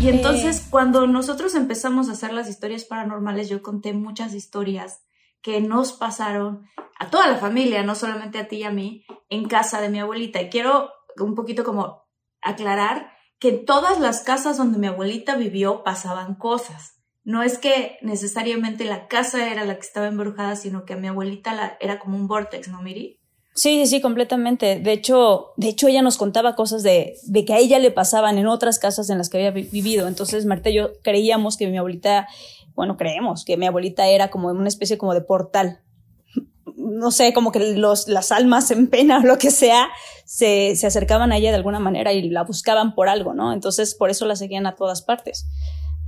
[0.00, 5.02] Y entonces, cuando nosotros empezamos a hacer las historias paranormales, yo conté muchas historias
[5.42, 6.66] que nos pasaron
[6.98, 10.00] a toda la familia, no solamente a ti y a mí, en casa de mi
[10.00, 10.40] abuelita.
[10.40, 12.02] Y quiero un poquito como
[12.40, 16.94] aclarar que en todas las casas donde mi abuelita vivió pasaban cosas.
[17.22, 21.08] No es que necesariamente la casa era la que estaba embrujada, sino que a mi
[21.08, 23.19] abuelita la, era como un vortex, ¿no, Miri?
[23.54, 24.78] Sí, sí, completamente.
[24.80, 28.38] De hecho, de hecho ella nos contaba cosas de, de que a ella le pasaban
[28.38, 30.08] en otras casas en las que había vivido.
[30.08, 32.28] Entonces, Marta y yo creíamos que mi abuelita,
[32.74, 35.80] bueno, creemos que mi abuelita era como una especie como de portal.
[36.76, 39.88] No sé, como que los, las almas en pena o lo que sea
[40.24, 43.52] se, se acercaban a ella de alguna manera y la buscaban por algo, ¿no?
[43.52, 45.46] Entonces, por eso la seguían a todas partes.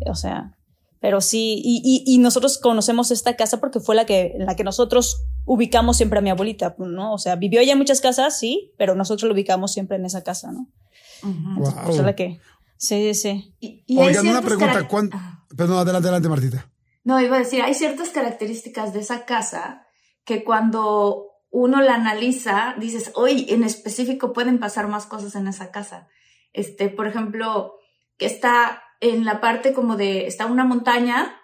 [0.07, 0.57] O sea,
[1.01, 4.63] pero sí, y, y, y, nosotros conocemos esta casa porque fue la que, la que
[4.63, 7.13] nosotros ubicamos siempre a mi abuelita, ¿no?
[7.13, 10.23] O sea, vivió ella en muchas casas, sí, pero nosotros lo ubicamos siempre en esa
[10.23, 10.69] casa, ¿no?
[11.23, 11.57] Uh -huh.
[11.57, 11.69] wow.
[11.69, 12.41] Entonces, la que,
[12.77, 13.55] sí, sí.
[13.61, 15.19] Y, y Oigan, una pregunta, ¿cuánto?
[15.57, 16.71] Perdón, adelante, adelante, Martita.
[17.05, 19.87] No, iba a decir, hay ciertas características de esa casa
[20.25, 25.71] que cuando uno la analiza, dices, hoy en específico pueden pasar más cosas en esa
[25.71, 26.09] casa.
[26.53, 27.75] Este, por ejemplo,
[28.17, 31.41] que está en la parte como de, está una montaña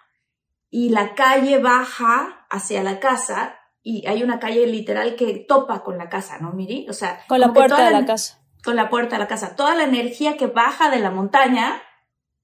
[0.69, 5.97] y la calle baja hacia la casa y hay una calle literal que topa con
[5.97, 6.87] la casa, ¿no, Miri?
[6.89, 8.41] O sea, con la puerta de la, la casa.
[8.63, 9.55] Con la puerta de la casa.
[9.55, 11.81] Toda la energía que baja de la montaña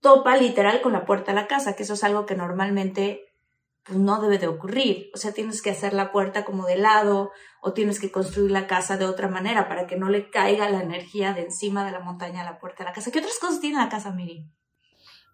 [0.01, 3.25] topa literal con la puerta de la casa, que eso es algo que normalmente
[3.84, 5.09] pues, no debe de ocurrir.
[5.13, 7.31] O sea, tienes que hacer la puerta como de lado
[7.62, 10.81] o tienes que construir la casa de otra manera para que no le caiga la
[10.81, 13.12] energía de encima de la montaña a la puerta de la casa.
[13.12, 14.47] ¿Qué otras cosas tiene la casa, Miri?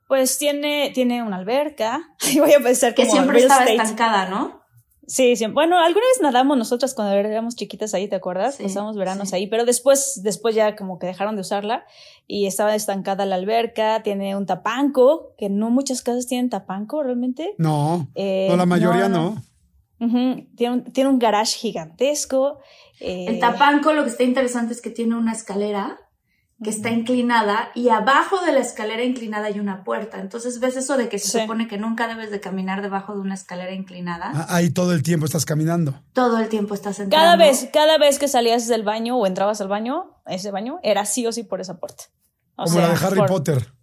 [0.08, 2.02] Pues tiene, tiene una alberca.
[2.32, 3.76] Y voy a pensar que siempre estaba estate.
[3.76, 4.61] estancada, ¿no?
[5.08, 5.46] Sí, sí.
[5.48, 8.56] Bueno, alguna vez nadamos nosotras cuando éramos chiquitas ahí, ¿te acuerdas?
[8.56, 9.36] Sí, Pasamos veranos sí.
[9.36, 11.86] ahí, pero después, después ya como que dejaron de usarla
[12.28, 17.56] y estaba estancada la alberca, tiene un tapanco, que no muchas casas tienen tapanco realmente.
[17.58, 19.36] No, eh, no la mayoría no.
[20.00, 20.06] no.
[20.06, 20.48] Uh -huh.
[20.56, 22.60] tiene, un, tiene un garage gigantesco.
[23.00, 26.00] Eh, El tapanco lo que está interesante es que tiene una escalera
[26.64, 30.20] que está inclinada y abajo de la escalera inclinada hay una puerta.
[30.20, 31.40] Entonces ves eso de que se sí.
[31.40, 34.32] supone que nunca debes de caminar debajo de una escalera inclinada.
[34.34, 35.96] Ah, ahí todo el tiempo estás caminando.
[36.14, 37.16] Todo el tiempo estás entrando.
[37.16, 41.06] Cada vez, cada vez que salías del baño o entrabas al baño, ese baño, era
[41.06, 42.04] sí o sí por esa puerta.
[42.56, 43.28] O Como sea, la de Harry por...
[43.28, 43.74] Potter.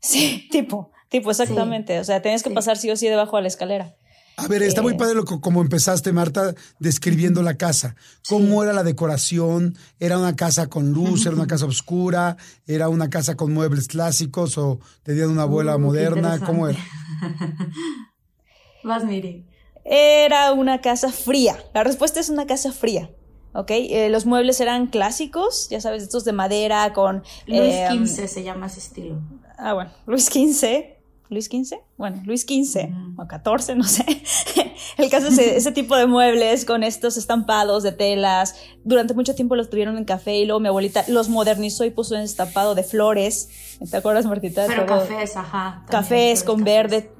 [0.00, 1.94] Sí, tipo, tipo, exactamente.
[1.94, 2.00] Sí.
[2.00, 2.54] O sea, tenías que sí.
[2.54, 3.94] pasar sí o sí debajo de la escalera.
[4.38, 7.96] A ver, está muy padre lo, como empezaste, Marta, describiendo la casa.
[8.28, 8.64] ¿Cómo sí.
[8.64, 9.76] era la decoración?
[9.98, 11.26] ¿Era una casa con luz?
[11.26, 12.36] ¿Era una casa oscura?
[12.64, 14.56] ¿Era una casa con muebles clásicos?
[14.56, 16.38] ¿O tenían una abuela uh, moderna?
[16.38, 16.78] ¿Cómo era?
[18.84, 19.44] Vas, Miri.
[19.84, 21.58] Era una casa fría.
[21.74, 23.10] La respuesta es una casa fría.
[23.54, 23.70] ¿ok?
[23.70, 27.24] Eh, los muebles eran clásicos, ya sabes, estos de madera con...
[27.46, 29.20] Luis XV eh, se llama ese estilo.
[29.56, 30.97] Ah, bueno, Luis XV.
[31.30, 33.20] Luis XV, bueno, Luis XV mm.
[33.20, 34.04] o 14, no sé.
[34.96, 38.56] El caso es ese tipo de muebles con estos estampados de telas.
[38.84, 42.14] Durante mucho tiempo los tuvieron en café y luego mi abuelita los modernizó y puso
[42.14, 43.48] un estampado de flores.
[43.90, 44.64] ¿Te acuerdas, Martita?
[44.66, 45.00] Pero Todo.
[45.00, 45.84] cafés, ajá.
[45.88, 46.74] Cafés con cafés.
[46.74, 47.12] verde.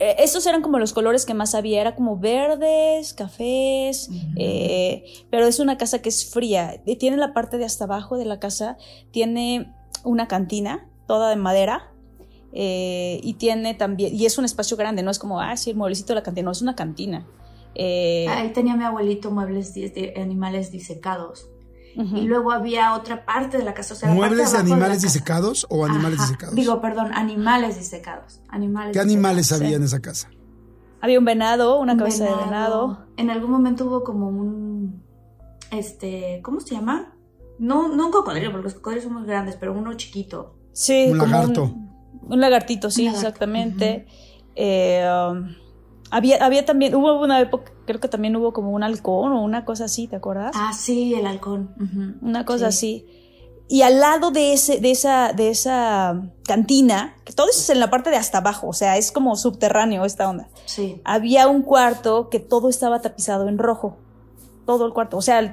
[0.00, 4.34] Eh, esos eran como los colores que más había, era como verdes, cafés, uh -huh.
[4.36, 6.82] eh, pero es una casa que es fría.
[6.98, 8.76] Tiene la parte de hasta abajo de la casa,
[9.12, 9.72] tiene
[10.02, 11.93] una cantina, toda de madera,
[12.56, 15.76] eh, y tiene también, y es un espacio grande, no es como, ah, sí, el
[15.76, 17.26] mueblecito de la cantina, no, es una cantina.
[17.74, 21.48] Eh, Ahí tenía mi abuelito muebles de, animales disecados.
[21.96, 22.18] Uh -huh.
[22.18, 23.94] Y luego había otra parte de la casa.
[23.94, 26.28] O sea, ¿Muebles de, animales de disecados o animales Ajá.
[26.28, 26.54] disecados?
[26.54, 28.40] Digo, perdón, animales disecados.
[28.48, 29.74] Animales ¿Qué animales había sí.
[29.74, 30.30] en esa casa?
[31.00, 33.06] Había un venado, una cabeza de venado.
[33.16, 35.02] En algún momento hubo como un,
[35.72, 37.14] este, ¿cómo se llama?
[37.58, 40.56] No, no un cocodrilo, porque los cocodrilos son muy grandes, pero uno chiquito.
[40.72, 41.64] Sí, Un como lagarto.
[41.64, 41.93] Un,
[42.28, 44.06] un lagartito, sí, lagarto, exactamente.
[44.56, 45.54] Eh, um,
[46.10, 49.64] había, había también, hubo una época, creo que también hubo como un halcón o una
[49.64, 50.52] cosa así, ¿te acuerdas?
[50.54, 51.74] Ah, sí, el halcón.
[52.22, 53.04] una cosa Sí.
[53.06, 53.20] así.
[53.66, 57.80] Y al lado de, ese, de, esa, de esa cantina, que todo eso es en
[57.80, 60.48] la parte de hasta abajo, o sea, es como subterráneo esta onda.
[60.66, 61.00] Sí.
[61.04, 63.96] Había un cuarto que todo estaba tapizado en rojo.
[64.66, 65.16] Todo el cuarto.
[65.16, 65.52] O sea, el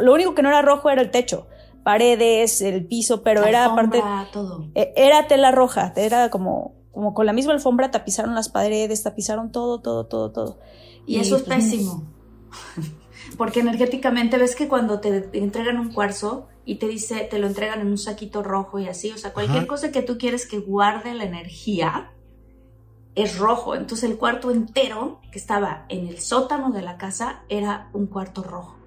[0.00, 1.46] lo único que no era rojo era el techo.
[1.88, 3.96] Paredes, el piso, pero era aparte.
[3.96, 4.66] Alfombra, todo.
[4.74, 9.52] Eh, Era tela roja, era como, como con la misma alfombra tapizaron las paredes, tapizaron
[9.52, 10.58] todo, todo, todo, todo.
[11.06, 12.04] Y eso es pues, pésimo.
[13.38, 17.80] Porque energéticamente ves que cuando te entregan un cuarzo y te dice, te lo entregan
[17.80, 19.68] en un saquito rojo y así, o sea, cualquier Ajá.
[19.68, 22.12] cosa que tú quieres que guarde la energía
[23.14, 23.74] es rojo.
[23.74, 28.42] Entonces el cuarto entero que estaba en el sótano de la casa era un cuarto
[28.42, 28.77] rojo.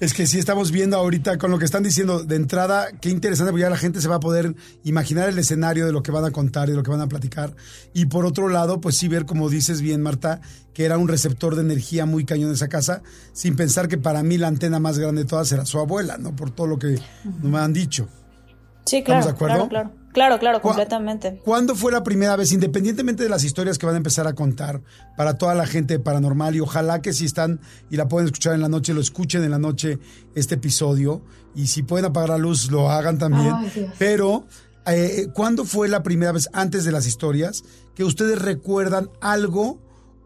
[0.00, 3.52] Es que sí estamos viendo ahorita con lo que están diciendo de entrada, qué interesante,
[3.52, 6.24] porque ya la gente se va a poder imaginar el escenario de lo que van
[6.24, 7.54] a contar y de lo que van a platicar.
[7.92, 10.40] Y por otro lado, pues sí ver, como dices bien, Marta,
[10.72, 13.02] que era un receptor de energía muy cañón esa casa,
[13.32, 16.34] sin pensar que para mí la antena más grande de todas era su abuela, ¿no?
[16.36, 16.98] Por todo lo que
[17.42, 18.08] me han dicho.
[18.84, 19.24] Sí, ¿Estamos claro.
[19.24, 19.68] de acuerdo?
[19.68, 20.03] Claro, claro.
[20.14, 21.40] Claro, claro, ¿Cuá- completamente.
[21.44, 24.80] ¿Cuándo fue la primera vez, independientemente de las historias que van a empezar a contar
[25.16, 28.60] para toda la gente paranormal y ojalá que si están y la pueden escuchar en
[28.62, 29.98] la noche, lo escuchen en la noche
[30.36, 31.20] este episodio
[31.54, 33.52] y si pueden apagar la luz, lo hagan también.
[33.54, 33.90] Ay, Dios.
[33.98, 34.46] Pero,
[34.86, 37.64] eh, ¿cuándo fue la primera vez, antes de las historias,
[37.96, 39.80] que ustedes recuerdan algo,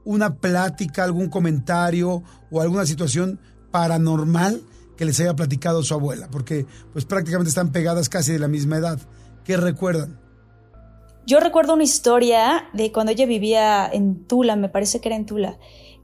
[0.04, 4.60] una plática, algún comentario o alguna situación paranormal
[4.96, 6.28] que les haya platicado su abuela?
[6.30, 8.98] Porque pues prácticamente están pegadas casi de la misma edad.
[9.48, 10.20] ¿Qué recuerdan?
[11.24, 15.24] Yo recuerdo una historia de cuando ella vivía en Tula, me parece que era en
[15.24, 15.56] Tula,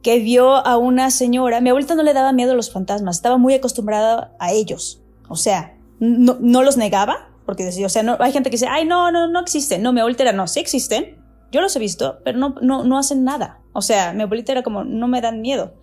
[0.03, 1.61] que vio a una señora.
[1.61, 5.03] Mi abuelita no le daba miedo a los fantasmas, estaba muy acostumbrada a ellos.
[5.29, 8.87] O sea, no, los negaba, porque decía, o sea, no, hay gente que dice, ay,
[8.87, 9.83] no, no, no existen.
[9.83, 11.23] No, mi abuelita no, sí existen.
[11.53, 13.61] Yo los he visto, pero no, no, no hacen nada.
[13.75, 15.75] O sea, mi abuelita era como, no me dan miedo.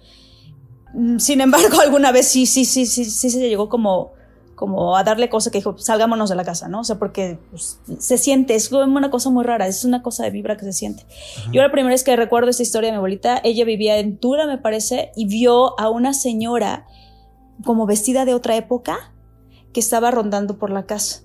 [0.95, 4.13] Mm, Sin embargo, alguna vez sí, sí, sí, sí, sí se llegó como,
[4.61, 6.81] como a darle cosa que dijo, salgámonos de la casa, ¿no?
[6.81, 10.29] O sea, porque pues, se siente, es una cosa muy rara, es una cosa de
[10.29, 11.03] vibra que se siente.
[11.51, 14.45] Yo la primera vez que recuerdo esta historia de mi abuelita, ella vivía en Tula,
[14.45, 16.85] me parece, y vio a una señora
[17.65, 19.11] como vestida de otra época
[19.73, 21.21] que estaba rondando por la casa.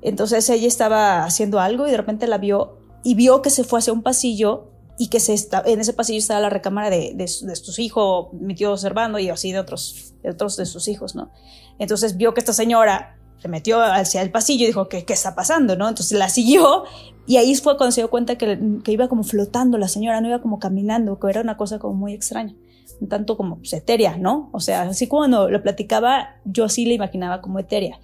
[0.00, 3.80] Entonces ella estaba haciendo algo y de repente la vio y vio que se fue
[3.80, 7.24] hacia un pasillo y que se está, en ese pasillo estaba la recámara de, de,
[7.24, 11.14] de sus hijos, mi tío observando y así de otros, de otros de sus hijos,
[11.14, 11.30] ¿no?
[11.78, 15.34] Entonces vio que esta señora se metió hacia el pasillo y dijo, ¿qué, qué está
[15.34, 15.76] pasando?
[15.76, 15.86] ¿no?
[15.88, 16.84] Entonces la siguió
[17.26, 20.28] y ahí fue cuando se dio cuenta que, que iba como flotando la señora, no
[20.28, 22.54] iba como caminando, que era una cosa como muy extraña,
[23.08, 24.48] tanto como pues, etérea, ¿no?
[24.52, 28.00] O sea, así cuando lo platicaba, yo así le imaginaba como etérea.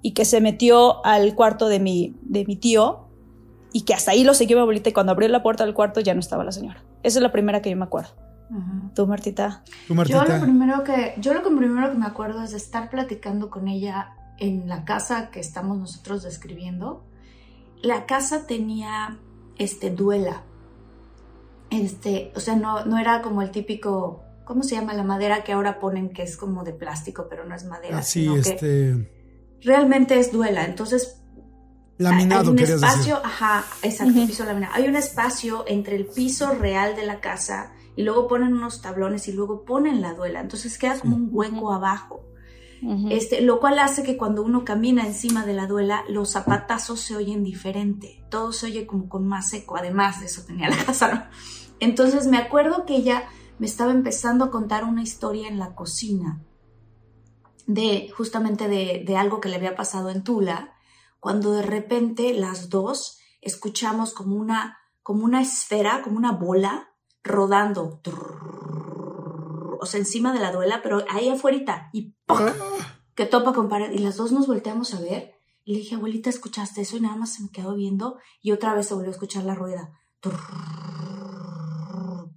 [0.00, 3.08] Y que se metió al cuarto de mi, de mi tío
[3.72, 6.00] y que hasta ahí lo siguió mi abuelita y cuando abrió la puerta del cuarto
[6.00, 6.82] ya no estaba la señora.
[7.02, 8.10] Esa es la primera que yo me acuerdo.
[8.50, 8.90] Ujú.
[8.94, 9.62] ¿Tú, Martita?
[9.64, 10.38] Tú, Yo Martita.
[10.38, 13.66] lo primero que yo lo que primero que me acuerdo es de estar platicando con
[13.68, 17.04] ella en la casa que estamos nosotros describiendo.
[17.82, 19.16] La casa tenía
[19.56, 20.42] este duela.
[21.70, 25.52] Este, o sea, no, no era como el típico, ¿cómo se llama la madera que
[25.52, 29.58] ahora ponen que es como de plástico, pero no es madera, Así, que este.
[29.62, 30.66] realmente es duela.
[30.66, 31.21] Entonces
[31.98, 33.26] hay Laminado, un querías espacio, decir.
[33.30, 34.74] ajá, exacto, piso laminado.
[34.74, 39.28] Hay un espacio entre el piso real de la casa y luego ponen unos tablones
[39.28, 40.40] y luego ponen la duela.
[40.40, 42.24] Entonces queda como un hueco abajo.
[43.10, 47.14] Este, lo cual hace que cuando uno camina encima de la duela, los zapatazos se
[47.14, 48.24] oyen diferente.
[48.28, 49.76] Todo se oye como con más eco.
[49.76, 51.22] Además de eso tenía la casa, ¿no?
[51.78, 53.24] Entonces me acuerdo que ella
[53.60, 56.40] me estaba empezando a contar una historia en la cocina
[57.68, 60.71] de justamente de, de algo que le había pasado en Tula,
[61.22, 68.00] cuando de repente las dos escuchamos como una, como una esfera, como una bola rodando.
[69.80, 72.42] O sea, encima de la duela, pero ahí afuera y ¡poc!
[73.14, 73.92] que topa con pared.
[73.92, 75.36] Y las dos nos volteamos a ver.
[75.62, 76.96] Y le dije, abuelita, ¿escuchaste eso?
[76.96, 78.18] Y nada más se me quedó viendo.
[78.40, 79.92] Y otra vez se volvió a escuchar la rueda.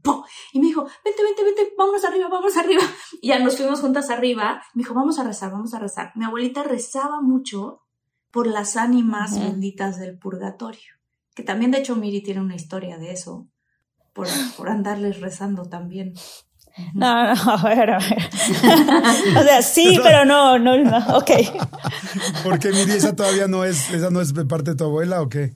[0.03, 0.23] ¡Pum!
[0.53, 2.83] Y me dijo, vente, vente, vente, vámonos arriba, vámonos arriba.
[3.19, 4.61] Y ya nos fuimos juntas arriba.
[4.75, 6.11] Me dijo, vamos a rezar, vamos a rezar.
[6.13, 7.81] Mi abuelita rezaba mucho
[8.35, 10.91] por las ánimas benditas del purgatorio.
[11.33, 13.47] Que también, de hecho, Miri tiene una historia de eso.
[14.11, 14.27] Por,
[14.57, 16.13] por andarles rezando también.
[16.93, 18.29] No, no, a ver, a ver.
[19.39, 20.97] o sea, sí, pero no, no, no.
[21.15, 21.31] Ok.
[22.43, 25.21] ¿Por qué, Miri, esa todavía no es, esa no es de parte de tu abuela
[25.21, 25.55] o qué?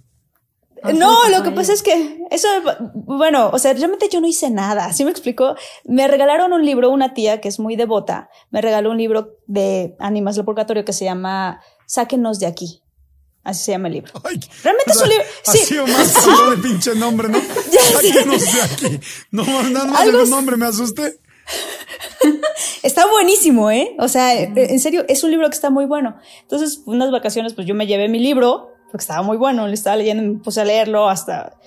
[0.93, 2.47] No, lo que pasa es que eso,
[2.93, 5.55] bueno, o sea, realmente yo no hice nada, ¿sí me explico?
[5.83, 9.97] Me regalaron un libro, una tía que es muy devota, me regaló un libro de
[9.99, 11.59] Ánimas del Purgatorio que se llama
[11.89, 12.83] Sáquenos de aquí.
[13.43, 14.13] Así se llama el libro.
[14.23, 15.25] Realmente es un libro.
[15.43, 15.57] Sí.
[15.59, 16.15] Ha sido más
[16.51, 17.39] de pinche nombre, ¿no?
[17.93, 18.99] Sáquenos de aquí.
[19.31, 21.19] No, nada más el nombre me asusté.
[22.83, 23.95] está buenísimo, ¿eh?
[23.97, 26.15] O sea, en serio, es un libro que está muy bueno.
[26.43, 29.95] Entonces, unas vacaciones, pues yo me llevé mi libro, porque estaba muy bueno, le estaba
[29.95, 31.57] leyendo, me puse a leerlo hasta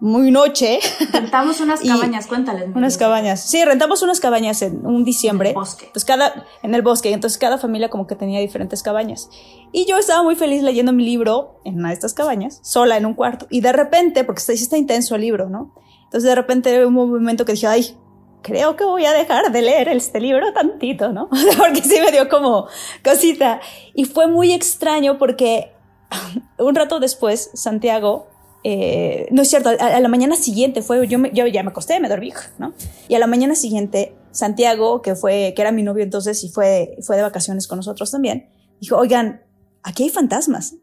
[0.00, 0.78] muy noche.
[1.12, 2.70] Rentamos unas cabañas, cuéntales.
[2.74, 3.40] Unas cabañas.
[3.40, 5.50] Sí, rentamos unas cabañas en un diciembre.
[5.50, 5.90] En el bosque.
[5.92, 7.12] Pues cada, en el bosque.
[7.12, 9.28] Entonces cada familia como que tenía diferentes cabañas.
[9.72, 13.06] Y yo estaba muy feliz leyendo mi libro en una de estas cabañas, sola en
[13.06, 13.46] un cuarto.
[13.50, 15.74] Y de repente, porque está, está intenso el libro, ¿no?
[16.04, 17.96] Entonces de repente hubo un momento que dije, ay,
[18.42, 21.28] creo que voy a dejar de leer este libro tantito, ¿no?
[21.58, 22.66] porque sí me dio como
[23.04, 23.60] cosita.
[23.94, 25.72] Y fue muy extraño porque
[26.58, 28.28] un rato después, Santiago,
[28.64, 32.08] eh, no es cierto, a, la mañana siguiente fue, yo, yo ya me acosté, me
[32.08, 32.74] dormí, ¿no?
[33.08, 36.96] Y a la mañana siguiente, Santiago, que fue, que era mi novio entonces y fue,
[37.02, 38.48] fue de vacaciones con nosotros también,
[38.80, 39.42] dijo, oigan,
[39.82, 40.74] aquí hay fantasmas.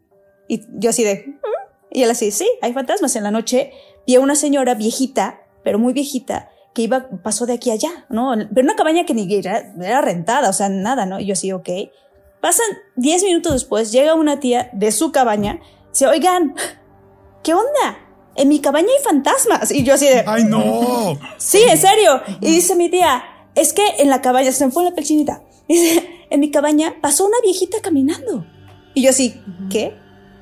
[0.47, 1.31] Y yo así de, ¿Mm?".
[1.91, 3.15] y él así, sí, hay fantasmas.
[3.15, 3.71] En la noche
[4.07, 8.05] vi a una señora viejita, pero muy viejita, que iba, pasó de aquí a allá,
[8.09, 8.33] ¿no?
[8.53, 11.19] Pero una cabaña que ni era, era rentada, o sea, nada, ¿no?
[11.19, 11.69] Y yo así, ok.
[12.41, 12.67] Pasan
[12.97, 16.53] 10 minutos después, llega una tía de su cabaña, dice, oigan,
[17.45, 17.99] ¿qué onda?
[18.35, 19.71] En mi cabaña hay fantasmas.
[19.71, 20.23] Y yo así de...
[20.25, 21.17] ¡Ay, no!
[21.37, 22.21] Sí, en serio.
[22.41, 23.23] Y dice mi tía,
[23.53, 25.41] es que en la cabaña, se me fue la pelchinita.
[25.69, 28.45] Dice, en mi cabaña pasó una viejita caminando.
[28.93, 29.93] Y yo así, ¿qué?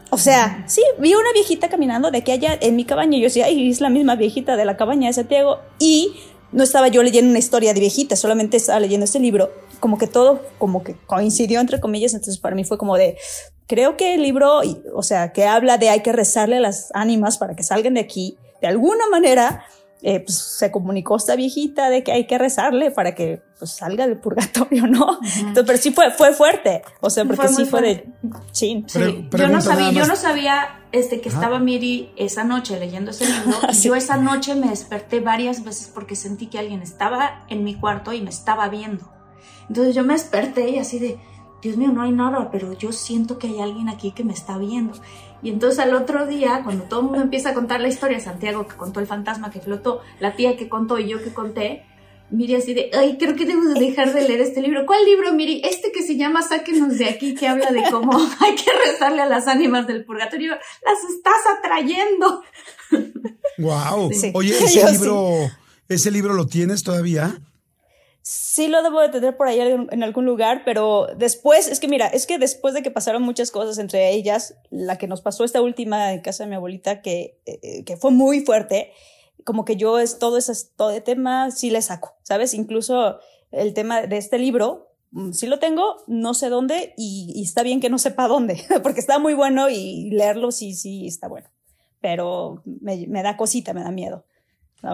[0.09, 3.17] O sea, sí, vi una viejita caminando de que allá en mi cabaña.
[3.17, 5.59] Y yo decía, ay, es la misma viejita de la cabaña de Santiago.
[5.79, 6.15] Y
[6.51, 9.51] no estaba yo leyendo una historia de viejita, solamente estaba leyendo este libro.
[9.83, 12.13] Como que todo, como que coincidió entre comillas.
[12.13, 13.17] Entonces para mí fue como de,
[13.67, 14.61] creo que el libro,
[14.95, 17.99] o sea, que habla de hay que rezarle a las ánimas para que salgan de
[17.99, 19.65] aquí, de alguna manera,
[20.01, 24.07] eh, pues, se comunicó esta viejita de que hay que rezarle para que pues, salga
[24.07, 25.19] del purgatorio, ¿no?
[25.21, 28.05] Entonces, pero sí fue, fue fuerte, o sea, porque sí fue de
[28.53, 28.85] chin.
[28.87, 33.57] yo no sabía, yo no sabía este, que estaba Miri esa noche leyendo ese libro.
[33.69, 37.75] y Yo esa noche me desperté varias veces porque sentí que alguien estaba en mi
[37.75, 39.11] cuarto y me estaba viendo.
[39.69, 41.17] Entonces yo me desperté y así de,
[41.61, 44.57] Dios mío, no hay nada, pero yo siento que hay alguien aquí que me está
[44.57, 44.93] viendo.
[45.41, 48.67] Y entonces al otro día, cuando todo el mundo empieza a contar la historia, Santiago
[48.67, 51.85] que contó el fantasma que flotó, la tía que contó y yo que conté,
[52.33, 54.87] Miri así de, ay, creo que debo dejar de leer este libro.
[54.87, 55.61] ¿Cuál libro, Miri?
[55.63, 59.27] Este que se llama Sáquenos de aquí, que habla de cómo hay que rezarle a
[59.27, 60.53] las ánimas del purgatorio.
[60.53, 62.41] Las estás atrayendo.
[63.59, 64.09] Wow.
[64.33, 65.51] Oye, ese libro,
[65.87, 67.39] ¿ese libro lo tienes todavía?
[68.23, 72.07] Sí lo debo de tener por ahí en algún lugar, pero después, es que mira,
[72.07, 75.61] es que después de que pasaron muchas cosas, entre ellas, la que nos pasó esta
[75.61, 78.93] última en casa de mi abuelita, que, eh, que fue muy fuerte,
[79.43, 82.53] como que yo es todo ese todo tema sí le saco, ¿sabes?
[82.53, 83.19] Incluso
[83.51, 87.81] el tema de este libro, mm, sí lo tengo, no sé dónde y, está bien
[87.81, 91.49] que no sepa dónde, porque está muy bueno y leerlo sí, sí está bueno,
[91.99, 94.23] pero me da cosita, me da miedo.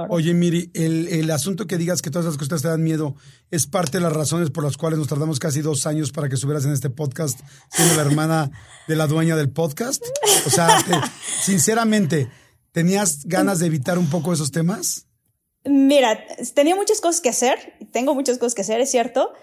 [0.09, 3.15] Oye, Miri, el, el, asunto que digas que todas las cosas te dan miedo
[3.49, 6.37] es parte de las razones por las cuales nos tardamos casi dos años para que
[6.37, 7.39] subieras en este podcast
[7.71, 8.51] siendo la hermana
[8.87, 10.03] de la dueña del podcast.
[10.45, 10.77] O sea,
[11.41, 12.29] sinceramente,
[12.71, 15.07] ¿tenías ganas de evitar un poco esos temas?
[15.65, 19.33] Mira, tenía muchas cosas que hacer, tengo muchas cosas que hacer, es cierto,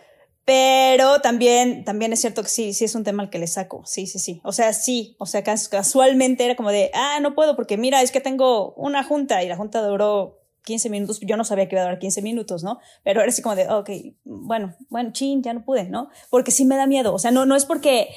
[0.47, 3.83] pero también, también es cierto que sí, sí es un tema al que le saco.
[3.85, 4.41] Sí, sí, sí.
[4.45, 5.17] O sea, sí.
[5.19, 9.03] O sea, casualmente era como de, ah, no puedo porque mira, es que tengo una
[9.03, 11.19] junta y la junta duró 15 minutos.
[11.21, 12.79] Yo no sabía que iba a durar 15 minutos, ¿no?
[13.03, 13.91] Pero era así como de, ok,
[14.23, 16.11] bueno, bueno, chin, ya no pude, ¿no?
[16.31, 17.13] Porque sí me da miedo.
[17.13, 18.11] O sea, no, no es porque,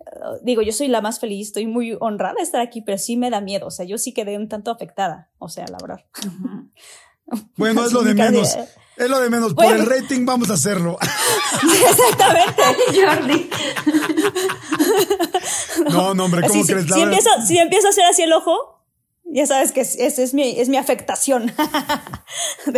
[0.00, 3.16] uh, digo, yo soy la más feliz, estoy muy honrada de estar aquí, pero sí
[3.16, 3.64] me da miedo.
[3.68, 5.30] O sea, yo sí quedé un tanto afectada.
[5.38, 6.04] O sea, la verdad.
[7.56, 8.56] Bueno, es lo de menos.
[8.96, 9.54] Es lo de menos.
[9.54, 10.96] Por el rating vamos a hacerlo.
[11.90, 12.62] Exactamente,
[12.94, 13.50] Jordi.
[15.90, 16.86] No, no, hombre, ¿cómo crees?
[16.86, 18.76] Si, si, empiezo, si empiezo a hacer así el ojo,
[19.24, 21.52] ya sabes que es, es, mi, es mi afectación.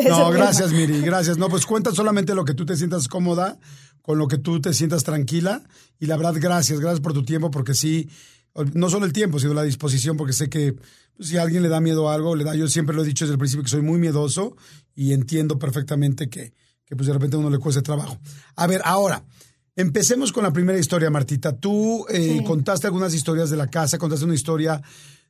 [0.09, 1.38] no, gracias, Miri, gracias.
[1.38, 3.59] No, pues cuenta solamente lo que tú te sientas cómoda,
[4.02, 5.62] con lo que tú te sientas tranquila.
[6.00, 8.09] Y la verdad, gracias, gracias por tu tiempo, porque sí,
[8.75, 10.75] no solo el tiempo, sino la disposición, porque sé que
[11.17, 13.07] pues, si a alguien le da miedo a algo, le da, yo siempre lo he
[13.07, 14.57] dicho desde el principio que soy muy miedoso
[14.95, 16.53] y entiendo perfectamente que,
[16.85, 18.19] que pues de repente a uno le cueste trabajo.
[18.57, 19.25] A ver, ahora,
[19.77, 21.57] empecemos con la primera historia, Martita.
[21.57, 24.83] Tú eh, contaste algunas historias de la casa, contaste una historia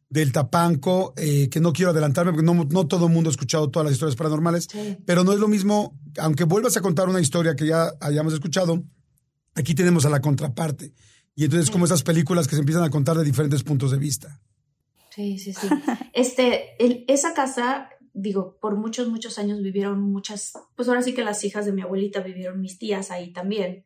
[0.08, 3.70] del Tapanco, eh, que no quiero adelantarme porque no, no, todo el mundo ha escuchado
[3.70, 4.68] todas las historias paranormales,
[5.04, 8.82] pero no es lo mismo, aunque vuelvas a contar una historia que ya hayamos escuchado,
[9.54, 10.94] aquí tenemos a la contraparte.
[11.38, 14.40] Y entonces como esas películas que se empiezan a contar de diferentes puntos de vista.
[15.11, 15.68] Sí, sí, sí.
[16.12, 21.23] Este, el- esa casa, digo, por muchos, muchos años vivieron muchas, pues ahora sí que
[21.23, 23.85] las hijas de mi abuelita vivieron mis tías ahí también.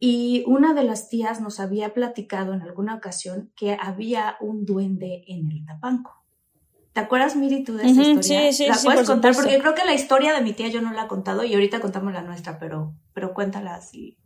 [0.00, 5.22] Y una de las tías nos había platicado en alguna ocasión que había un duende
[5.28, 6.24] en el tapanco.
[6.92, 8.50] ¿Te acuerdas, Miri, tú de esa historia?
[8.50, 9.34] sí, sí, ¿La sí, puedes por contar?
[9.34, 9.42] supuesto.
[9.52, 11.78] Porque creo que la historia de mi tía yo no la he contado y ahorita
[11.80, 14.18] contamos la nuestra, pero, pero cuéntala si,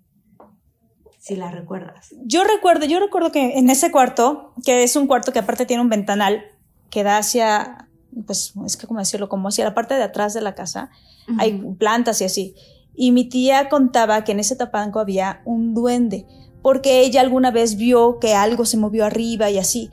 [1.26, 2.14] si la recuerdas.
[2.25, 5.83] Yo recuerdo, yo recuerdo que en ese cuarto, que es un cuarto que aparte tiene
[5.83, 6.45] un ventanal
[6.88, 7.88] que da hacia,
[8.26, 10.90] pues, es que cómo decirlo, como hacia la parte de atrás de la casa,
[11.38, 12.54] hay plantas y así.
[12.95, 16.26] Y mi tía contaba que en ese tapanco había un duende,
[16.62, 19.90] porque ella alguna vez vio que algo se movió arriba y así.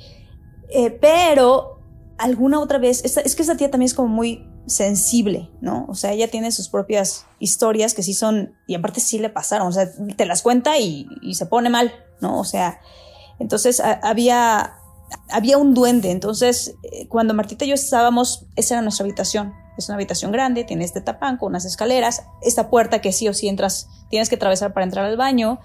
[0.69, 1.79] Eh, pero
[2.19, 5.85] alguna otra vez, esta- es que esta tía también es como muy sensible, ¿no?
[5.89, 9.67] O sea, ella tiene sus propias historias que sí son, y aparte sí le pasaron,
[9.67, 12.39] o sea, te las cuenta y, se pone mal, ¿no?
[12.39, 12.79] O sea,
[13.39, 14.75] entonces había,
[15.29, 19.89] había un duende, entonces eh, cuando Martita y yo estábamos, esa era nuestra habitación, es
[19.89, 23.89] una habitación grande, tiene este tapanco, unas escaleras, esta puerta que sí o sí entras,
[24.09, 25.59] tienes que atravesar para entrar al baño,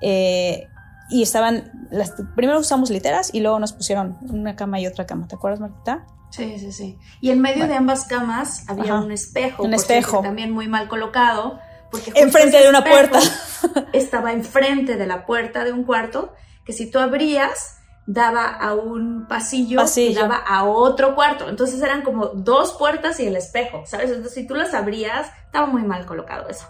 [0.00, 0.68] eh,
[1.10, 5.26] y estaban, las, primero usamos literas y luego nos pusieron una cama y otra cama,
[5.26, 6.06] ¿te acuerdas Martita?
[6.34, 6.98] Sí, sí, sí.
[7.20, 7.72] Y en medio Bueno.
[7.72, 9.02] de ambas camas había Ajá.
[9.04, 9.62] un espejo.
[9.62, 10.20] Un espejo.
[10.20, 11.60] también muy mal colocado.
[11.90, 13.20] Porque Enfrente de una puerta.
[13.92, 16.32] estaba enfrente de la puerta de un cuarto
[16.64, 17.76] que si tú abrías
[18.06, 20.22] daba a un pasillo, que Pasillo.
[20.22, 21.48] daba a otro cuarto.
[21.48, 24.08] Entonces eran como dos puertas y el espejo, ¿sabes?
[24.10, 26.66] Entonces si tú las abrías, estaba muy mal colocado eso.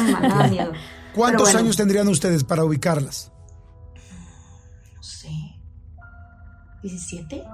[0.00, 0.72] Muy mal, daba miedo.
[1.14, 1.58] ¿Cuántos bueno.
[1.58, 3.32] años tendrían ustedes para ubicarlas?
[4.94, 5.28] No sé.
[6.84, 7.44] ¿17?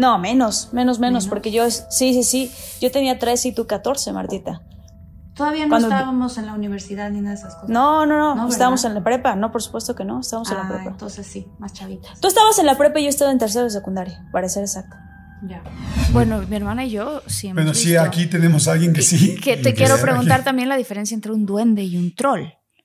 [0.00, 1.26] No, menos, menos, menos, ¿Menos?
[1.28, 4.62] porque yo, sí, sí, sí, yo tenía 13 y tú 14, Martita.
[5.34, 7.70] Todavía no Cuando- estábamos en la universidad ni nada de esas cosas.
[7.70, 8.96] No, no, no, No, estábamos ¿verdad?
[8.96, 10.90] en la prepa, no, por supuesto que no, estábamos en la Ah, prepa.
[10.90, 12.18] entonces sí, más chavitas.
[12.20, 14.96] Tú estabas en la prepa y yo estaba en tercero de secundaria, para ser exacto.
[15.46, 15.62] Ya.
[16.12, 19.36] Bueno, mi hermana y yo hemos Bueno, sí, aquí tenemos a alguien que sí.
[19.36, 20.02] Que te quiero aquí.
[20.02, 22.42] preguntar también la diferencia entre un duende y un troll.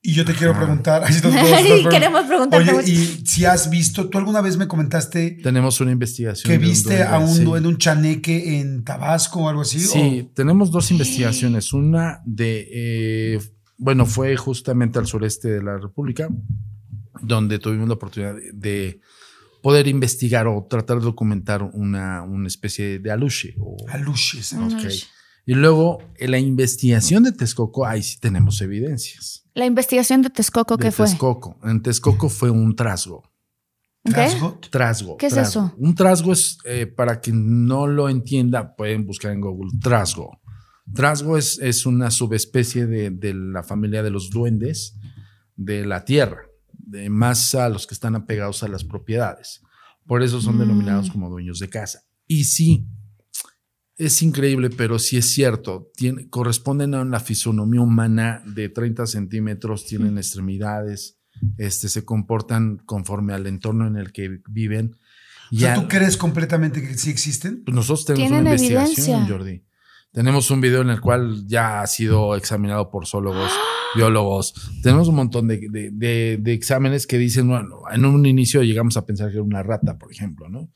[0.08, 1.04] Y yo te quiero preguntar.
[1.90, 6.50] queremos preguntarte Oye, y si has visto, tú alguna vez me comentaste Tenemos una investigación.
[6.52, 7.44] que un viste a un sí.
[7.44, 9.80] duende, un chaneque en Tabasco o algo así.
[9.80, 11.74] Sí, tenemos dos investigaciones.
[11.74, 13.40] Una de, eh,
[13.78, 16.30] bueno, fue justamente al sureste de la República,
[17.22, 19.00] donde tuvimos la oportunidad de, de
[19.64, 23.56] poder investigar o tratar de documentar una, una especie de aluche.
[23.60, 24.54] o- O aluches.
[24.54, 24.86] ok.
[25.48, 29.45] Y luego, en la investigación de Texcoco, ahí sí tenemos evidencias.
[29.56, 31.08] La investigación de Texcoco, de ¿qué fue?
[31.08, 31.58] Texcoco.
[31.64, 33.24] En Texcoco fue un trasgo.
[34.04, 34.12] ¿Qué?
[34.70, 35.18] Trasgo.
[35.18, 35.66] ¿Qué es trasgo.
[35.66, 35.74] eso?
[35.78, 40.40] Un trasgo es, eh, para quien no lo entienda, pueden buscar en Google trasgo.
[40.94, 44.96] Trasgo es, es una subespecie de, de la familia de los duendes
[45.56, 46.42] de la tierra,
[46.74, 49.62] de más a los que están apegados a las propiedades.
[50.06, 50.60] Por eso son Mm.
[50.60, 52.02] denominados como dueños de casa.
[52.28, 52.86] Y sí,
[53.98, 55.92] es increíble, pero sí es cierto.
[56.30, 61.18] Corresponden a una fisonomía humana de 30 centímetros, tienen extremidades,
[61.58, 64.96] este, se comportan conforme al entorno en el que viven.
[65.52, 67.64] O sea, ¿tú crees completamente que sí existen?
[67.64, 69.28] pues nosotros tenemos una investigación, evidencia.
[69.38, 69.64] Jordi.
[70.12, 73.52] Tenemos un video en el cual ya ha sido examinado por zoólogos,
[73.96, 74.54] biólogos.
[74.82, 78.96] Tenemos un montón de, de- de- de exámenes que dicen, bueno, en un inicio llegamos
[78.98, 80.70] a pensar que era una rata, por ejemplo, ¿no?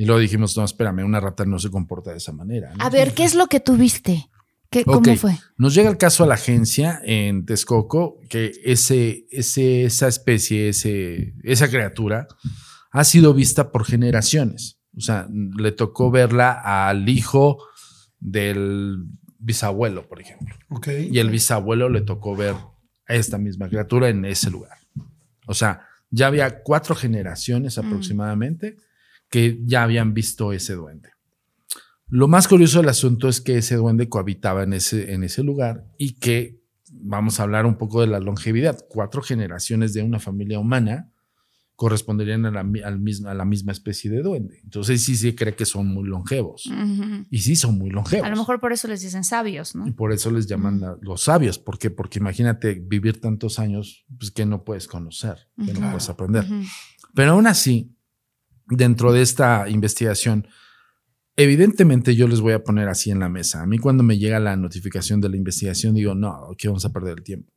[0.00, 2.74] Y luego dijimos, no, espérame, una rata no se comporta de esa manera.
[2.74, 2.82] ¿no?
[2.82, 4.30] A ver, ¿qué es lo que tuviste?
[4.70, 5.38] ¿Qué, ¿Cómo fue?
[5.58, 11.34] Nos llega el caso a la agencia en Texcoco que ese, ese, esa especie, ese,
[11.42, 12.28] esa criatura
[12.90, 14.78] ha sido vista por generaciones.
[14.96, 16.52] O sea, le tocó verla
[16.88, 17.58] al hijo
[18.18, 19.04] del
[19.38, 20.56] bisabuelo, por ejemplo.
[20.70, 20.88] Ok.
[21.10, 22.54] Y el bisabuelo le tocó ver
[23.06, 24.78] a esta misma criatura en ese lugar.
[25.46, 28.78] O sea, ya había cuatro generaciones aproximadamente
[29.30, 31.10] que ya habían visto ese duende.
[32.08, 35.84] Lo más curioso del asunto es que ese duende cohabitaba en ese, en ese lugar
[35.96, 36.58] y que,
[36.92, 41.08] vamos a hablar un poco de la longevidad, cuatro generaciones de una familia humana
[41.76, 44.60] corresponderían a la, al misma, a la misma especie de duende.
[44.64, 46.68] Entonces sí se cree que son muy longevos.
[47.30, 48.26] Y sí son muy longevos.
[48.26, 49.86] A lo mejor por eso les dicen sabios, ¿no?
[49.86, 51.58] Y por eso les llaman la- los sabios.
[51.58, 51.88] ¿Por qué?
[51.90, 56.44] Porque imagínate vivir tantos años pues, que no puedes conocer, que no puedes aprender.
[57.14, 57.96] Pero aún así,
[58.70, 60.46] dentro de esta investigación,
[61.36, 63.62] evidentemente yo les voy a poner así en la mesa.
[63.62, 66.92] A mí cuando me llega la notificación de la investigación, digo, no, aquí vamos a
[66.92, 67.52] perder el tiempo.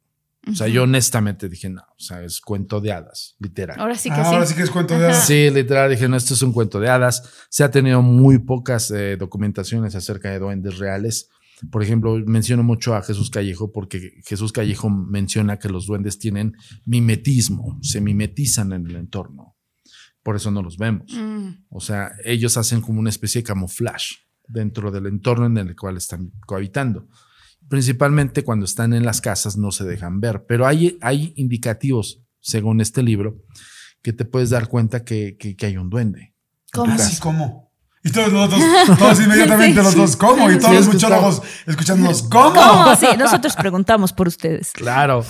[0.52, 3.80] O sea, yo honestamente dije, no, o sea, es cuento de hadas, literal.
[3.80, 4.34] Ahora sí que Ah, sí.
[4.34, 5.14] Ahora sí que es cuento de Ajá.
[5.14, 5.26] hadas.
[5.26, 7.24] Sí, literal, dije, no, esto es un cuento de hadas.
[7.50, 11.30] Se ha tenido muy pocas eh, documentaciones acerca de duendes reales.
[11.72, 16.58] Por ejemplo, menciono mucho a Jesús Callejo porque Jesús Callejo menciona que los duendes tienen
[16.86, 19.56] mimetismo, se mimetizan en el entorno.
[20.24, 21.12] Por eso no los vemos.
[21.14, 21.50] Mm.
[21.70, 24.16] O sea, ellos hacen como una especie de camuflaje
[24.48, 27.08] dentro del entorno en el cual están cohabitando.
[27.70, 32.82] Principalmente cuando están en las casas no se dejan ver, pero hay, hay indicativos, según
[32.82, 33.38] este libro,
[34.02, 36.34] que te puedes dar cuenta que, que- que hay un duende.
[36.74, 36.94] ¿Cómo?
[36.94, 37.72] Así como.
[38.04, 40.52] Y todos nosotros, todos inmediatamente los dos, ¿cómo?
[40.52, 42.54] Y todos Sí, los muchólogos escuchándonos, ¿cómo?
[42.54, 42.96] ¿Cómo?
[42.98, 44.72] Sí, nosotros preguntamos por ustedes.
[44.74, 45.26] Claro.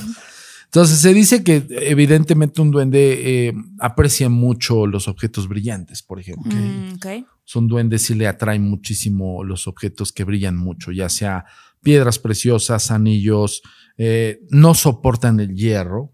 [0.73, 6.51] Entonces se dice que evidentemente un duende eh, aprecia mucho los objetos brillantes, por ejemplo.
[6.51, 7.27] Mm, ok.
[7.43, 11.45] Son duendes sí le atraen muchísimo los objetos que brillan mucho, ya sea
[11.83, 13.61] piedras preciosas, anillos,
[13.99, 16.11] eh, no soportan el hierro.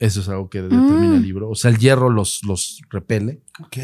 [0.00, 1.48] Eso es algo que determina el libro.
[1.48, 3.44] O sea, el hierro los, los repele.
[3.60, 3.76] Ok.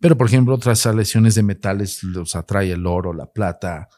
[0.00, 3.88] Pero, por ejemplo, otras lesiones de metales los atrae el oro, la plata.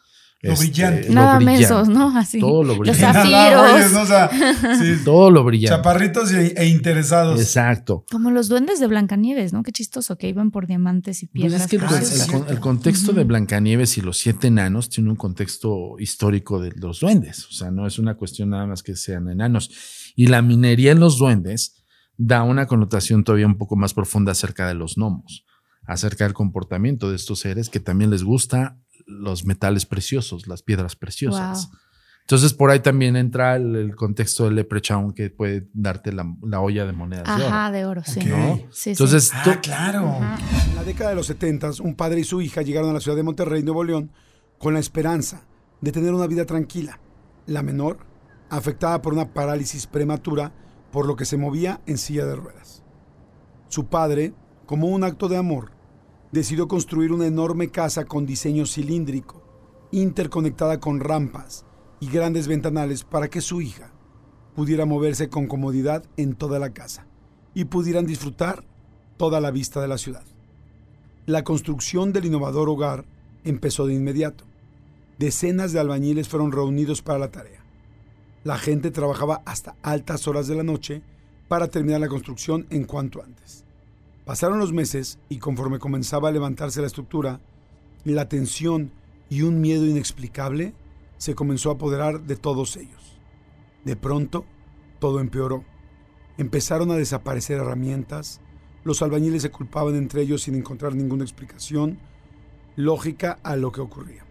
[0.51, 1.09] Lo brillante.
[1.09, 1.61] lo Nada brillante.
[1.61, 2.17] mensos, ¿no?
[2.19, 2.39] Así.
[2.41, 3.19] Todo lo Los brillante.
[3.21, 3.93] Güeyes, zafiros.
[3.93, 4.01] ¿no?
[4.03, 4.31] O sea,
[4.79, 5.77] sí, Todo lo brillante.
[5.77, 7.41] chaparritos e, e interesados.
[7.41, 8.05] Exacto.
[8.11, 9.63] Como los duendes de Blancanieves, ¿no?
[9.63, 11.63] Qué chistoso que iban por diamantes y Pues piedras.
[11.63, 12.53] es que el, Ah, con- sí, el es con- cierto.
[12.53, 17.47] el contexto de Blancanieves y los siete enanos tiene un contexto histórico de los duendes.
[17.47, 19.71] O sea, no es una cuestión nada más que sean enanos.
[20.17, 21.85] Y la minería en los duendes
[22.17, 25.45] da una connotación todavía un poco más profunda acerca de los gnomos,
[25.87, 30.97] acerca del comportamiento de estos seres que también les gusta los metales preciosos, las piedras
[30.97, 31.69] preciosas.
[31.69, 31.79] Wow.
[32.23, 36.61] Entonces, por ahí también entra el, el contexto del leprechaun que puede darte la, la
[36.61, 37.55] olla de monedas de oro.
[37.55, 38.21] Ajá, de oro, sí.
[38.25, 38.57] ¿no?
[38.57, 38.91] Sí, sí.
[38.91, 40.21] Entonces, Ah, claro.
[40.69, 43.17] En la década de los 70, un padre y su hija llegaron a la ciudad
[43.17, 44.11] de Monterrey, Nuevo León,
[44.59, 45.45] con la esperanza
[45.83, 46.99] de tener una vida tranquila.
[47.45, 47.99] La menor,
[48.49, 50.55] afectada por una parálisis prematura,
[50.93, 52.83] por lo que se movía en silla de ruedas.
[53.69, 54.33] Su padre,
[54.65, 55.73] como un acto de amor,
[56.35, 59.41] decidió construir una enorme casa con diseño cilíndrico,
[59.93, 61.65] interconectada con rampas
[62.01, 63.93] y grandes ventanales para que su hija
[64.57, 67.07] pudiera moverse con comodidad en toda la casa
[67.55, 68.65] y pudieran disfrutar
[69.17, 70.25] toda la vista de la ciudad.
[71.25, 73.05] La construcción del innovador hogar
[73.45, 74.45] empezó de inmediato.
[75.21, 77.65] Decenas de albañiles fueron reunidos para la tarea.
[78.43, 81.01] La gente trabajaba hasta altas horas de la noche
[81.47, 83.65] para terminar la construcción en cuanto antes.
[84.25, 87.41] Pasaron los meses y conforme comenzaba a levantarse la estructura,
[88.05, 88.91] la tensión
[89.29, 90.75] y un miedo inexplicable
[91.19, 93.19] se comenzó a apoderar de todos ellos.
[93.85, 94.47] De pronto,
[94.99, 95.65] todo empeoró.
[96.39, 98.41] Empezaron a desaparecer herramientas,
[98.83, 101.99] los albañiles se culpaban entre ellos sin encontrar ninguna explicación
[102.77, 104.25] lógica a lo que ocurría.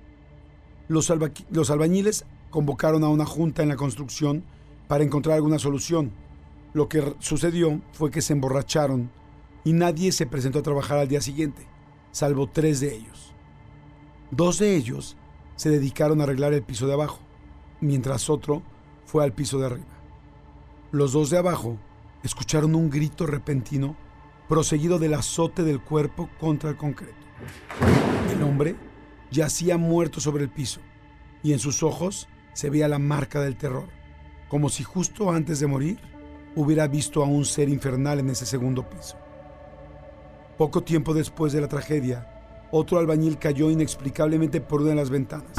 [0.88, 1.12] Los,
[1.52, 4.44] los albañiles convocaron a una junta en la construcción
[4.88, 6.12] para encontrar alguna solución.
[6.74, 9.10] Lo que sucedió fue que se emborracharon
[9.64, 11.66] y nadie se presentó a trabajar al día siguiente,
[12.12, 13.34] salvo tres de ellos.
[14.32, 15.16] Dos de ellos
[15.56, 17.20] se dedicaron a arreglar el piso de abajo,
[17.80, 18.64] mientras otro
[19.06, 19.86] fue al piso de arriba.
[20.92, 21.78] Los dos de abajo
[22.24, 23.96] escucharon un grito repentino
[24.48, 27.16] proseguido del azote del cuerpo contra el concreto.
[28.32, 28.76] El hombre
[29.32, 30.80] yacía muerto sobre el piso
[31.42, 33.88] y en sus ojos se veía la marca del terror,
[34.50, 36.00] como si justo antes de morir
[36.56, 39.18] hubiera visto a un ser infernal en ese segundo piso.
[40.58, 42.30] Poco tiempo después de la tragedia,
[42.72, 45.58] otro albañil cayó inexplicablemente por una de las ventanas.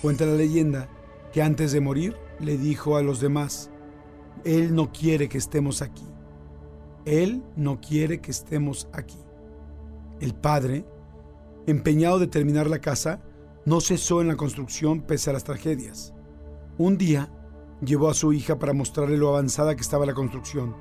[0.00, 0.88] Cuenta la leyenda
[1.32, 3.70] que antes de morir le dijo a los demás,
[4.44, 6.06] Él no quiere que estemos aquí.
[7.04, 9.18] Él no quiere que estemos aquí.
[10.20, 10.84] El padre,
[11.66, 13.22] empeñado de terminar la casa,
[13.64, 16.14] no cesó en la construcción pese a las tragedias.
[16.78, 17.28] Un día
[17.80, 20.76] llevó a su hija para mostrarle lo avanzada que estaba la construcción.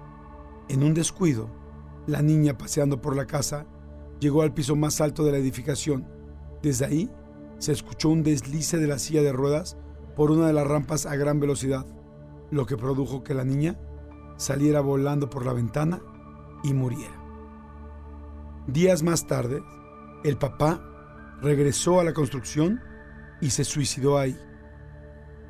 [0.69, 1.49] En un descuido,
[2.07, 3.65] la niña paseando por la casa
[4.19, 6.07] llegó al piso más alto de la edificación.
[6.61, 7.11] Desde ahí
[7.57, 9.77] se escuchó un deslice de la silla de ruedas
[10.15, 11.85] por una de las rampas a gran velocidad,
[12.51, 13.77] lo que produjo que la niña
[14.37, 16.01] saliera volando por la ventana
[16.63, 17.13] y muriera.
[18.67, 19.61] Días más tarde,
[20.23, 20.81] el papá
[21.41, 22.81] regresó a la construcción
[23.41, 24.37] y se suicidó ahí.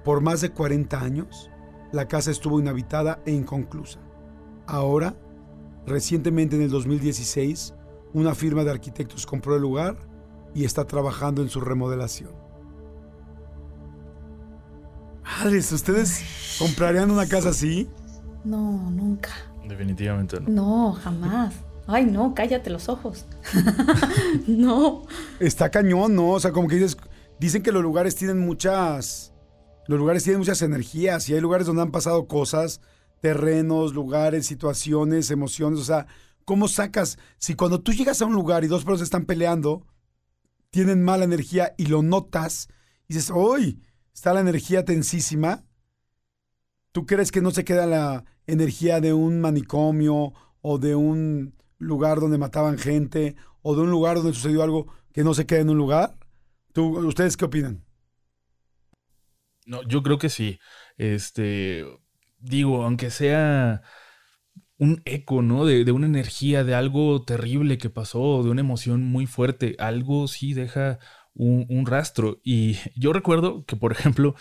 [0.03, 1.49] Por más de 40 años,
[1.91, 3.99] la casa estuvo inhabitada e inconclusa.
[4.67, 5.15] Ahora,
[5.85, 7.73] recientemente en el 2016,
[8.13, 9.97] una firma de arquitectos compró el lugar
[10.53, 12.31] y está trabajando en su remodelación.
[15.23, 16.23] Madres, ¿ustedes
[16.59, 17.89] comprarían una casa así?
[18.43, 19.29] No, nunca.
[19.67, 20.49] Definitivamente no.
[20.49, 21.53] No, jamás.
[21.87, 23.25] Ay, no, cállate los ojos.
[24.47, 25.03] no.
[25.39, 26.29] Está cañón, ¿no?
[26.31, 26.97] O sea, como que dices,
[27.39, 29.33] dicen que los lugares tienen muchas,
[29.87, 32.81] los lugares tienen muchas energías y hay lugares donde han pasado cosas,
[33.25, 36.05] terrenos, lugares, situaciones, emociones, o sea,
[36.45, 37.17] ¿cómo sacas?
[37.39, 39.87] Si cuando tú llegas a un lugar y dos personas están peleando,
[40.69, 42.67] tienen mala energía y lo notas,
[43.07, 43.81] y dices, ¡Uy!
[44.13, 45.63] Está la energía tensísima.
[46.91, 52.19] ¿Tú crees que no se queda la energía de un manicomio o de un lugar
[52.19, 55.71] donde mataban gente o de un lugar donde sucedió algo que no se quede en
[55.71, 56.15] un lugar?
[56.73, 57.83] ¿Tú, ¿Ustedes qué opinan?
[59.65, 60.59] No, yo creo que sí.
[60.95, 61.83] Este,
[62.45, 63.81] digo, aunque sea
[64.77, 65.65] un eco, ¿no?
[65.65, 70.27] De, de, una energía, de algo terrible que pasó, de una emoción muy fuerte, algo
[70.27, 70.99] sí deja
[71.35, 72.39] un, rastro.
[72.43, 74.35] Y yo recuerdo que, por ejemplo,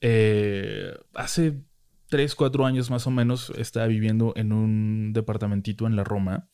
[0.00, 1.62] eh, hace
[2.08, 6.48] tres, cuatro años más o menos estaba viviendo en un departamentito en la Roma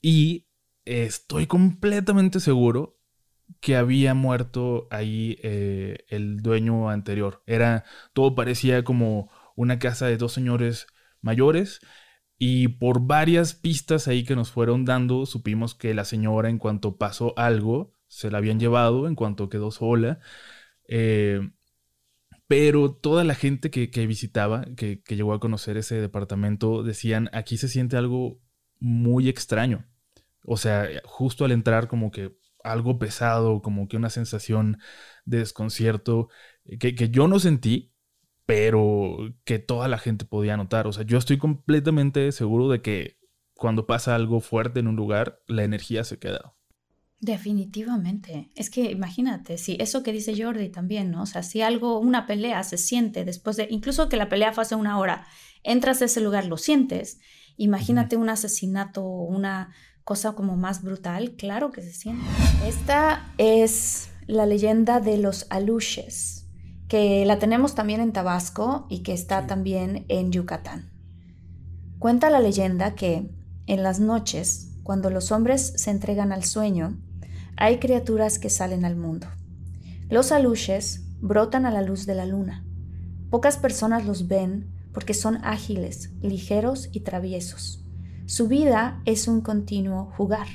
[0.00, 0.46] y
[0.84, 3.00] estoy completamente seguro
[3.60, 7.42] que había muerto ahí eh, el dueño anterior.
[7.46, 10.86] Era, todo parecía como una casa de dos señores
[11.20, 11.80] mayores
[12.38, 16.96] y por varias pistas ahí que nos fueron dando supimos que la señora en cuanto
[16.96, 20.20] pasó algo se la habían llevado en cuanto quedó sola.
[20.88, 21.40] Eh,
[22.46, 27.68] pero toda la gente que, visitaba, que, llegó a conocer ese departamento, decían, aquí se
[27.68, 28.40] siente algo
[28.78, 29.86] muy extraño.
[30.44, 34.78] O sea, justo al entrar como que algo pesado, como que una sensación
[35.24, 36.28] de desconcierto,
[36.78, 37.93] que, que yo no sentí,
[38.46, 40.86] pero que toda la gente podía notar.
[40.86, 43.18] O sea, yo estoy completamente seguro de que
[43.54, 46.54] cuando pasa algo fuerte en un lugar, la energía se queda.
[47.20, 48.50] Definitivamente.
[48.54, 51.22] Es que imagínate, si eso que dice Jordi también, ¿no?
[51.22, 54.62] O sea, si algo, una pelea se siente después de, incluso que la pelea fue
[54.62, 55.26] hace una hora,
[55.62, 57.20] entras a ese lugar, lo sientes.
[57.56, 62.26] Imagínate un asesinato o una cosa como más brutal, claro que se siente.
[62.66, 66.43] Esta es la leyenda de los aluches,
[66.94, 70.92] que la tenemos también en Tabasco y que está también en Yucatán.
[71.98, 73.34] Cuenta la leyenda que
[73.66, 76.96] en las noches, cuando los hombres se entregan al sueño,
[77.56, 79.26] hay criaturas que salen al mundo.
[80.08, 82.64] Los aluches brotan a la luz de la luna.
[83.28, 87.84] Pocas personas los ven porque son ágiles, ligeros y traviesos.
[88.26, 90.46] Su vida es un continuo jugar.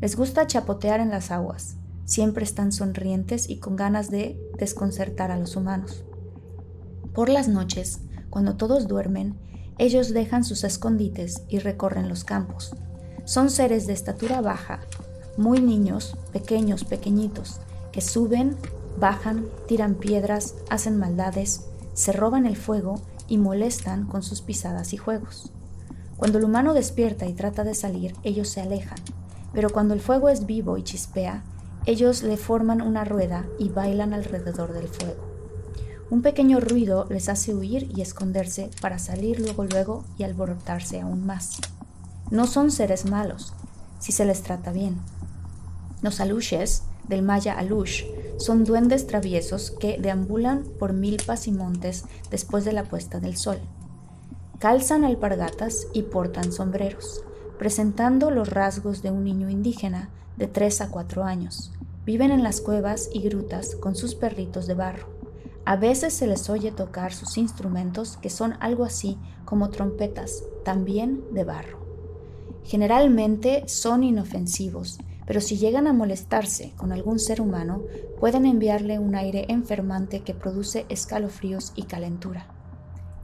[0.00, 1.78] Les gusta chapotear en las aguas.
[2.08, 6.04] Siempre están sonrientes y con ganas de desconcertar a los humanos.
[7.12, 9.36] Por las noches, cuando todos duermen,
[9.76, 12.74] ellos dejan sus escondites y recorren los campos.
[13.26, 14.80] Son seres de estatura baja,
[15.36, 17.60] muy niños, pequeños, pequeñitos,
[17.92, 18.56] que suben,
[18.98, 24.96] bajan, tiran piedras, hacen maldades, se roban el fuego y molestan con sus pisadas y
[24.96, 25.52] juegos.
[26.16, 28.98] Cuando el humano despierta y trata de salir, ellos se alejan,
[29.52, 31.44] pero cuando el fuego es vivo y chispea,
[31.86, 35.24] ellos le forman una rueda y bailan alrededor del fuego.
[36.10, 41.26] Un pequeño ruido les hace huir y esconderse para salir luego luego y alborotarse aún
[41.26, 41.60] más.
[42.30, 43.52] No son seres malos,
[43.98, 44.98] si se les trata bien,
[46.00, 48.04] los aluches, del maya alush,
[48.38, 53.58] son duendes traviesos que deambulan por milpas y montes después de la puesta del sol.
[54.60, 57.22] Calzan alpargatas y portan sombreros,
[57.58, 61.72] presentando los rasgos de un niño indígena de 3 a 4 años.
[62.06, 65.08] Viven en las cuevas y grutas con sus perritos de barro.
[65.66, 71.22] A veces se les oye tocar sus instrumentos que son algo así como trompetas, también
[71.32, 71.78] de barro.
[72.64, 74.98] Generalmente son inofensivos
[75.28, 77.82] pero si llegan a molestarse con algún ser humano,
[78.18, 82.46] pueden enviarle un aire enfermante que produce escalofríos y calentura.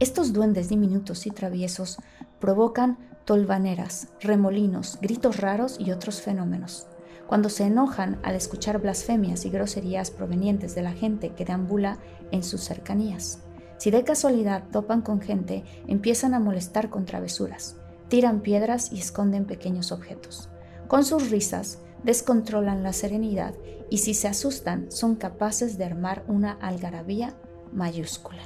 [0.00, 1.96] Estos duendes diminutos y traviesos
[2.40, 6.87] provocan tolvaneras, remolinos, gritos raros y otros fenómenos.
[7.27, 11.99] Cuando se enojan al escuchar blasfemias y groserías provenientes de la gente que deambula
[12.31, 13.41] en sus cercanías.
[13.79, 17.77] Si de casualidad topan con gente, empiezan a molestar con travesuras,
[18.09, 20.49] tiran piedras y esconden pequeños objetos.
[20.87, 23.55] Con sus risas, descontrolan la serenidad
[23.91, 27.35] y si se asustan son capaces de armar una algarabía
[27.73, 28.43] mayúscula.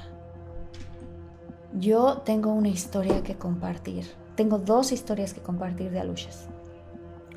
[1.73, 4.05] Yo tengo una historia que compartir.
[4.35, 6.47] Tengo dos historias que compartir de Aluches.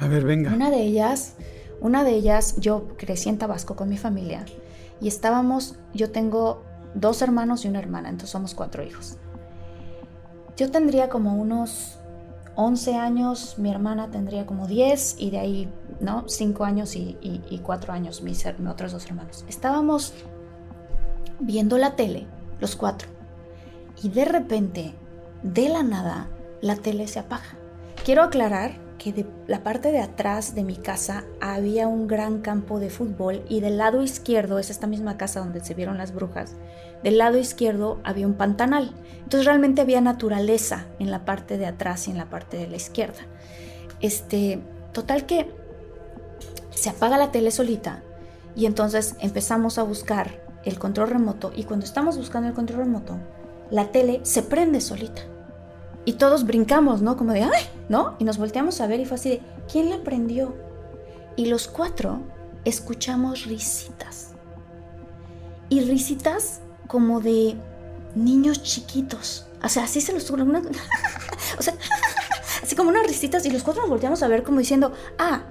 [0.01, 0.53] A ver, venga.
[0.53, 1.35] Una de ellas,
[1.81, 4.45] una de ellas, yo crecí en Tabasco con mi familia
[5.01, 6.63] y estábamos, yo tengo
[6.95, 9.17] dos hermanos y una hermana, entonces somos cuatro hijos.
[10.57, 11.99] Yo tendría como unos
[12.55, 16.29] 11 años, mi hermana tendría como 10 y de ahí, ¿no?
[16.29, 19.45] 5 años y, y, 4 años mis, mis otros dos hermanos.
[19.49, 20.13] Estábamos
[21.41, 22.27] viendo la tele,
[22.61, 23.09] los cuatro,
[24.03, 24.95] y de repente,
[25.43, 26.29] de la nada,
[26.61, 27.57] la tele se apaga.
[28.05, 32.79] Quiero aclarar que de la parte de atrás de mi casa había un gran campo
[32.79, 36.55] de fútbol y del lado izquierdo es esta misma casa donde se vieron las brujas.
[37.03, 38.95] Del lado izquierdo había un pantanal.
[39.25, 42.77] Entonces realmente había naturaleza en la parte de atrás y en la parte de la
[42.77, 43.23] izquierda.
[44.01, 44.61] Este,
[44.93, 45.51] total que
[46.71, 48.03] se apaga la tele solita
[48.55, 53.19] y entonces empezamos a buscar el control remoto y cuando estamos buscando el control remoto,
[53.71, 55.23] la tele se prende solita.
[56.05, 57.17] Y todos brincamos, ¿no?
[57.17, 57.65] Como de, ¡ay!
[57.89, 58.17] ¿No?
[58.19, 60.55] Y nos volteamos a ver y fue así de, ¿quién la prendió?
[61.37, 62.21] Y los cuatro
[62.65, 64.31] escuchamos risitas.
[65.69, 67.57] Y risitas como de
[68.15, 69.47] niños chiquitos.
[69.63, 70.43] O sea, así se los tuvo.
[71.59, 71.75] o sea,
[72.63, 73.47] así como unas risitas.
[73.47, 75.43] Y los cuatro nos volteamos a ver como diciendo, ah,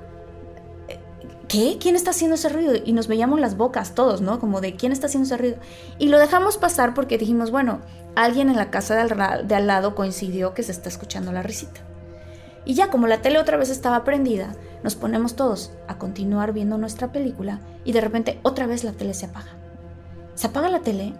[1.51, 1.77] ¿qué?
[1.79, 2.73] ¿Quién está haciendo ese ruido?
[2.83, 4.39] Y nos veíamos las bocas todos, ¿no?
[4.39, 5.57] Como de, ¿quién está haciendo ese ruido?
[5.99, 7.81] Y lo dejamos pasar porque dijimos, bueno,
[8.15, 11.43] alguien en la casa de al, de al lado coincidió que se está escuchando la
[11.43, 11.81] risita.
[12.63, 16.77] Y ya como la tele otra vez estaba prendida, nos ponemos todos a continuar viendo
[16.77, 19.57] nuestra película y de repente otra vez la tele se apaga.
[20.35, 21.13] Se apaga la tele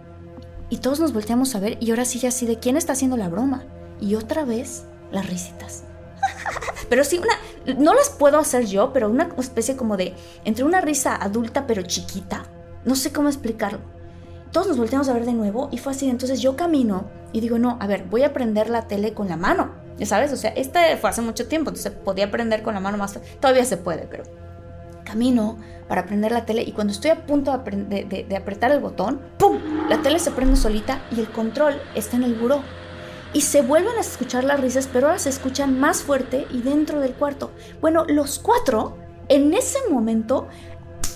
[0.70, 3.16] y todos nos volteamos a ver y ahora sí ya así de quién está haciendo
[3.18, 3.64] la broma.
[4.00, 5.84] Y otra vez las risitas.
[6.88, 10.80] pero sí, una, no las puedo hacer yo, pero una especie como de, entre una
[10.80, 12.44] risa adulta pero chiquita.
[12.84, 13.78] No sé cómo explicarlo.
[14.50, 16.10] Todos nos volteamos a ver de nuevo y fue así.
[16.10, 19.36] Entonces yo camino y digo, no, a ver, voy a prender la tele con la
[19.36, 19.70] mano.
[19.98, 22.98] Ya sabes, o sea, este fue hace mucho tiempo, entonces podía prender con la mano
[22.98, 23.18] más.
[23.40, 24.24] Todavía se puede, pero
[25.04, 25.58] camino
[25.88, 29.58] para prender la tele y cuando estoy a punto de, apretar el botón, ¡pum!
[29.88, 32.62] La tele se prende solita y el control está en el buró.
[33.34, 37.00] Y se vuelven a escuchar las risas, pero ahora se escuchan más fuerte y dentro
[37.00, 37.50] del cuarto.
[37.80, 40.48] Bueno, los cuatro, en ese momento,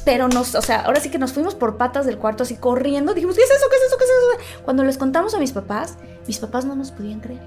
[0.04, 3.12] pero nos, o sea, ahora sí que nos fuimos por patas del cuarto así corriendo,
[3.12, 3.66] dijimos, ¿qué es eso?
[3.68, 3.98] ¿Qué es eso?
[3.98, 4.62] ¿Qué es eso?
[4.64, 7.42] Cuando les contamos a mis papás, mis papás no nos podían creer.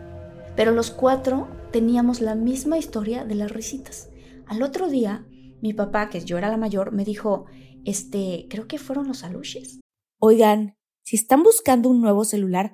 [0.55, 4.09] Pero los cuatro teníamos la misma historia de las risitas.
[4.45, 5.25] Al otro día,
[5.61, 7.45] mi papá, que yo era la mayor, me dijo,
[7.85, 9.79] este, creo que fueron los aluches.
[10.19, 12.73] Oigan, si están buscando un nuevo celular,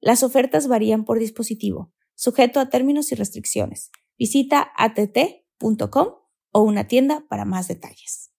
[0.00, 3.90] Las ofertas varían por dispositivo, sujeto a términos y restricciones.
[4.18, 6.08] Visita att.com
[6.52, 8.30] o una tienda para más detalles.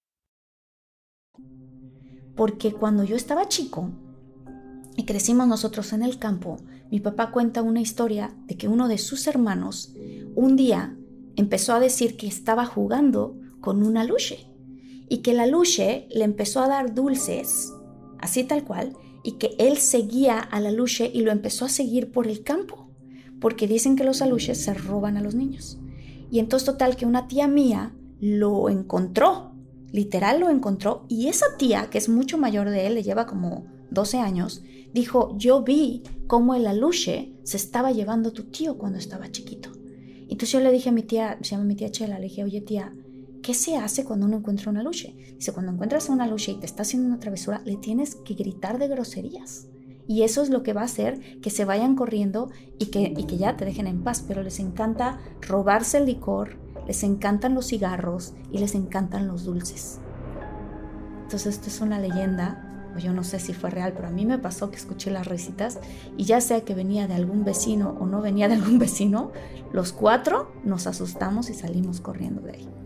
[2.36, 3.91] Porque cuando yo estaba chico
[4.95, 6.58] y crecimos nosotros en el campo,
[6.89, 9.93] mi papá cuenta una historia de que uno de sus hermanos
[10.36, 10.97] un día
[11.36, 14.47] empezó a decir que estaba jugando con una luche
[15.08, 17.71] y que la luche le empezó a dar dulces,
[18.19, 22.12] así tal cual, y que él seguía a la luche y lo empezó a seguir
[22.12, 22.89] por el campo,
[23.39, 25.79] porque dicen que los aluches se roban a los niños.
[26.31, 29.53] Y entonces total que una tía mía lo encontró,
[29.91, 33.65] literal lo encontró, y esa tía, que es mucho mayor de él, le lleva como
[33.91, 39.31] 12 años, dijo, yo vi cómo el aluche se estaba llevando tu tío cuando estaba
[39.31, 39.71] chiquito.
[40.23, 42.62] Entonces yo le dije a mi tía, se llama mi tía Chela, le dije, oye
[42.62, 42.93] tía,
[43.41, 45.15] ¿qué se hace cuando uno encuentra una luche?
[45.36, 48.77] Dice, cuando encuentras una luche y te está haciendo una travesura, le tienes que gritar
[48.77, 49.67] de groserías.
[50.08, 52.49] Y eso es lo que va a hacer que se vayan corriendo
[52.80, 54.23] y que, y que ya te dejen en paz.
[54.27, 59.99] Pero les encanta robarse el licor, les encantan los cigarros y les encantan los dulces.
[61.23, 64.25] Entonces esto es una leyenda o yo no sé si fue real, pero a mí
[64.25, 65.80] me pasó que escuché las risitas
[66.17, 69.32] y ya sea que venía de algún vecino o no venía de algún vecino,
[69.71, 72.81] los cuatro nos asustamos y salimos corriendo de ahí.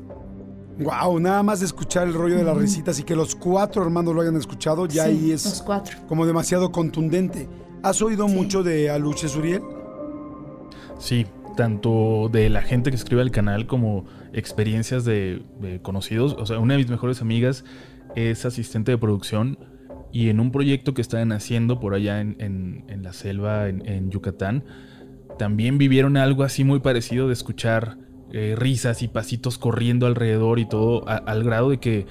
[0.79, 4.13] Wow, nada más de escuchar el rollo de las risitas y que los cuatro hermanos
[4.13, 5.97] lo hayan escuchado, ya ahí es los cuatro.
[6.07, 7.47] como demasiado contundente.
[7.81, 9.61] ¿Has oído mucho de Aluche Suriel?
[10.97, 15.43] Sí, tanto de la gente que escribe al canal como experiencias de,
[15.81, 16.35] conocidos.
[16.37, 17.63] O sea, una de mis mejores amigas
[18.15, 19.57] es asistente de producción
[20.11, 24.63] y en un proyecto que estaban haciendo por allá en, la selva, en, Yucatán,
[25.37, 27.97] también vivieron algo así muy parecido de escuchar
[28.31, 32.05] eh, risas y pasitos corriendo alrededor y todo, al grado de que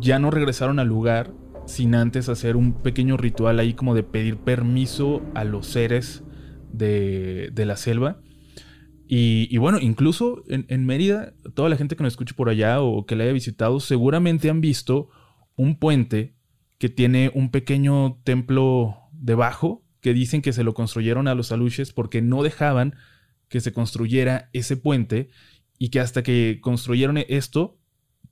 [0.00, 1.32] ya no regresaron al lugar
[1.66, 6.24] sin antes hacer un pequeño ritual ahí como de pedir permiso a los seres
[6.72, 8.20] de, la selva.
[9.12, 13.06] Y, bueno, incluso en, en, Mérida, toda la gente que nos escuche por allá o
[13.06, 15.08] que la haya visitado, seguramente han visto
[15.56, 16.36] un puente
[16.78, 21.92] que tiene un pequeño templo debajo que dicen que se lo construyeron a los aluches
[21.92, 22.94] porque no dejaban
[23.50, 25.28] que se construyera ese puente
[25.76, 27.76] y que hasta que construyeron esto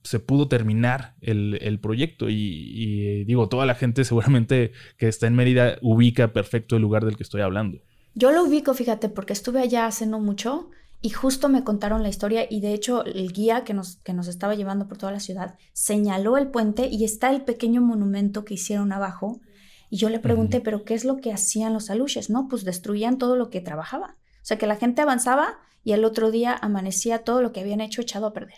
[0.03, 5.35] se pudo terminar el, proyecto y, eh, digo, toda la gente seguramente que está en
[5.35, 7.79] Mérida ubica perfecto el lugar del que estoy hablando.
[8.15, 10.69] Yo lo ubico, fíjate, porque estuve allá hace no mucho
[11.01, 14.27] y justo me contaron la historia y de hecho el guía que nos, que nos
[14.27, 18.53] estaba llevando por toda la ciudad señaló el puente y está el pequeño monumento que
[18.53, 19.41] hicieron abajo.
[19.89, 22.29] Y yo le pregunté, ¿pero qué es lo que hacían los aluches?
[22.29, 24.18] No, pues destruían todo lo que trabajaba.
[24.49, 27.81] O sea, que la gente avanzaba y el otro día amanecía todo lo que habían
[27.81, 28.57] hecho echado a perder.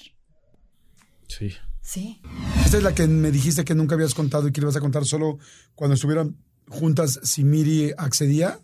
[1.28, 1.52] Sí.
[1.82, 2.22] Sí.
[2.64, 4.80] Esta es la que me dijiste que nunca habías contado y que le vas a
[4.80, 5.38] contar solo
[5.76, 6.38] cuando estuvieran
[6.70, 8.60] juntas si Miri accedía.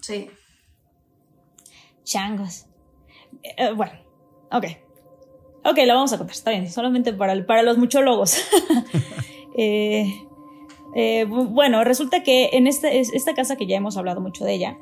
[0.00, 0.30] Sí.
[2.04, 2.66] Changos.
[3.42, 3.94] Eh, bueno,
[4.52, 4.66] ok.
[5.64, 8.38] Ok, lo vamos a contar, está bien, solamente para, para los muchólogos.
[9.58, 10.06] eh,
[10.94, 14.78] eh, bueno, resulta que en esta, esta casa que ya hemos hablado mucho de ella,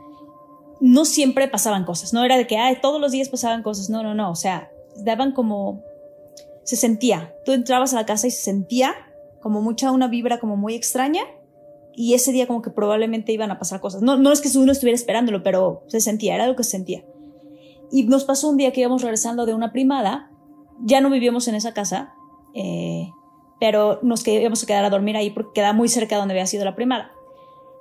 [0.82, 4.02] no siempre pasaban cosas, no era de que Ay, todos los días pasaban cosas, no,
[4.02, 5.80] no, no, o sea, daban como,
[6.64, 8.94] se sentía, tú entrabas a la casa y se sentía
[9.40, 11.22] como mucha una vibra como muy extraña
[11.94, 14.02] y ese día como que probablemente iban a pasar cosas.
[14.02, 17.04] No, no es que uno estuviera esperándolo, pero se sentía, era lo que se sentía.
[17.92, 20.30] Y nos pasó un día que íbamos regresando de una primada,
[20.80, 22.14] ya no vivíamos en esa casa,
[22.54, 23.10] eh,
[23.60, 26.46] pero nos íbamos a quedar a dormir ahí porque queda muy cerca de donde había
[26.46, 27.12] sido la primada.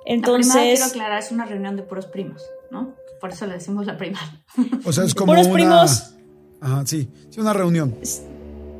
[0.04, 2.94] Entonces, la primada, quiero aclarar, es una reunión de puros primos, ¿no?
[3.20, 4.42] Por eso le decimos la primada.
[4.84, 5.54] O sea, es como puros una...
[5.54, 6.14] primos.
[6.60, 7.94] Ajá, sí, sí, una reunión.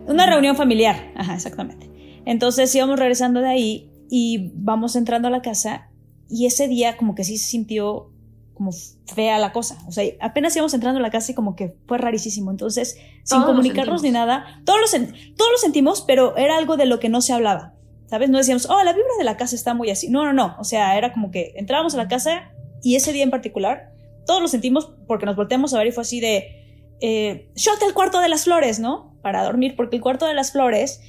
[0.07, 1.91] Una reunión familiar, ajá, exactamente.
[2.25, 5.91] Entonces íbamos regresando de ahí y vamos entrando a la casa
[6.29, 8.11] y ese día como que sí se sintió
[8.55, 8.71] como
[9.15, 9.79] fea la cosa.
[9.87, 12.51] O sea, apenas íbamos entrando a la casa y como que fue rarísimo.
[12.51, 16.87] Entonces, sin Todos comunicarnos ni nada, todos lo, todos lo sentimos, pero era algo de
[16.87, 17.75] lo que no se hablaba.
[18.07, 18.29] ¿Sabes?
[18.29, 20.11] No decíamos, oh, la vibra de la casa está muy así.
[20.11, 20.57] No, no, no.
[20.59, 22.53] O sea, era como que entrábamos a la casa
[22.83, 23.93] y ese día en particular,
[24.27, 26.63] todos lo sentimos porque nos volteamos a ver y fue así de,
[27.01, 29.17] eh, shot el cuarto de las flores, ¿no?
[29.23, 31.01] Para dormir, porque el cuarto de las flores,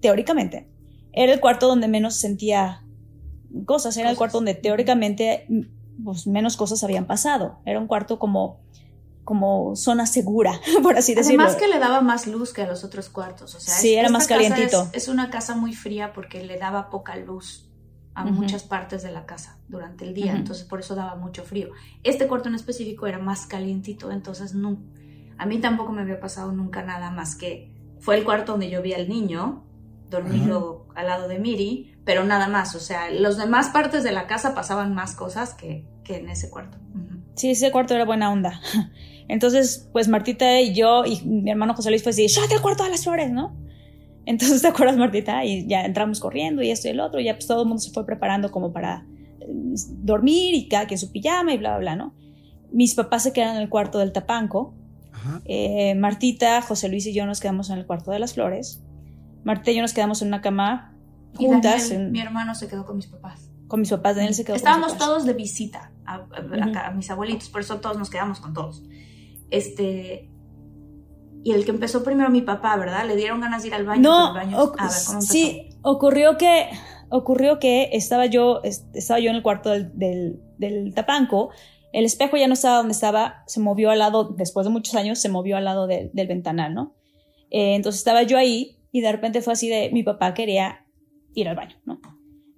[0.00, 0.68] teóricamente,
[1.12, 2.84] era el cuarto donde menos sentía
[3.66, 5.46] cosas, era el cuarto donde teóricamente
[6.04, 7.58] pues, menos cosas habían pasado.
[7.64, 8.60] Era un cuarto como,
[9.24, 11.42] como zona segura, por así decirlo.
[11.42, 13.54] Además que le daba más luz que a los otros cuartos.
[13.56, 14.88] O sea, Sí, era más calientito.
[14.92, 17.69] Es, es una casa muy fría porque le daba poca luz
[18.14, 20.32] a muchas partes de la casa durante el día.
[20.32, 20.36] Ujú.
[20.36, 21.70] Entonces, por eso daba mucho frío.
[22.02, 24.10] Este cuarto en específico era más calientito.
[24.10, 24.78] Entonces, no,
[25.38, 28.82] a mí tampoco me había pasado nunca nada más que fue el cuarto donde yo
[28.82, 29.64] vi al niño
[30.10, 32.74] dormido al lado de Miri, pero nada más.
[32.74, 36.50] O sea, las demás partes de la casa pasaban más cosas que, que en ese
[36.50, 36.78] cuarto.
[37.36, 38.60] Sí, ese cuarto era buena onda.
[39.28, 42.82] Entonces, pues Martita y yo y mi hermano José Luis fue así, shot el cuarto
[42.82, 43.56] de las flores, ¿no?
[44.26, 45.44] Entonces, ¿te acuerdas, Martita?
[45.44, 47.80] Y ya entramos corriendo y esto y el otro, y ya pues todo el mundo
[47.82, 49.06] se fue preparando como para
[49.40, 49.46] eh,
[50.02, 52.14] dormir y cada quien su pijama y bla, bla, bla, ¿no?
[52.72, 54.74] Mis papás se quedaron en el cuarto del tapanco.
[55.44, 58.82] Eh, Martita, José Luis y yo nos quedamos en el cuarto de las flores.
[59.44, 60.94] Martita y yo nos quedamos en una cama
[61.38, 63.50] Y juntas Daniel, en- mi hermano se quedó con mis papás.
[63.68, 64.16] con mis papás.
[64.16, 65.06] Daniel se quedó con mis Estábamos papás.
[65.06, 66.78] todos de visita a, a- a- Ujú.
[66.78, 68.82] a mis abuelitos, por eso todos nos quedamos con todos.
[69.50, 70.30] Este.
[71.42, 73.06] Y el que empezó primero mi papá, ¿verdad?
[73.06, 74.02] Le dieron ganas de ir al baño.
[74.02, 76.66] No, baño- a ver, ¿cómo sí, ocurrió que
[77.08, 81.50] ocurrió que estaba yo est- estaba yo en el cuarto del, del, del tapanco.
[81.92, 85.18] El espejo ya no estaba donde estaba, se movió al lado, después de muchos años,
[85.18, 86.94] se movió al lado del- del ventanal, ¿no?
[87.50, 90.86] Eh, entonces estaba yo ahí y de repente fue así de mi papá quería
[91.34, 92.00] ir al baño, ¿no?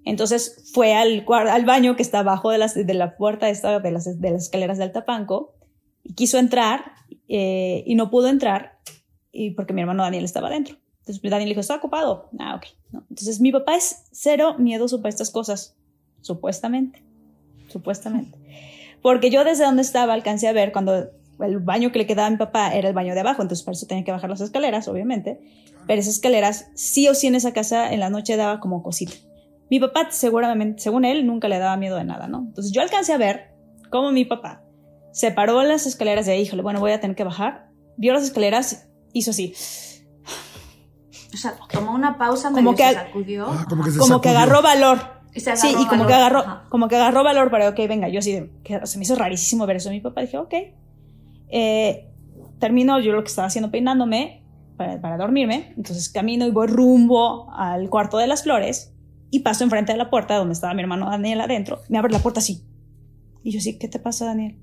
[0.04, 3.90] Entonces fue al, al baño que está abajo de, las, de la puerta esta, de,
[3.90, 5.54] las, de las escaleras del tapanco
[6.02, 6.92] y quiso entrar
[7.28, 8.71] eh, y no pudo entrar
[9.32, 10.76] y porque mi hermano Daniel estaba adentro.
[11.00, 12.28] Entonces Daniel dijo, está ocupado.
[12.38, 12.66] Ah, ok.
[12.92, 13.04] ¿no?
[13.10, 15.74] Entonces mi papá es cero miedoso para estas cosas,
[16.20, 17.02] supuestamente.
[17.68, 18.38] Supuestamente.
[19.00, 21.10] Porque yo desde donde estaba alcancé a ver cuando
[21.40, 23.74] el baño que le quedaba a mi papá era el baño de abajo, entonces por
[23.74, 25.40] eso tenía que bajar las escaleras, obviamente.
[25.88, 29.14] Pero esas escaleras, sí o sí en esa casa, en la noche daba como cosita.
[29.68, 32.44] Mi papá, seguramente, según él, nunca le daba miedo de nada, ¿no?
[32.46, 33.54] Entonces yo alcancé a ver
[33.90, 34.62] cómo mi papá
[35.12, 37.68] se paró en las escaleras de híjole, bueno, voy a tener que bajar.
[37.96, 39.54] Vio las escaleras, hizo así.
[41.32, 43.46] O sea, tomó una pausa, Como que- se sacudió.
[43.48, 44.98] Ah, como que se como que agarró valor.
[45.34, 46.06] y se Sí, agarró y como valor.
[46.08, 46.64] que agarró, Ajá.
[46.68, 49.64] como que agarró valor para, ok, venga, yo así, de, que se me hizo rarísimo
[49.66, 50.20] ver eso mi papá.
[50.20, 50.54] Dije, ok.
[51.48, 52.10] Eh,
[52.58, 54.44] termino yo lo que estaba haciendo peinándome
[54.76, 55.72] para, para dormirme.
[55.76, 58.94] Entonces camino y voy rumbo al cuarto de las flores
[59.30, 61.80] y paso enfrente de la puerta donde estaba mi hermano Daniel adentro.
[61.88, 62.66] Me abre la puerta así.
[63.42, 64.58] Y yo sí, ¿qué te pasa, Daniel?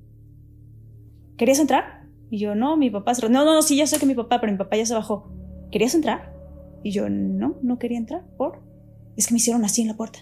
[1.35, 1.98] ¿Querías entrar?
[2.29, 3.27] Y yo, no, mi papá se...
[3.29, 5.31] No, no, no, sí, ya sé que mi papá, pero mi papá ya se bajó.
[5.71, 6.33] ¿Querías entrar?
[6.83, 8.21] Y yo, no, no quería entrar.
[8.37, 8.61] ¿Por?
[9.17, 10.19] Es que me hicieron así en la puerta.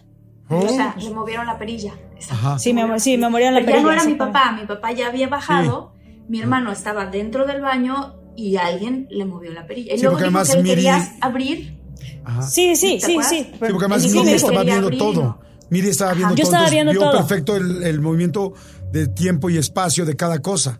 [0.49, 1.93] Oh, O sea, le movieron la perilla.
[2.29, 2.57] Ajá.
[2.57, 4.91] Sí, me, sí, me morían la Pero ya no perilla, era mi papá, mi papá
[4.93, 5.93] ya había bajado,
[6.29, 9.93] mi hermano estaba dentro del baño y alguien le movió la perilla.
[9.93, 11.77] Y Sí, luego dijo además que Miri- quería abrir.
[12.23, 12.41] Ajá.
[12.43, 13.29] Sí, sí, ¿Te sí, acuerdas?
[13.29, 13.43] sí.
[13.43, 15.21] Sí, porque además Sí, Miri me estaba viendo abrir, todo.
[15.23, 15.39] ¿no?
[15.69, 16.51] Miri estaba viendo Yo todo.
[16.53, 17.11] estaba entonces viendo vio todo.
[17.11, 18.53] perfecto el, el movimiento
[18.91, 20.79] de tiempo y espacio de cada cosa.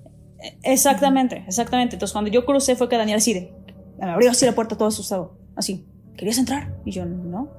[0.63, 1.95] Exactamente, exactamente.
[1.95, 3.53] Entonces cuando yo crucé fue que Daniel así de,
[3.99, 5.38] me abrió así la puerta todo asustado.
[5.55, 5.85] Así,
[6.15, 6.75] ¿querías entrar?
[6.85, 7.49] Y yo, no.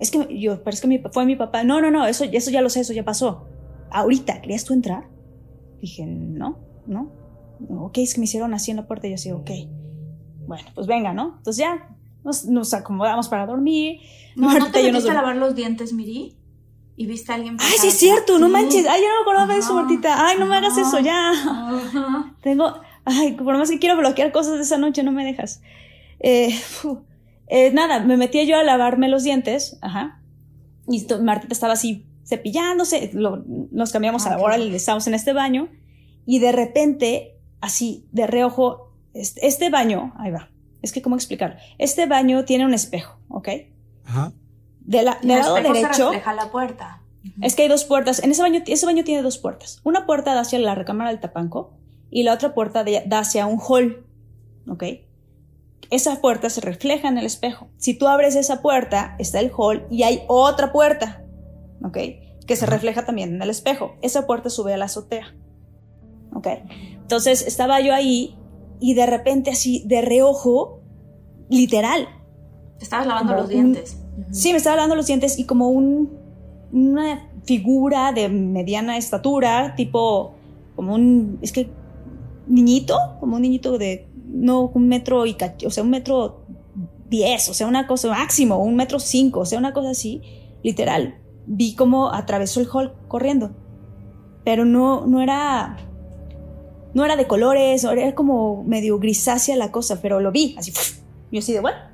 [0.00, 1.64] Es que yo, pero es que mi- fue mi papá.
[1.64, 3.46] No, no, no, eso, eso ya lo sé, eso ya pasó.
[3.90, 5.08] Ahorita, ¿querías tú entrar?
[5.80, 7.12] Dije, no, no.
[7.70, 9.50] Ok, es que me hicieron así en la puerta y yo así, ok.
[10.46, 11.34] Bueno, pues venga, ¿no?
[11.38, 14.00] Entonces ya nos, nos acomodamos para dormir.
[14.36, 16.36] No, ¿no te metiste a lavar los dientes, Miri?
[17.00, 18.84] ¿Y viste a alguien Ay, pasar sí es cierto, no manches.
[18.88, 19.72] Ay, yo no me acordaba de eso.
[19.74, 20.26] Martita.
[20.26, 21.30] Ay, no me hagas eso, ya.
[21.30, 22.34] Ajá.
[22.42, 22.74] Tengo.
[23.04, 25.62] Ay, por más que quiero bloquear cosas de esa noche, no me dejas.
[26.20, 26.54] Eh.
[27.50, 29.78] Eh, nada, me metía yo a lavarme los dientes.
[29.80, 30.20] Ajá.
[30.86, 33.10] Y Martita estaba así cepillándose.
[33.14, 35.68] lo- nos cambiamos Ah, a la hora qué y estábamos en este baño.
[36.26, 40.12] Y de repente, así, de reojo, este, este baño.
[40.18, 40.50] Ahí va.
[40.82, 41.58] Es que, ¿cómo explicar?
[41.78, 43.48] Este baño tiene un espejo, ¿ok?
[44.04, 44.32] Ajá.
[44.88, 46.04] De la, del el lado se derecho.
[46.10, 47.02] refleja la puerta.
[47.42, 48.22] Es que hay dos puertas.
[48.24, 49.80] En ese baño, ese baño tiene dos puertas.
[49.84, 51.74] Una puerta da hacia la recámara del tapanco
[52.10, 54.06] y la otra puerta de- da hacia un hall.
[54.68, 54.84] ¿Ok?
[55.90, 57.68] Esa puerta se refleja en el espejo.
[57.76, 61.22] Si tú abres esa puerta, está el hall y hay otra puerta.
[61.84, 61.98] ¿Ok?
[62.46, 63.96] Que se refleja también en el espejo.
[64.00, 65.34] Esa puerta sube a la azotea.
[66.34, 66.46] ¿Ok?
[66.94, 68.38] Entonces estaba yo ahí
[68.80, 70.80] y de repente así, de reojo,
[71.50, 72.08] literal,
[72.78, 73.48] Te estabas lavando los
[74.30, 76.10] Sí, me estaba lavando los dientes y como un,
[76.72, 80.34] una figura de mediana estatura, tipo,
[80.76, 81.70] como un, es que,
[82.46, 86.42] niñito, como un niñito de, no, un metro y o sea, un metro
[87.08, 90.22] diez, o sea, una cosa máximo, un metro cinco, o sea, una cosa así,
[90.62, 91.16] literal.
[91.46, 93.52] Vi como atravesó el hall corriendo,
[94.44, 95.78] pero no, no era,
[96.92, 100.72] no era de colores, era como medio grisácea la cosa, pero lo vi, así,
[101.32, 101.87] yo así de, bueno.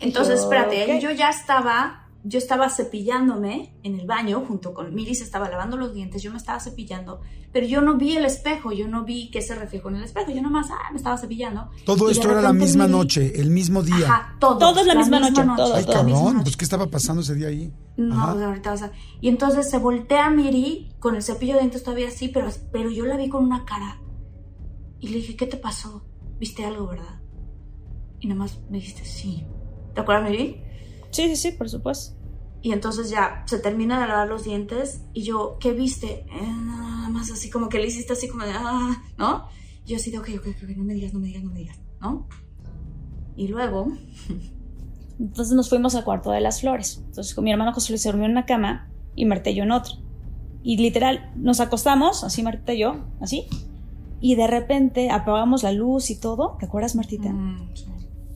[0.00, 5.24] Entonces, espérate, yo ya estaba, yo estaba cepillándome en el baño junto con Miri, se
[5.24, 7.20] estaba lavando los dientes, yo me estaba cepillando,
[7.52, 10.30] pero yo no vi el espejo, yo no vi que se reflejó en el espejo,
[10.32, 11.70] yo nomás, ah, me estaba cepillando.
[11.86, 14.06] Todo esto era la misma Miri- noche, el mismo día.
[14.06, 14.58] Ajá, todo.
[14.58, 15.94] Todo es la misma noche, todo, Ay, todo.
[15.96, 16.44] la misma cabrón, noche.
[16.44, 17.72] pues ¿qué estaba pasando ese día ahí?
[17.96, 18.32] No, Ajá.
[18.34, 18.92] pues ahorita vas a...
[19.22, 22.90] Y entonces se voltea a Miri con el cepillo de dientes todavía así, pero, pero
[22.90, 23.98] yo la vi con una cara.
[25.00, 26.04] Y le dije, ¿qué te pasó?
[26.38, 27.20] ¿Viste algo, verdad?
[28.20, 29.46] Y nada más me dijiste, sí.
[29.96, 30.60] ¿Te acuerdas, Miri?
[31.10, 32.14] Sí, sí, sí, por supuesto.
[32.60, 36.26] Y entonces ya se termina de lavar los dientes y yo, ¿qué viste?
[36.30, 39.48] Eh, nada más así como que le hiciste así como de, ah, ¿no?
[39.86, 41.60] Y yo así de, ok, ok, ok, no me digas, no me digas, no me
[41.60, 42.28] digas, ¿no?
[43.36, 43.88] Y luego,
[45.18, 47.02] Entonces nos fuimos al cuarto de las flores.
[47.06, 49.62] Entonces con mi hermano José Luis se durmió en una cama y Marta y yo
[49.62, 49.94] en otra.
[50.62, 53.46] Y literal, nos acostamos, así Martita y yo, así.
[54.20, 56.58] Y de repente apagamos la luz y todo.
[56.60, 57.30] ¿Te acuerdas, Martita?
[57.32, 57.86] mm, sí.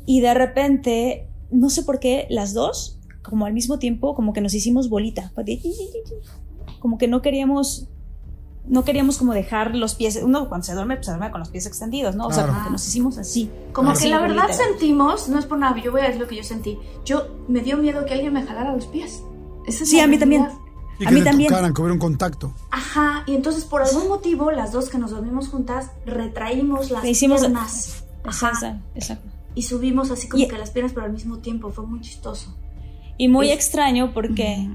[0.06, 4.40] Y de repente, no sé por qué, las dos, como al mismo tiempo, como que
[4.40, 5.32] nos hicimos bolita.
[6.80, 7.88] Como que no queríamos,
[8.66, 11.50] no queríamos como dejar los pies, uno cuando se duerme, pues se duerme con los
[11.50, 12.26] pies extendidos, ¿no?
[12.26, 13.50] O sea, como que nos hicimos así.
[13.72, 16.28] como Así, que la verdad sentimos, no es por nada, yo voy a decir lo
[16.28, 16.78] que yo sentí.
[17.04, 19.22] Yo me dio miedo que alguien me jalara los pies.
[19.66, 20.42] Esa es Sí, a mí también.
[21.06, 21.48] A mí te también.
[21.48, 22.52] tocaran, que hubiera un contacto.
[22.70, 27.40] Ajá, y entonces por algún motivo las dos que nos dormimos juntas retraímos las Hicimos-
[27.40, 28.04] piernas.
[28.24, 29.28] Ajá, Exacto, exacto.
[29.54, 32.56] Y subimos así como Y- que las piernas pero al mismo tiempo, fue muy chistoso.
[33.16, 34.68] Y muy Es- extraño porque,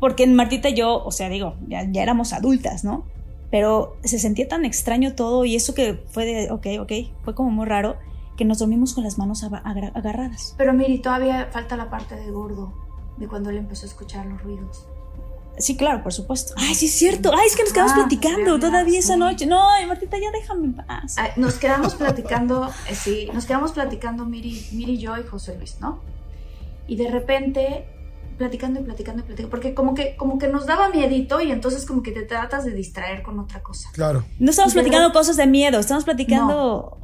[0.00, 3.04] porque Martita y yo, o sea, digo, ya, ya éramos adultas, ¿no?
[3.50, 6.92] Pero se sentía tan extraño todo y eso que fue de, ok, ok,
[7.24, 7.96] fue como muy raro
[8.36, 10.54] que nos dormimos con las manos agarradas.
[10.58, 12.72] Pero miri, todavía falta la parte de gordo,
[13.16, 14.86] de cuando él empezó a escuchar los ruidos.
[15.58, 16.54] Sí, claro, por supuesto.
[16.56, 17.32] Ay, sí es cierto.
[17.32, 19.46] Ay, es que nos quedamos Ah, platicando verdad, todavía esa noche.
[19.46, 21.16] No, ay, Martita, ya déjame en paz.
[21.18, 25.76] Ay, nos quedamos platicando, eh, sí, nos quedamos platicando Miri, Miri, yo y José Luis,
[25.80, 26.00] ¿no?
[26.86, 27.86] Y de repente,
[28.38, 31.84] platicando y platicando y platicando, porque como que, como que nos daba miedito y entonces
[31.84, 33.90] como que te tratas de distraer con otra cosa.
[33.92, 34.24] Claro.
[34.38, 36.98] No estamos platicando cosas de miedo, estamos platicando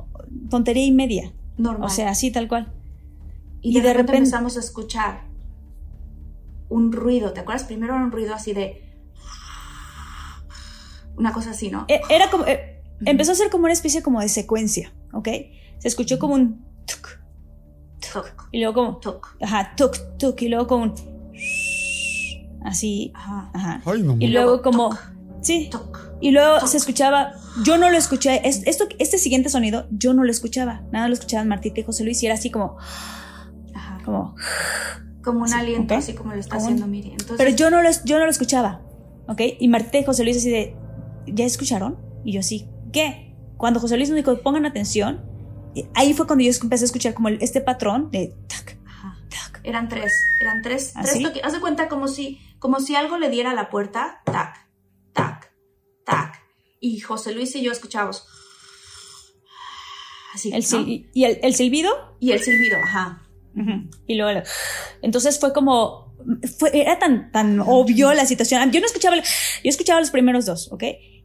[0.51, 1.33] tontería y media.
[1.59, 1.87] Normal.
[1.87, 2.73] O sea, así tal cual.
[3.61, 5.34] y de, repente, empezamos a escuchar
[6.77, 7.65] un ruido, ¿te acuerdas?
[7.65, 8.81] Primero era un ruido así de...
[11.17, 11.85] Una cosa así, ¿no?
[11.89, 12.45] Eh, Era como.
[12.47, 15.29] eh, empezó a ser como una especie como de secuencia, ¿ok?
[15.79, 16.65] Se escuchó como un.
[16.87, 17.09] Tuk,
[18.13, 18.97] Toc, y luego como.
[18.99, 19.37] toc.
[19.41, 20.95] Ajá, tuk, tuk, y luego como un.
[22.65, 23.13] Así.
[23.15, 23.51] Ajá.
[23.55, 23.83] Ajá.
[23.87, 24.17] Ay, no.
[24.19, 24.91] Y luego como.
[25.41, 25.71] Sí.
[26.21, 27.33] Y luego se escuchaba.
[27.65, 28.47] Yo no lo escuché.
[28.49, 30.83] es- Esto, este siguiente sonido, yo no lo escuchaba.
[30.91, 32.77] Nada lo escuchaban Martita y José Luis y era así como.
[33.73, 34.01] Ajá.
[34.05, 34.35] como
[35.25, 35.99] Como un Sí, aliento, ok.
[35.99, 37.11] así como lo está Como un- haciendo Miri.
[37.13, 38.83] Entonces, Pero yo no lo, yo no lo escuchaba,
[39.27, 39.41] ¿ok?
[39.59, 40.77] Y Martita y José Luis así de,
[41.27, 41.99] ¿ya escucharon?
[42.25, 43.35] Y yo sí, ¿qué?
[43.57, 45.25] Cuando José Luis me dijo, pongan atención,
[45.95, 48.77] ahí fue cuando yo empecé a escuchar como este patrón de tac,
[49.31, 49.61] tac.
[49.65, 51.25] Eran tres, eran tres, ¿Ah, tres.
[51.43, 54.69] Haz de cuenta como si, como si algo le diera a la puerta, tac,
[55.15, 55.53] tac,
[56.05, 56.43] tac.
[56.81, 58.27] Y José Luis y yo escuchábamos.
[60.35, 60.81] Así, El ¿no?
[61.15, 63.23] y el, el silbido, Y el silbido, ajá.
[64.07, 64.43] Y luego
[65.03, 66.13] entonces fue como,
[66.59, 68.71] fue, era tan, tan obvio la situación.
[68.73, 69.23] Yo no escuchaba, yo
[69.65, 70.85] escuchaba los primeros dos, ¿ok?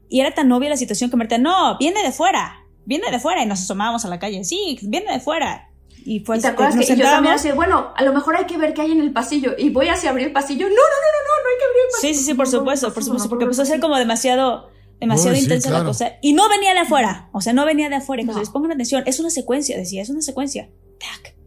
[0.09, 3.43] Y era tan obvia la situación que Marta, no, viene de fuera, viene de fuera.
[3.43, 5.69] Y nos asomábamos a la calle, sí, viene de fuera.
[6.05, 8.35] Y fue ¿Y te acuerdas nos que y yo también así, bueno, a lo mejor
[8.37, 9.53] hay que ver qué hay en el pasillo.
[9.57, 10.65] Y voy hacia abrir el pasillo.
[10.65, 12.13] No, no, no, no, no, no hay que abrir el pasillo.
[12.13, 13.61] Sí, sí, sí, por No, no, supuesto, no, por no, supuesto, no, porque no, empezó
[13.63, 13.81] a ser sí.
[13.81, 14.69] como demasiado,
[14.99, 15.89] demasiado Uy, sí, intensa la claro.
[15.89, 16.13] cosa.
[16.21, 18.23] Y no venía de afuera, o sea, no venía de afuera.
[18.23, 18.41] Y No.
[18.51, 20.69] Pongan atención, es una secuencia, decía, es una secuencia.
[20.99, 21.38] Tac.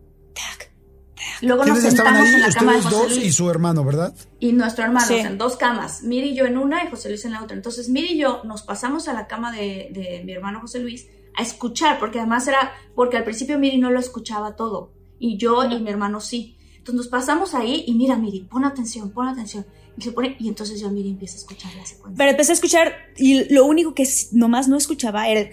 [1.43, 2.35] Luego nos ¿Quiénes estaban sentamos ahí?
[2.35, 3.25] en la cama de José dos Luis.
[3.27, 4.15] y su hermano, ¿verdad?
[4.41, 5.15] Y nuestro hermano Sí.
[5.15, 7.57] en dos camas, Miri y yo en una y José Luis en la otra.
[7.57, 11.09] Entonces Miri y yo nos pasamos a la cama de, de mi hermano José Luis
[11.37, 15.65] a escuchar, porque además era, porque al principio Miri no lo escuchaba todo, y yo
[15.65, 16.57] y mi hermano sí.
[16.77, 19.65] Entonces nos pasamos ahí y mira Miri, pon atención, pon atención.
[19.97, 22.17] Y se pone, y entonces yo Miri empieza a escuchar la secuencia.
[22.19, 25.51] Pero empecé a escuchar y lo único que nomás no escuchaba era el...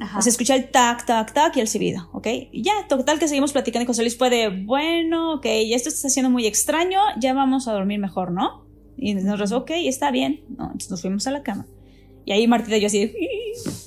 [0.00, 0.18] Ajá.
[0.18, 2.26] O sea, escuchaba el tac, tac, tac y el silbido, ¿ok?
[2.50, 5.88] Y ya, total que seguimos platicando y José Luis fue de, bueno, ok, ya esto
[5.88, 8.66] está haciendo muy extraño, ya vamos a dormir mejor, ¿no?
[8.96, 10.44] Y nosotros, ok, está bien.
[10.48, 11.66] No, entonces nos fuimos a la cama.
[12.24, 13.16] Y ahí Martita y yo así de,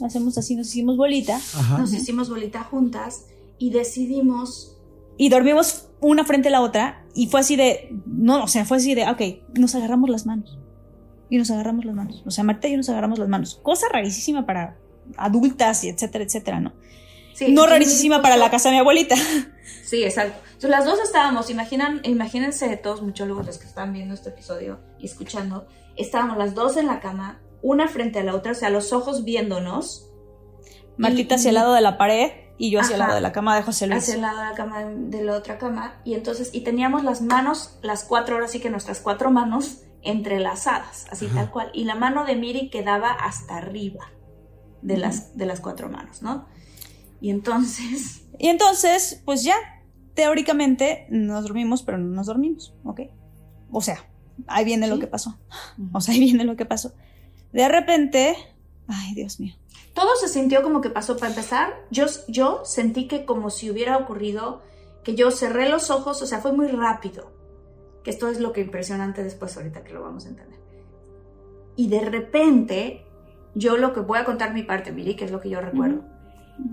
[0.05, 1.35] hacemos así, nos hicimos bolita.
[1.35, 1.77] Ajá.
[1.77, 3.27] Nos hicimos bolita juntas
[3.57, 4.77] y decidimos
[5.17, 8.77] Y dormimos una frente a la otra y fue así de, no, o sea, fue
[8.77, 10.59] así de, ok, nos agarramos las manos.
[11.29, 12.21] Y nos agarramos las manos.
[12.25, 13.55] O sea, Marta y yo nos agarramos las manos.
[13.63, 14.77] Cosa rarísima para
[15.17, 16.73] adultas y etcétera, etcétera, ¿no?
[17.33, 19.15] Sí, no rarísima para la casa de mi abuelita.
[19.83, 20.39] Sí, exacto.
[20.45, 25.05] Entonces las dos estábamos, imaginan, imagínense todos muchólogos los que están viendo este episodio y
[25.05, 28.93] escuchando, estábamos las dos en la cama, una frente a la otra, o sea, los
[28.93, 30.09] ojos viéndonos,
[30.97, 33.33] Martita Y- hacia el lado de la pared y yo hacia el lado de la
[33.33, 34.01] cama de José Luis.
[34.03, 37.03] hacia el lado de la cama de, de la otra cama, y entonces, y teníamos
[37.03, 41.83] las manos, las cuatro, ahora sí que nuestras cuatro manos entrelazadas, así tal cual, y
[41.83, 44.09] la mano de Miri quedaba hasta arriba
[44.85, 46.45] de las, de las cuatro manos, ¿no?
[47.21, 49.55] Y entonces, Y entonces, pues ya,
[50.13, 53.01] teóricamente nos dormimos, pero no nos dormimos, ¿ok?
[53.71, 54.05] O sea,
[54.47, 55.01] ahí viene lo Sí.
[55.01, 55.37] que pasó.
[55.93, 56.93] O sea, ahí viene lo que pasó.
[57.53, 58.35] De repente,
[58.87, 59.55] ay, Dios mío.
[59.93, 61.73] todo se sintió como que pasó para empezar.
[61.89, 64.61] Yo, yo sentí que como si hubiera ocurrido,
[65.05, 67.31] que yo cerré los ojos, o sea, fue muy rápido.
[68.03, 70.59] Que esto es lo que impresionante después, ahorita que lo vamos a entender.
[71.77, 73.05] Y de repente,
[73.55, 76.03] yo lo que voy a contar mi parte, Miri, que es lo que yo recuerdo.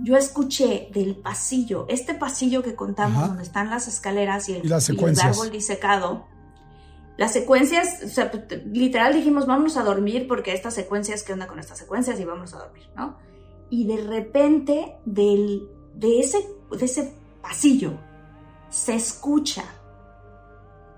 [0.02, 3.28] Yo escuché del pasillo, este pasillo que contamos, Ajá.
[3.28, 5.36] donde están las escaleras y el, Y las y el secuencias.
[5.38, 6.26] árbol disecado.
[7.16, 11.32] Las secuencias, o sea, p- t- literal dijimos, vámonos a dormir porque estas secuencias, ¿qué
[11.32, 12.18] onda con estas secuencias?
[12.20, 13.16] Y vámonos a dormir, ¿no?
[13.70, 16.38] Y de repente, del, de, ese,
[16.70, 17.92] de ese pasillo,
[18.70, 19.64] se escucha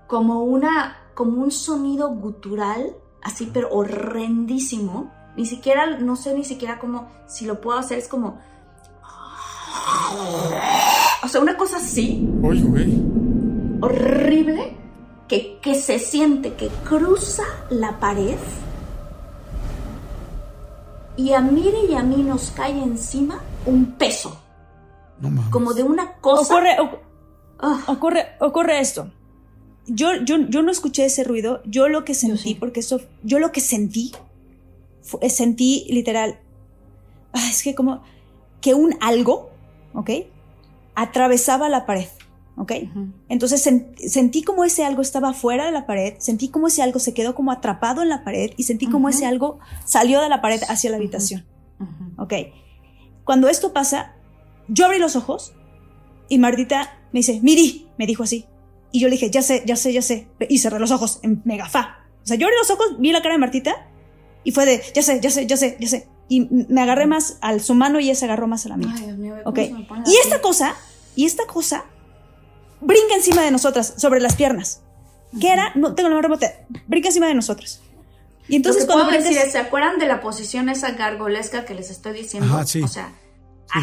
[0.07, 5.11] como, una, como un sonido gutural, así, pero horrendísimo.
[5.37, 8.39] Ni siquiera, no sé ni siquiera cómo, si lo puedo hacer, es como...
[11.23, 13.01] O sea, una cosa así, Oye, güey.
[13.81, 14.75] horrible
[15.27, 18.37] que, que se siente que cruza la pared
[21.17, 24.37] y a Mire y a mí nos cae encima un peso,
[25.19, 25.49] No mames.
[25.51, 26.53] como de una cosa.
[26.55, 26.99] Ocurre, oc-
[27.59, 29.09] Ah, ocurre, ocurre esto.
[29.87, 31.61] Yo, yo, yo no escuché ese ruido.
[31.65, 32.55] Yo lo que sentí, sí.
[32.55, 34.11] porque eso, yo lo que sentí,
[35.29, 36.39] sentí literal,
[37.33, 38.01] ah, es que como
[38.61, 39.51] que un algo,
[39.93, 40.09] ¿ok?
[40.95, 42.07] Atravesaba la pared,
[42.57, 42.71] ¿ok?
[43.29, 46.99] Entonces sen- sentí como ese algo estaba fuera de la pared, sentí como ese algo
[46.99, 49.17] se quedó como atrapado en la pared y sentí como Ujú.
[49.17, 51.45] ese algo salió de la pared hacia la habitación.
[52.17, 52.33] Ok.
[53.25, 54.15] Cuando esto pasa,
[54.67, 55.53] yo abrí los ojos
[56.29, 58.45] y Martita me dice, Miri, me dijo así.
[58.91, 60.27] Y yo le dije, ya sé, ya sé, ya sé.
[60.47, 62.05] Y cerré los ojos en megafa.
[62.23, 63.89] O sea, yo abrí los ojos, vi la cara de Martita
[64.45, 66.07] y fue de, ya sé, ya sé, ya sé, ya sé.
[66.29, 68.93] Y me agarré más al su mano y ella se agarró más a la mía.
[68.95, 69.57] Ay, Dios mío, ¿cómo Ok.
[69.67, 70.73] se me pone Y esta cosa,
[71.15, 71.83] y esta cosa,
[72.81, 74.81] brinca encima de nosotras, sobre las piernas.
[75.39, 75.71] ¿Qué era?
[75.75, 76.51] No tengo la remota.
[76.87, 77.81] Brinca encima de nosotras.
[78.47, 80.91] Y entonces Lo que cuando puedo decir brincas- es, ¿se acuerdan de la posición esa
[80.91, 82.53] gargolesca que les estoy diciendo?
[82.53, 82.81] Ajá, sí.
[82.83, 83.09] O sea,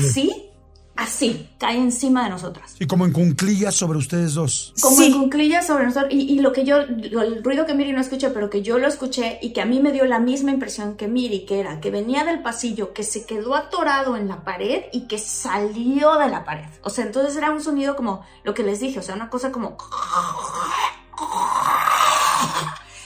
[0.01, 0.07] sí.
[0.07, 0.51] así,
[0.97, 2.77] así, cae encima de nosotras.
[2.79, 4.75] Y como en cunclillas sobre ustedes dos.
[4.81, 5.07] Como Sí.
[5.07, 6.13] en cunclillas sobre nosotros.
[6.13, 8.79] Y, y lo que yo, lo- el ruido que Miri no escucha, pero que yo
[8.79, 11.81] lo escuché y que a mí me dio la misma impresión que Miri, que era
[11.81, 16.29] que venía del pasillo, que se quedó atorado en la pared y que salió de
[16.29, 16.67] la pared.
[16.83, 19.51] O sea, entonces era un sonido como lo que les dije, o sea, una cosa
[19.51, 19.77] como.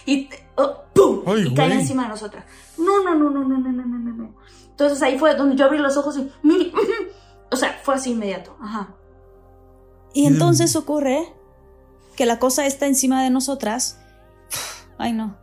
[0.07, 1.23] Y, oh, ¡pum!
[1.27, 1.81] Ay, y cae güey.
[1.81, 2.45] encima de nosotras.
[2.79, 4.35] No, no, no, no, no, no, no, no, no, no.
[4.71, 6.31] Entonces ahí fue donde yo abrí los ojos y.
[6.43, 6.73] Miri,
[7.51, 8.57] o sea, fue así inmediato.
[8.61, 8.95] Ajá.
[10.15, 11.33] Y entonces ocurre
[12.17, 14.01] que la cosa está encima de nosotras.
[14.99, 15.37] Ay, no.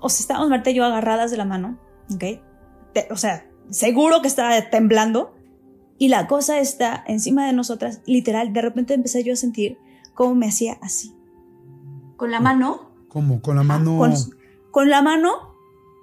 [0.00, 1.78] O sea, estábamos Marta y yo agarradas de la mano,
[2.14, 2.24] ¿ok?
[2.92, 5.34] Te- o sea, seguro que estaba temblando.
[5.98, 8.02] Y la cosa está encima de nosotras.
[8.06, 9.78] Literal, de repente empecé yo a sentir
[10.14, 11.14] cómo me hacía así.
[12.18, 12.90] Con la mano.
[13.08, 13.40] ¿Cómo?
[13.40, 13.96] Con la mano.
[13.98, 14.12] Con,
[14.70, 15.54] con la mano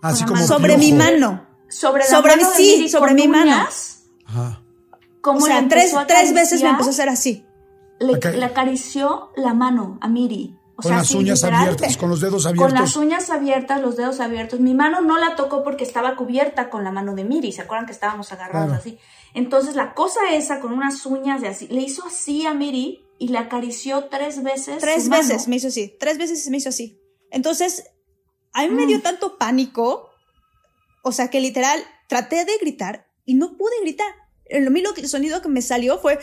[0.01, 0.47] Así la como mano.
[0.47, 1.45] sobre mi mano.
[1.73, 3.67] Sobre la Sobre mano mi- de sí, Miri sobre con mi mano.
[4.25, 4.61] Ajá.
[5.21, 7.45] cómo O sea, tres, tres veces me empezó a hacer así.
[7.99, 10.57] Le, acarició la mano a Miri.
[10.75, 12.71] O Con sea, las uñas literal, abiertas, con los dedos abiertos.
[12.73, 14.59] Con las uñas abiertas, los dedos abiertos.
[14.59, 17.51] Mi mano no la tocó porque estaba cubierta con la mano de Miri.
[17.51, 18.81] ¿Se acuerdan que estábamos agarrados Claro.
[18.81, 18.97] así?
[19.35, 23.27] Entonces la cosa esa con unas uñas de así, le hizo así a Miri y
[23.29, 24.79] le acarició tres veces.
[24.79, 25.21] Tres su mano.
[25.23, 25.95] veces me hizo así.
[25.99, 26.99] Tres veces me hizo así.
[27.29, 27.83] Entonces,
[28.51, 30.09] a mí me dio tanto pánico.
[31.03, 34.07] O sea, que literal, traté de gritar y no pude gritar.
[34.45, 36.19] El, lo el sonido que me salió fue.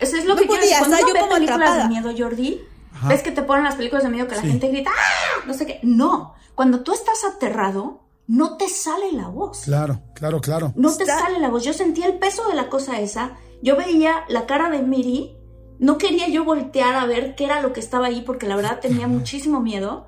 [0.00, 0.78] Eso es lo No que podía.
[0.80, 1.82] Cuando yo como películas atrapada.
[1.84, 2.60] de miedo, Jordi,
[2.92, 3.08] Ajá.
[3.08, 4.48] ves que te ponen las películas de miedo que la Sí.
[4.50, 5.42] gente grita, ¡ah!
[5.46, 5.80] No sé qué.
[5.82, 6.34] No.
[6.54, 9.62] Cuando tú estás aterrado, no te sale la voz.
[9.64, 10.72] Claro, claro, claro.
[10.76, 11.64] No te Está- sale la voz.
[11.64, 13.36] Yo sentía el peso de la cosa esa.
[13.62, 15.36] Yo veía la cara de Miri.
[15.78, 18.80] No quería yo voltear a ver qué era lo que estaba ahí porque la verdad
[18.80, 20.06] tenía muchísimo miedo.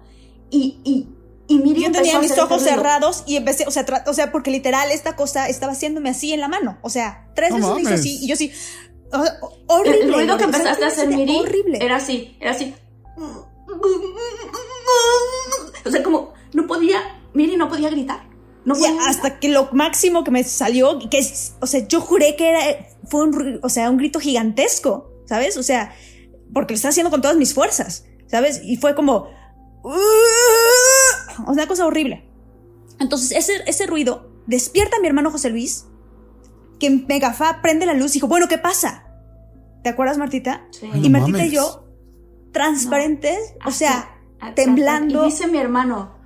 [0.50, 1.08] Y, y,
[1.48, 2.76] y Miri Yo tenía mis ojos este ruido.
[2.76, 6.32] cerrados y empecé, o sea, tra- o sea, porque literal esta cosa estaba haciéndome así
[6.32, 6.78] en la mano.
[6.82, 8.52] O sea, tres No veces me hizo así y yo así.
[9.66, 10.00] horrible.
[10.04, 11.78] El, ruido que empezaste a hacer, Miri, Horrible.
[11.84, 12.74] era así, era así.
[15.84, 17.00] O sea, como no podía,
[17.34, 18.26] Miri no podía gritar.
[18.64, 19.08] No podía gritar.
[19.10, 22.60] hasta que lo máximo que me salió, que es, o sea, yo juré que era,
[23.08, 25.56] fue un, o sea, un grito gigantesco, ¿sabes?
[25.56, 25.94] O sea,
[26.52, 28.60] porque lo estaba haciendo con todas mis fuerzas, ¿sabes?
[28.64, 29.28] Y fue como,
[31.46, 32.28] una cosa horrible.
[32.98, 35.86] Entonces, ese, ese ruido despierta a mi hermano José Luis,
[36.78, 39.06] que me gafa, prende la luz y dijo, bueno, ¿qué pasa?
[39.82, 40.66] ¿Te acuerdas, Martita?
[40.70, 40.88] Sí.
[40.94, 41.86] Y No Martita y yo,
[42.52, 44.18] transparentes, o sea,
[44.54, 45.22] temblando.
[45.22, 46.16] Y dice mi hermano,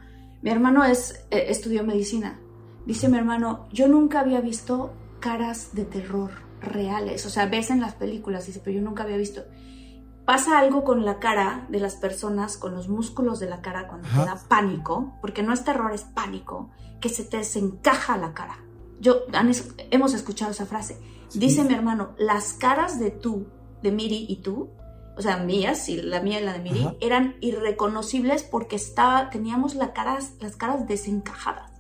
[0.43, 2.41] mi hermano es, eh, estudió medicina.
[2.87, 6.31] Dice mi hermano, yo nunca había visto caras de terror
[6.61, 7.27] reales.
[7.27, 9.45] O sea, ves en las películas, dice, pero yo nunca había visto.
[10.31, 14.07] Pasa algo con la cara de las personas, con los músculos de la cara cuando
[14.07, 14.21] Ajá.
[14.21, 16.71] te da pánico, porque no es terror, es pánico,
[17.01, 18.59] que se te desencaja la cara.
[19.01, 21.01] Yo, han es- hemos escuchado esa frase.
[21.35, 23.49] Dice mi hermano, las caras de tú,
[23.83, 24.69] de Miri y tú,
[25.17, 26.95] o sea, mías y la mía y la de Miri, Ajá.
[27.01, 31.73] eran irreconocibles porque estaba, teníamos la caras, las caras desencajadas.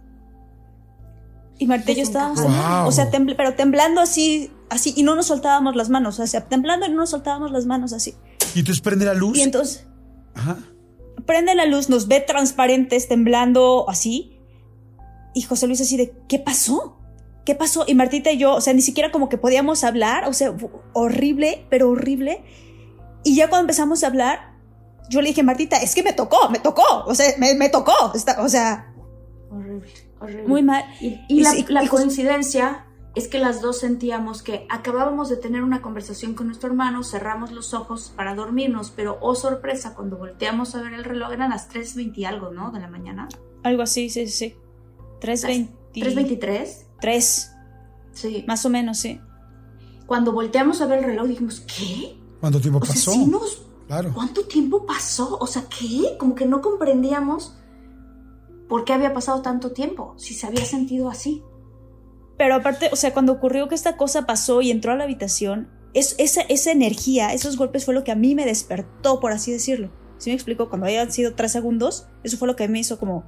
[1.58, 2.88] Y Marta yo estábamos, Wow.
[2.88, 6.48] o sea, tembl- pero temblando así, así, y no nos soltábamos las manos, o sea,
[6.48, 8.16] temblando y no nos soltábamos las manos así.
[8.54, 9.38] Y entonces prende la luz.
[9.38, 9.86] Y entonces
[10.34, 10.58] Ajá.
[11.26, 14.38] prende la luz, nos ve transparentes, temblando así,
[15.34, 16.98] y José Luis así de, ¿qué pasó?
[17.44, 17.84] ¿Qué pasó?
[17.86, 20.54] Y Martita y yo, o sea, ni siquiera como que podíamos hablar, o sea,
[20.92, 22.42] horrible, pero horrible.
[23.24, 24.54] Y ya cuando empezamos a hablar,
[25.08, 27.92] yo le dije, Martita, es que me tocó, me tocó, o sea, me, me tocó,
[28.14, 28.92] está- o sea,
[29.50, 29.82] Horrible,
[30.20, 30.46] horrible.
[30.46, 30.84] muy mal.
[31.00, 35.28] Y, y la, sí, la y José- coincidencia es que las dos sentíamos que acabábamos
[35.28, 39.94] de tener una conversación con nuestro hermano, cerramos los ojos para dormirnos, pero oh sorpresa,
[39.94, 42.70] cuando volteamos a ver el reloj eran las 3.20 y algo, ¿no?
[42.70, 43.28] De la mañana.
[43.64, 44.56] Algo así, sí, sí, sí.
[45.20, 45.68] 3.20.
[45.94, 46.86] 3.23.
[47.00, 47.50] 3,
[48.12, 48.44] Sí.
[48.46, 49.20] más o menos, sí.
[50.06, 52.16] Cuando volteamos a ver el reloj dijimos, ¿qué?
[52.40, 53.12] ¿Cuánto tiempo O sea, pasó?
[53.12, 53.62] sí nos...
[53.86, 54.12] Claro.
[54.14, 55.36] ¿Cuánto tiempo pasó?
[55.40, 56.16] O sea, ¿qué?
[56.16, 57.56] Como que no comprendíamos
[58.68, 61.42] por qué había pasado tanto tiempo, si se había sentido así.
[62.40, 65.68] Pero aparte, o sea, cuando ocurrió que esta cosa pasó y entró a la habitación,
[65.92, 69.52] es, esa, esa energía, esos golpes fue lo que a mí me despertó, por así
[69.52, 69.92] decirlo.
[70.16, 70.70] ¿Sí me explico?
[70.70, 73.26] Cuando hayan sido tres segundos, eso fue lo que me hizo como...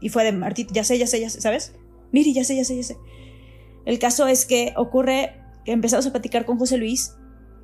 [0.00, 1.74] Y fue de Martita, ya sé, ya sé, ya sé, ¿sabes?
[2.10, 2.96] Miri, ya sé, ya sé, ya sé.
[3.84, 7.14] El caso es que ocurre que empezamos a platicar con José Luis,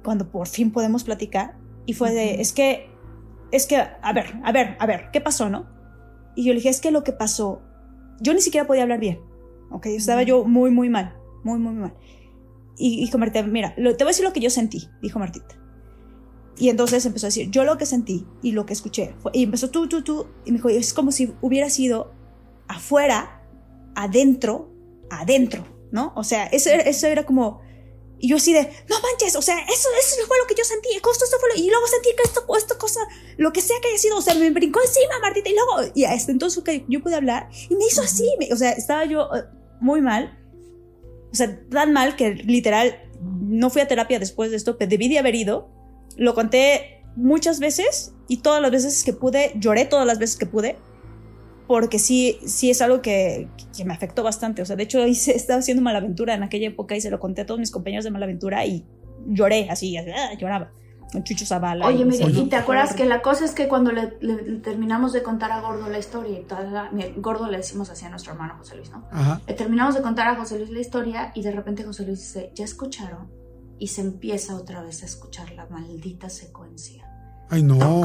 [0.03, 2.91] cuando por fin podemos platicar, y fue de, es que,
[3.51, 5.71] es que, a ver, a ver, a ver, ¿qué pasó, no?
[6.37, 7.63] Y yo le dije, es que lo que pasó,
[8.21, 9.33] yo ni siquiera podía hablar bien.
[9.71, 11.95] Ok, estaba yo muy, muy mal, muy, muy mal.
[12.77, 15.57] Y dijo Martita, mira, lo- te voy a decir lo que yo sentí, dijo Martita.
[16.57, 19.15] Y entonces empezó a decir, yo lo que sentí y lo que escuché.
[19.21, 20.27] fue- y empezó tú, tú, tú.
[20.45, 22.13] Y me dijo, es como si hubiera sido
[22.69, 23.43] afuera,
[23.97, 24.71] adentro,
[25.11, 26.13] adentro, ¿no?
[26.17, 27.61] O sea, eso, eso era como...
[28.25, 30.89] Y yo así de, no manches, o sea, eso, eso fue lo que yo sentí,
[31.03, 33.01] justo eso fue lo- y luego sentí que esto, esta cosa,
[33.37, 36.05] lo que sea que haya sido, o sea, me brincó encima, Martita, y luego, y
[36.05, 39.29] hasta entonces que yo pude hablar, y me hizo así, me- o sea, estaba yo
[39.35, 39.45] eh,
[39.83, 40.39] muy mal,
[41.31, 45.09] o sea, tan mal que literal no fui a terapia después de esto, pero debí
[45.11, 45.69] de haber ido,
[46.17, 50.47] lo conté muchas veces, y todas las veces que pude, lloré todas las veces que
[50.47, 50.79] pude,
[51.67, 54.63] porque sí, sí es algo que, que me afectó bastante.
[54.63, 57.43] O sea, de hecho, hice, estaba haciendo Malaventura en aquella época y se lo conté
[57.43, 58.85] a todos mis compañeros de Malaventura y
[59.27, 60.71] lloré así, ah, lloraba.
[61.23, 61.87] Chucho Zavala.
[61.87, 62.25] Oye, y- mire.
[62.29, 65.61] ¿y te acuerdas que la cosa es que cuando le, le terminamos de contar a
[65.61, 68.75] Gordo la historia, y toda la- mi- Gordo le decimos así a nuestro hermano José
[68.75, 69.07] Luis, ¿no?
[69.13, 69.41] Ajá.
[69.47, 72.51] Le terminamos de contar a José Luis la historia y de repente José Luis dice,
[72.57, 73.31] ¿ya escucharon?
[73.79, 77.05] Y se empieza otra vez a escuchar la maldita secuencia.
[77.49, 78.05] Ay, no.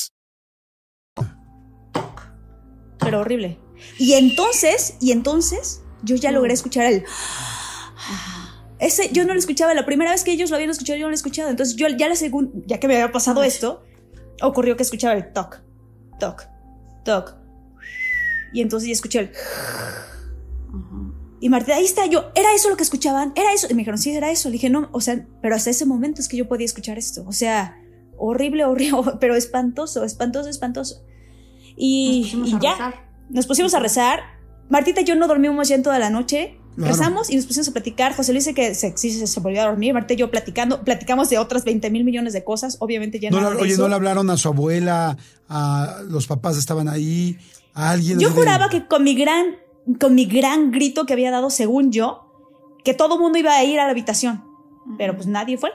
[3.01, 3.59] Pero horrible.
[3.97, 7.03] Y entonces, y entonces, yo ya logré escuchar el...
[8.79, 11.09] Ese, yo no lo escuchaba, la primera vez que ellos lo habían escuchado, yo no
[11.09, 11.49] lo he escuchado.
[11.49, 13.83] Entonces, yo ya la segunda, ya que me había pasado esto,
[14.41, 15.61] ocurrió que escuchaba el toc,
[16.19, 16.47] toc,
[17.05, 17.35] toc.
[18.53, 19.31] Y entonces ya escuché el...
[21.39, 23.33] Y Marta, ahí está yo, ¿era eso lo que escuchaban?
[23.35, 23.65] ¿Era eso?
[23.67, 24.49] Y me dijeron, sí, era eso.
[24.49, 27.23] Le dije, no, o sea, pero hasta ese momento es que yo podía escuchar esto.
[27.27, 27.81] O sea,
[28.17, 31.03] horrible, horrible, pero espantoso, espantoso, espantoso.
[31.83, 32.93] Y, Nos pusimos y a ya, rezar.
[33.29, 34.19] nos pusimos a rezar.
[34.69, 36.57] Martita y yo no dormimos ya en toda la noche.
[36.75, 36.93] Claro.
[36.93, 38.15] Rezamos y nos pusimos a platicar.
[38.15, 39.93] José Luis dice que se, sí, se, se volvió a dormir.
[39.93, 42.77] Marta y yo platicando, platicamos de otras 20 mil millones de cosas.
[42.79, 43.81] Obviamente ya No oye, eso.
[43.81, 45.17] no le hablaron a su abuela,
[45.49, 47.37] a los papás estaban ahí,
[47.73, 48.19] a alguien.
[48.19, 49.55] Yo juraba que con mi gran,
[49.99, 52.27] con mi gran grito que había dado, según yo,
[52.85, 54.43] que todo mundo iba a ir a la habitación.
[54.99, 55.71] Pero pues nadie fue.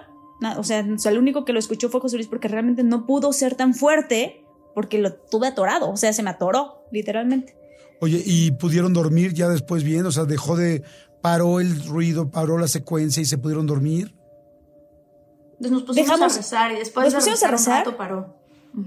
[0.56, 3.06] O, sea, o sea, el único que lo escuchó fue José Luis porque realmente no
[3.06, 4.45] pudo ser tan fuerte
[4.76, 5.90] porque lo tuve atorado.
[5.90, 7.56] O sea, se me atoró, literalmente.
[8.02, 10.04] Oye, ¿y pudieron dormir ya después bien?
[10.04, 10.82] O sea, dejó de...
[11.22, 14.14] Paró el ruido, paró la secuencia y se pudieron dormir.
[15.58, 18.36] Nos pusimos Dejamos- a rezar y después nos de pusimos a rezar paró.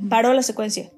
[0.09, 0.91] paró la secuencia.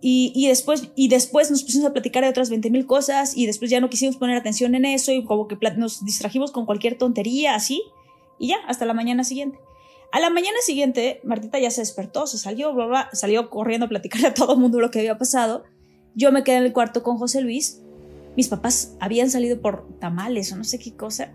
[0.00, 3.44] Y, y después, y después nos pusimos a platicar de otras 20 mil cosas y
[3.46, 6.96] después ya no quisimos poner atención en eso y como que nos distrajimos con cualquier
[6.96, 7.82] tontería así
[8.38, 9.58] y ya, hasta la mañana siguiente.
[10.12, 13.88] A la mañana siguiente, Martita ya se despertó, se salió, bla, bla, salió corriendo a
[13.88, 15.64] platicarle a todo el mundo lo que había pasado.
[16.14, 17.80] Yo me quedé en el cuarto con José Luis.
[18.36, 21.32] Mis papás habían salido por tamales o no sé qué cosa.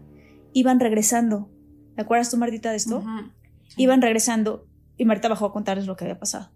[0.53, 1.49] Iban regresando.
[1.95, 3.03] ¿Te acuerdas tú, Martita, de esto?
[3.77, 4.67] Iban regresando
[4.97, 6.51] y Marta bajó a contarles lo que había pasado.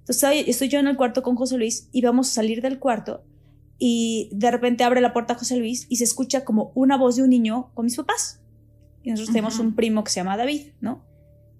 [0.00, 3.24] Entonces estoy, yo en el cuarto con José Luis y vamos a salir del cuarto
[3.78, 7.22] y de repente abre la puerta José Luis y se escucha como una voz de
[7.22, 8.42] un niño con mis papás.
[9.02, 11.04] Y nosotros tenemos un primo que se llama David, ¿no?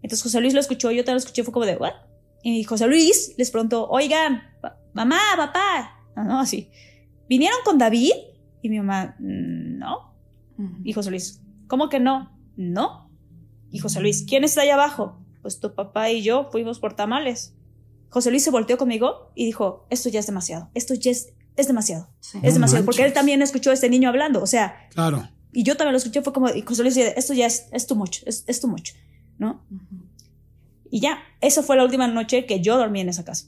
[0.02, 1.92] Entonces José Luis lo escuchó, yo también lo escuché, fue como de, ¿what?
[2.42, 6.70] Y José Luis les preguntó, oigan, pa- mamá, papá, no, no, así,
[7.28, 8.10] ¿vinieron con David?
[8.62, 10.12] Y mi mamá, "Mm, no.
[10.84, 12.38] Y José Luis, ¿cómo que no?
[12.56, 13.10] No.
[13.70, 15.18] Y José Luis, ¿quién está allá abajo?
[15.40, 17.54] Pues tu papá y yo fuimos por tamales.
[18.10, 21.66] José Luis se volteó conmigo y dijo, esto ya es demasiado, esto ya es, es
[21.66, 22.38] demasiado, Sí.
[22.42, 25.28] es No demasiado, porque él también escuchó a este niño hablando, o sea, Claro.
[25.52, 27.86] y yo también lo escuché, fue como, y José Luis dice, esto ya es, es
[27.86, 28.90] too much, es, es too much,
[29.38, 29.62] ¿no?
[30.90, 33.46] Y ya, esa fue la última noche que yo dormí en esa casa.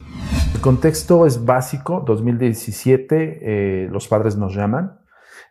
[0.54, 4.98] El contexto es básico, 2017, eh, los padres nos llaman,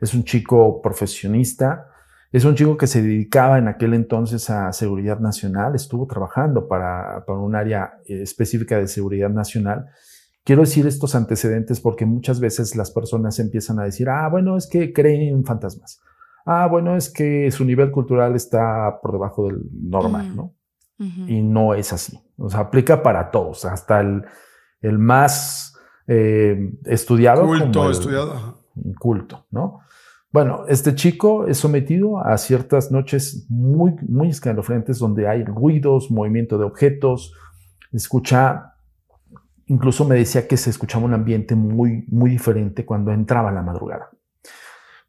[0.02, 1.92] es un chico profesionista,
[2.32, 7.24] es un chico que se dedicaba en aquel entonces a seguridad nacional, estuvo trabajando para,
[7.28, 9.86] para un área eh, específica de seguridad nacional.
[10.44, 14.66] Quiero decir estos antecedentes porque muchas veces las personas empiezan a decir, ah, bueno, es
[14.66, 16.02] que creen en fantasmas.
[16.46, 20.36] Ah, bueno, es que su nivel cultural está por debajo del normal, Mm.
[20.36, 20.54] ¿no?
[21.28, 22.20] Y no es así.
[22.38, 24.24] O sea, aplica para todos, hasta el,
[24.82, 25.76] el más
[26.08, 27.42] eh, estudiado.
[27.42, 28.60] como Culto, el- estudiado.
[29.00, 29.80] Culto, ¿no?
[30.32, 36.58] Bueno, este chico es sometido a ciertas noches muy, muy escalofriantes donde hay ruidos, movimiento
[36.58, 37.34] de objetos,
[37.92, 38.74] escucha,
[39.68, 44.10] incluso me decía que se escuchaba un ambiente muy, muy diferente cuando entraba la madrugada.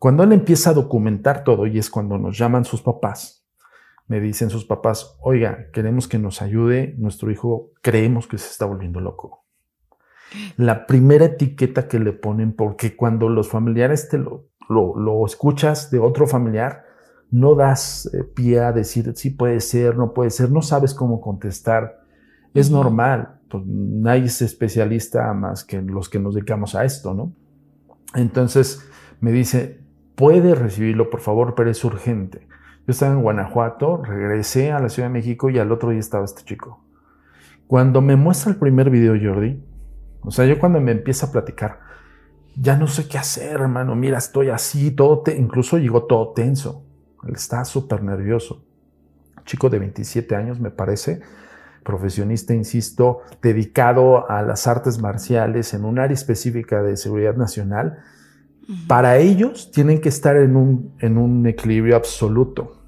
[0.05, 3.49] Cuando él empieza a documentar todo y es cuando nos llaman sus papás,
[4.07, 8.67] me dicen sus papás, oiga, queremos que nos ayude, nuestro hijo creemos que se está
[8.67, 9.47] volviendo loco.
[10.59, 15.91] La primera etiqueta que le ponen, porque cuando los familiares te lo, lo, lo escuchas
[15.91, 16.85] de otro familiar,
[17.31, 21.23] no das eh, pie a decir sí puede ser, no puede ser, no sabes cómo
[21.23, 22.03] contestar.
[22.53, 27.33] Es normal, pues nadie es especialista más que los que nos dedicamos a esto, ¿no?
[28.15, 28.87] Entonces
[29.21, 29.83] me dice,
[30.15, 32.47] puede recibirlo, por favor, pero es urgente.
[32.87, 36.25] Yo estaba en Guanajuato, regresé a la Ciudad de México y al otro día estaba
[36.25, 36.85] este chico.
[37.67, 39.63] Cuando me muestra el primer video, Jordi,
[40.21, 41.81] o sea, yo cuando me empieza a platicar,
[42.57, 43.97] ya no sé qué hacer, hermano.
[43.97, 46.85] Mira, estoy así, todo, te- incluso llegó todo tenso.
[47.27, 48.65] Él está súper nervioso.
[49.45, 51.21] Chico de 27 años, me parece,
[51.83, 57.99] profesionista, insisto, dedicado a las artes marciales en un área específica de seguridad nacional.
[58.89, 62.81] Para ellos tienen que estar en un, en un equilibrio absoluto.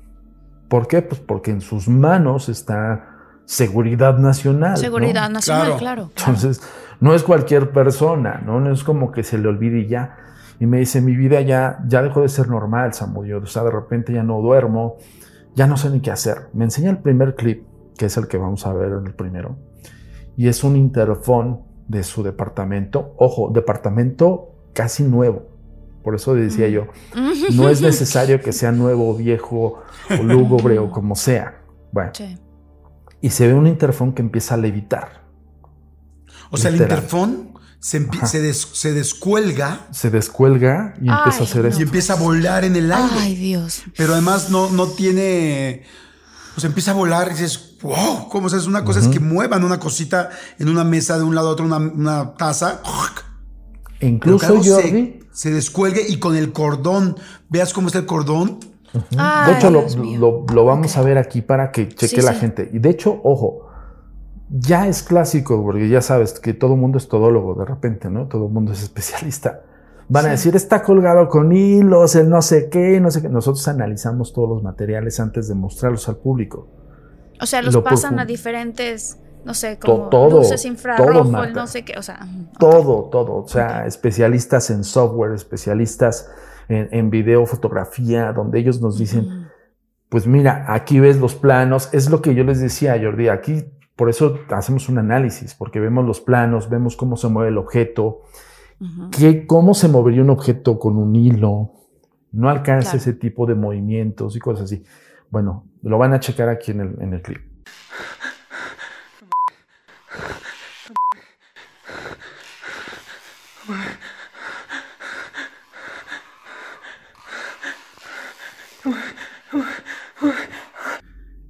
[0.69, 1.03] ¿Por qué?
[1.03, 3.11] Pues porque en sus manos está
[3.45, 4.73] seguridad nacional.
[4.73, 4.77] ¿no?
[4.77, 5.79] Seguridad nacional, Claro.
[5.79, 6.11] claro.
[6.15, 6.31] claro.
[6.33, 6.61] Entonces,
[7.01, 8.61] no es cualquier persona, ¿no?
[8.61, 10.17] No es como que se le olvide y ya.
[10.59, 13.39] Y me dice, mi vida ya, ya dejó de ser normal, Samudio.
[13.39, 14.97] O sea, de repente ya no duermo,
[15.55, 16.49] ya no sé ni qué hacer.
[16.55, 17.65] Me enseña el primer clip,
[17.99, 19.57] que es el que vamos a ver en el primero.
[20.37, 23.15] Y es un interfón de su departamento.
[23.19, 25.56] Ojo, departamento casi nuevo.
[26.07, 26.87] Por eso decía yo,
[27.55, 31.65] no es necesario que sea nuevo, viejo, o lúgubre o como sea.
[31.91, 32.13] Bueno.
[33.21, 35.25] Y se ve un interfón que empieza a levitar.
[36.53, 39.89] O sea, el interfón se, se, descuelga.
[39.91, 41.81] Se descuelga y empieza a hacer eso.
[41.81, 43.17] Y empieza a volar en el aire.
[43.19, 43.83] Ay, Dios.
[43.97, 45.83] Pero además no, no tiene.
[46.55, 49.01] Pues empieza a volar y dices, wow, ¿cómo es una cosa?
[49.01, 50.31] Es que muevan una cosita
[50.61, 52.81] en una mesa de un lado a otro, una, taza.
[53.99, 55.26] Incluso Jordi.
[55.37, 57.17] Se, descuelgue y con el cordón,
[57.49, 58.59] veas cómo está el cordón.
[58.93, 62.71] de hecho, lo, vamos a ver aquí para que cheque la gente.
[62.73, 63.69] Y de hecho, ojo,
[64.51, 68.27] ya es clásico, porque ya sabes que todo el mundo es todólogo de repente, ¿no?
[68.27, 69.63] Todo el mundo es especialista.
[70.09, 73.29] Van a decir, está colgado con hilos, el no sé qué, no sé qué.
[73.29, 76.69] Nosotros analizamos todos los materiales antes de mostrarlos al público.
[77.41, 81.97] O sea, los pasan a diferentes, no sé, como todo, luces infrarrojos, no sé qué,
[81.97, 82.27] o sea.
[82.59, 83.45] Todo, todo.
[83.45, 86.29] O sea, especialistas en software, especialistas
[86.69, 89.49] en, en video, fotografía, donde ellos nos dicen,
[90.09, 91.89] pues mira, aquí ves los planos.
[91.93, 96.05] Es lo que yo les decía, Jordi, aquí por eso hacemos un análisis, porque vemos
[96.05, 98.23] los planos, vemos cómo se mueve el objeto,
[99.47, 101.71] cómo se movería un objeto con un hilo.
[102.33, 104.83] No alcanza ese tipo de movimientos y cosas así.
[105.31, 107.43] Bueno, lo van a checar aquí en el, en el clip.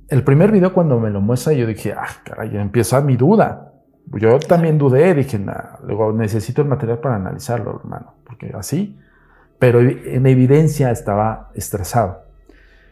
[0.09, 3.73] El primer video cuando me lo muestra, yo dije, ah, caray, empieza mi duda.
[4.13, 8.99] Yo también dudé, dije, nah, luego necesito el material para analizarlo, hermano, porque así,
[9.59, 12.23] pero en evidencia estaba estresado.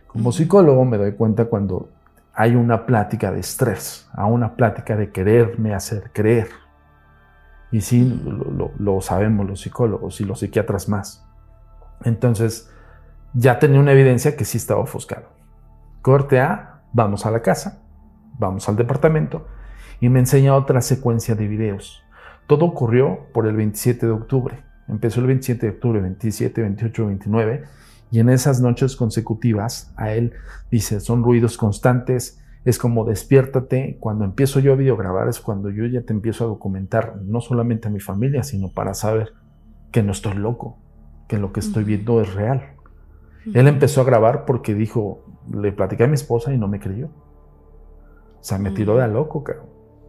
[0.09, 1.89] Como psicólogo me doy cuenta cuando
[2.35, 6.49] hay una plática de estrés, a una plática de quererme hacer creer.
[7.75, 8.05] Y sí,
[8.79, 11.27] lo, sabemos los psicólogos y los psiquiatras más.
[12.05, 12.70] Entonces,
[13.33, 15.31] ya tenía una evidencia que sí estaba ofuscado.
[16.01, 17.83] Corte A, Vamos a la casa,
[18.39, 19.49] vamos al departamento
[20.01, 22.05] y me enseña otra secuencia de videos.
[22.47, 24.62] Todo ocurrió por el 27 de octubre.
[24.87, 27.64] Empezó el 27 de octubre, 27, 28, 29
[28.12, 30.35] y en esas noches consecutivas a él
[30.70, 33.99] dice, son ruidos constantes, es como despiértate.
[34.01, 37.89] Cuando empiezo yo a videograbar es cuando yo ya te empiezo a documentar, no solamente
[37.89, 39.33] a mi familia, sino para saber
[39.93, 40.79] que no estoy loco,
[41.29, 42.75] que lo que estoy viendo es real.
[43.53, 47.09] Él empezó a grabar porque dijo, le platicé a mi esposa y no me creyó.
[48.41, 49.67] O sea, me tiró de a loco, cabrón.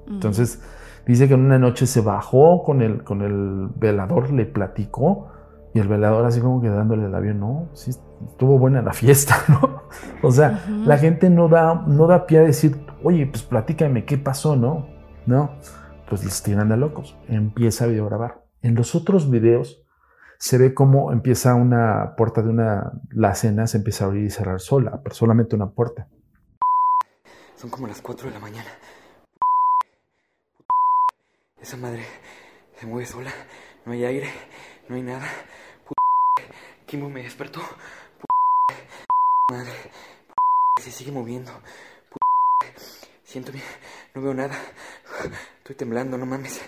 [0.07, 0.63] Entonces,
[1.05, 5.31] dice que en una noche se bajó con el, con el velador, le platicó,
[5.75, 7.91] y el velador así como que dándole el avión, no, sí,
[8.25, 9.81] estuvo buena la fiesta, ¿no?
[10.23, 14.17] O sea, la gente no da, no da pie a decir, oye, pues platícame qué
[14.17, 14.87] pasó, ¿no?
[15.25, 15.59] No,
[16.07, 17.17] pues les tiran de locos.
[17.27, 18.45] Empieza a videograbar.
[18.61, 19.85] En los otros videos
[20.37, 24.29] se ve cómo empieza una puerta de una la cena se empieza a abrir y
[24.29, 26.07] cerrar sola, pero solamente una puerta.
[27.57, 28.69] Son como las 4 de la mañana.
[31.59, 32.05] Esa madre
[32.79, 33.31] se mueve sola,
[33.85, 34.29] no hay aire,
[34.87, 35.25] no hay nada.
[36.85, 37.61] Kimbo me despertó.
[39.51, 39.71] Madre,
[40.81, 41.51] se sigue moviendo.
[43.23, 43.65] Siento bien,
[44.13, 44.57] no veo nada.
[45.57, 46.61] Estoy temblando, no mames.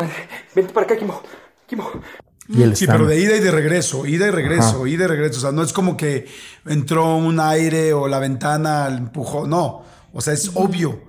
[0.00, 1.22] Madre, vente para acá, Kimbo
[2.74, 5.38] sí, pero de ida y de regreso, ida y regreso, ida y regreso.
[5.38, 6.26] O sea, no es como que
[6.66, 9.46] entró un aire o la ventana empujó.
[9.46, 9.82] No.
[10.12, 11.00] O sea, es obvio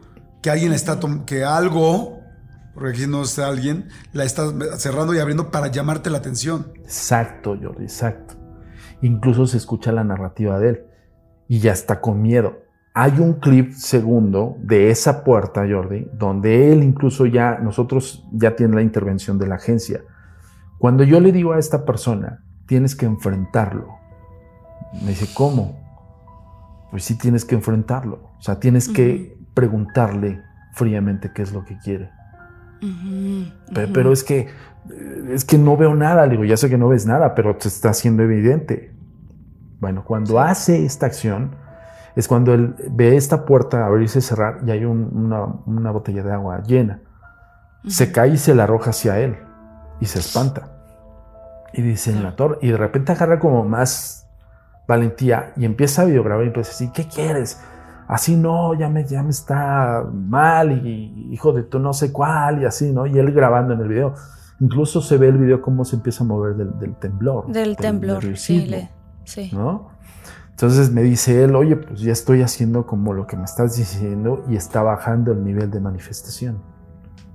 [0.41, 2.14] que alguien está, que algo,
[2.75, 4.43] porque aquí no es alguien, la está
[4.77, 6.73] cerrando y abriendo para llamarte la atención.
[6.83, 8.35] Exacto, Jordi, exacto.
[9.01, 10.85] Incluso se escucha la narrativa de él
[11.47, 12.59] y ya está con miedo.
[12.93, 18.75] Hay un clip segundo de esa puerta, Jordi, donde él incluso ya, nosotros ya tiene
[18.75, 20.01] la intervención de la agencia
[20.77, 23.87] cuando yo le digo a esta persona, tienes que enfrentarlo,
[25.01, 25.79] me dice, ¿cómo?
[26.91, 28.29] Pues sí tienes que enfrentarlo.
[28.37, 30.41] O sea, tienes que preguntarle
[30.73, 32.11] fríamente qué es lo que quiere.
[33.73, 34.47] Pero, es que
[35.29, 36.25] es que no veo nada.
[36.25, 38.93] Le digo, ya sé que no ves nada, pero te está haciendo evidente.
[39.79, 41.55] Bueno, cuando hace esta acción,
[42.15, 46.63] es cuando él ve esta puerta abrirse y cerrar y hay una, botella de agua
[46.63, 47.01] llena.
[47.87, 49.37] Se cae y se la arroja hacia él
[49.99, 50.71] y se espanta.
[51.73, 54.27] Y dice el actor, y de repente agarra como más
[54.87, 57.59] valentía y empieza a videograbar y empieza a decir, ¿qué quieres?
[58.07, 62.61] Así no, ya me, ya me está mal y hijo de tú no sé cuál
[62.61, 63.05] y así, ¿no?
[63.05, 64.13] Y él grabando en el video.
[64.59, 67.51] Incluso se ve el video cómo se empieza a mover del, temblor.
[67.51, 68.87] Del, temblor, sí,
[69.25, 69.49] sí.
[69.53, 69.89] ¿No?
[70.51, 74.45] Entonces me dice él, oye, pues ya estoy haciendo como lo que me estás diciendo
[74.47, 76.61] y está bajando el nivel de manifestación.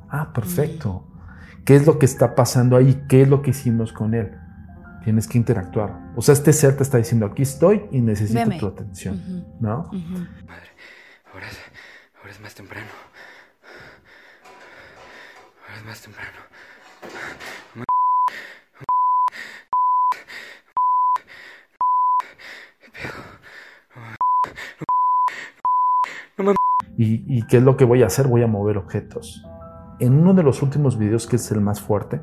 [0.09, 1.05] Ah, perfecto.
[1.67, 3.05] ¿Qué es lo que está pasando ahí?
[3.09, 4.31] ¿Qué es lo que hicimos con él?
[5.05, 6.13] Tienes que interactuar.
[6.17, 9.47] O sea, este ser te está diciendo, aquí estoy y necesito tu atención.
[9.61, 9.85] ¿No?
[9.93, 10.71] Madre,
[11.33, 11.47] ahora
[12.19, 12.89] ahora es más temprano.
[15.67, 16.41] Ahora es más temprano.
[27.03, 28.29] ¿Y, qué es lo que voy a hacer?
[28.29, 29.43] Voy a mover objetos.
[30.01, 32.21] En uno de los últimos videos, que es el más fuerte,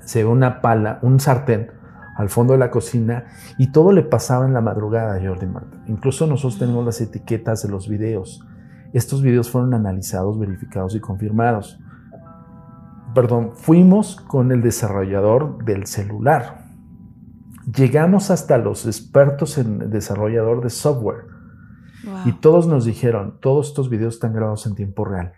[0.00, 1.72] se ve una pala, un sartén
[2.16, 3.24] al fondo de la cocina
[3.58, 5.82] y todo le pasaba en la madrugada a Jordi Marta.
[5.86, 8.44] Incluso nosotros tenemos las etiquetas de los videos.
[8.92, 11.78] Estos videos fueron analizados, verificados y confirmados.
[13.14, 16.64] Perdón, fuimos con el desarrollador del celular.
[17.74, 21.26] Llegamos hasta los expertos en desarrollador de software
[22.24, 25.32] y todos nos dijeron, todos estos videos están grabados en tiempo real.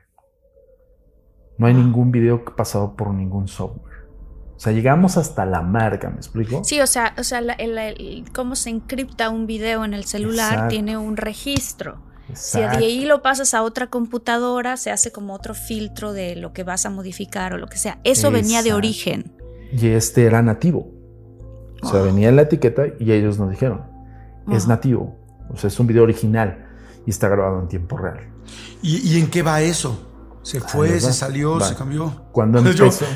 [1.58, 3.91] No hay ningún video pasado por ningún software.
[4.62, 6.62] O sea, llegamos hasta la marca, ¿me explico?
[6.62, 7.42] Sí, o sea, o sea
[8.32, 11.98] cómo se encripta un video en el celular tiene un registro.
[12.32, 16.52] Si de ahí lo pasas a otra computadora, se hace como otro filtro de lo
[16.52, 17.98] que vas a modificar o lo que sea.
[18.04, 19.32] Eso venía de origen.
[19.72, 20.92] Y este era nativo.
[21.82, 23.82] O sea, venía en la etiqueta y ellos nos dijeron,
[24.52, 25.18] es nativo.
[25.52, 26.68] O sea, es un video original
[27.04, 28.28] y está grabado en tiempo real.
[28.80, 30.11] ¿Y, en qué va eso?
[30.42, 32.26] ¿Se fue, se salió, se cambió?
[32.32, 33.06] Cuando empezó.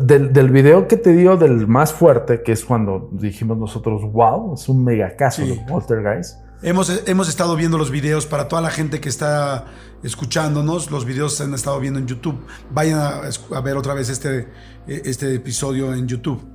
[0.00, 4.54] del, del, video que te dio del más fuerte, que es cuando dijimos nosotros, wow,
[4.54, 6.38] es un mega caso de Walter Guys.
[6.62, 9.64] Hemos, hemos estado viendo los videos para toda la gente que está
[10.02, 10.90] escuchándonos.
[10.90, 12.38] Los videos se han estado viendo en YouTube.
[12.70, 13.20] Vayan a,
[13.56, 14.48] a ver otra vez este,
[14.86, 16.46] este episodio en YouTube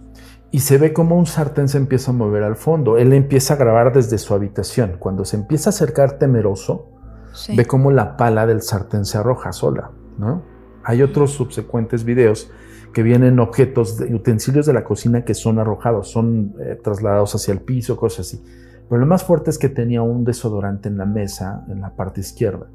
[0.56, 2.98] y se ve como un sartén se empieza a mover al fondo.
[2.98, 4.96] Él empieza a grabar desde su habitación.
[5.00, 6.95] Cuando se empieza a acercar temeroso,
[7.56, 9.92] ve como la pala del sartén se arroja sola.
[10.18, 10.44] ¿no?
[10.84, 12.52] Hay otros subsecuentes videos
[12.94, 17.54] que vienen objetos, de, utensilios de la cocina que son arrojados, son eh, trasladados hacia
[17.54, 18.44] el piso, cosas así.
[18.88, 22.22] Pero lo más fuerte es que tenía un desodorante en la mesa, en la parte
[22.22, 22.68] izquierda.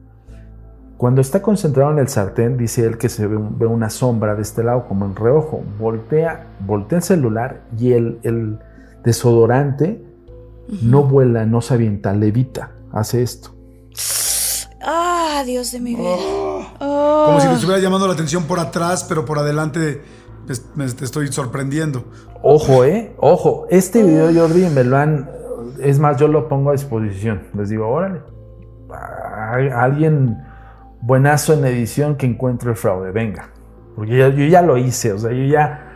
[1.00, 4.62] Cuando está concentrado en el sartén, dice él que se ve, una sombra de este
[4.62, 5.62] lado, como en reojo.
[5.78, 8.58] Voltea, voltea el celular y el,
[9.02, 10.04] desodorante
[10.82, 13.54] no vuela, no se avienta, levita, hace esto.
[14.82, 16.16] Ah, Dios de mi vida.
[16.80, 17.24] Oh.
[17.26, 20.02] Como si le estuviera llamando la atención por atrás, pero por adelante
[20.74, 22.04] me, te estoy sorprendiendo.
[22.42, 23.66] Ojo, eh, ojo.
[23.70, 25.30] Este video, Jordi, me lo han.
[25.80, 27.42] Es más, yo lo pongo a disposición.
[27.54, 28.22] Les digo, órale.
[29.74, 30.38] Alguien
[31.00, 33.50] buenazo en edición que encuentre el fraude, venga.
[33.96, 35.92] Porque yo, ya lo hice, o sea, yo ya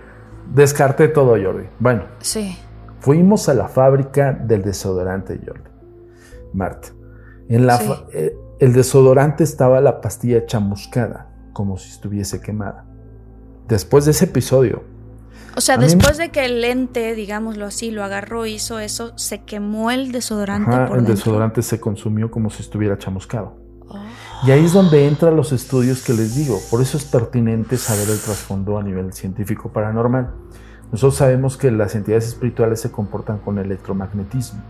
[0.53, 1.69] descarté todo, Jordi.
[1.79, 2.57] Bueno, sí.
[3.01, 5.71] fuimos a la fábrica del desodorante, Jordi.
[6.53, 6.89] Marta.
[7.49, 7.81] En la
[8.13, 12.85] eh, el desodorante estaba la pastilla chamuscada, como si estuviese quemada.
[13.69, 14.85] Después de ese episodio.
[15.57, 19.91] O sea, después de que el lente, digámoslo así, lo agarró, hizo eso, se quemó
[19.91, 20.95] el desodorante.
[20.95, 23.63] el desodorante se consumió como si estuviera chamuscado.
[24.45, 26.59] Y ahí es donde entran los estudios que les digo.
[26.71, 30.35] Por eso es pertinente saber el trasfondo a nivel científico paranormal.
[30.91, 34.61] Nosotros sabemos que las entidades espirituales se comportan con electromagnetismo.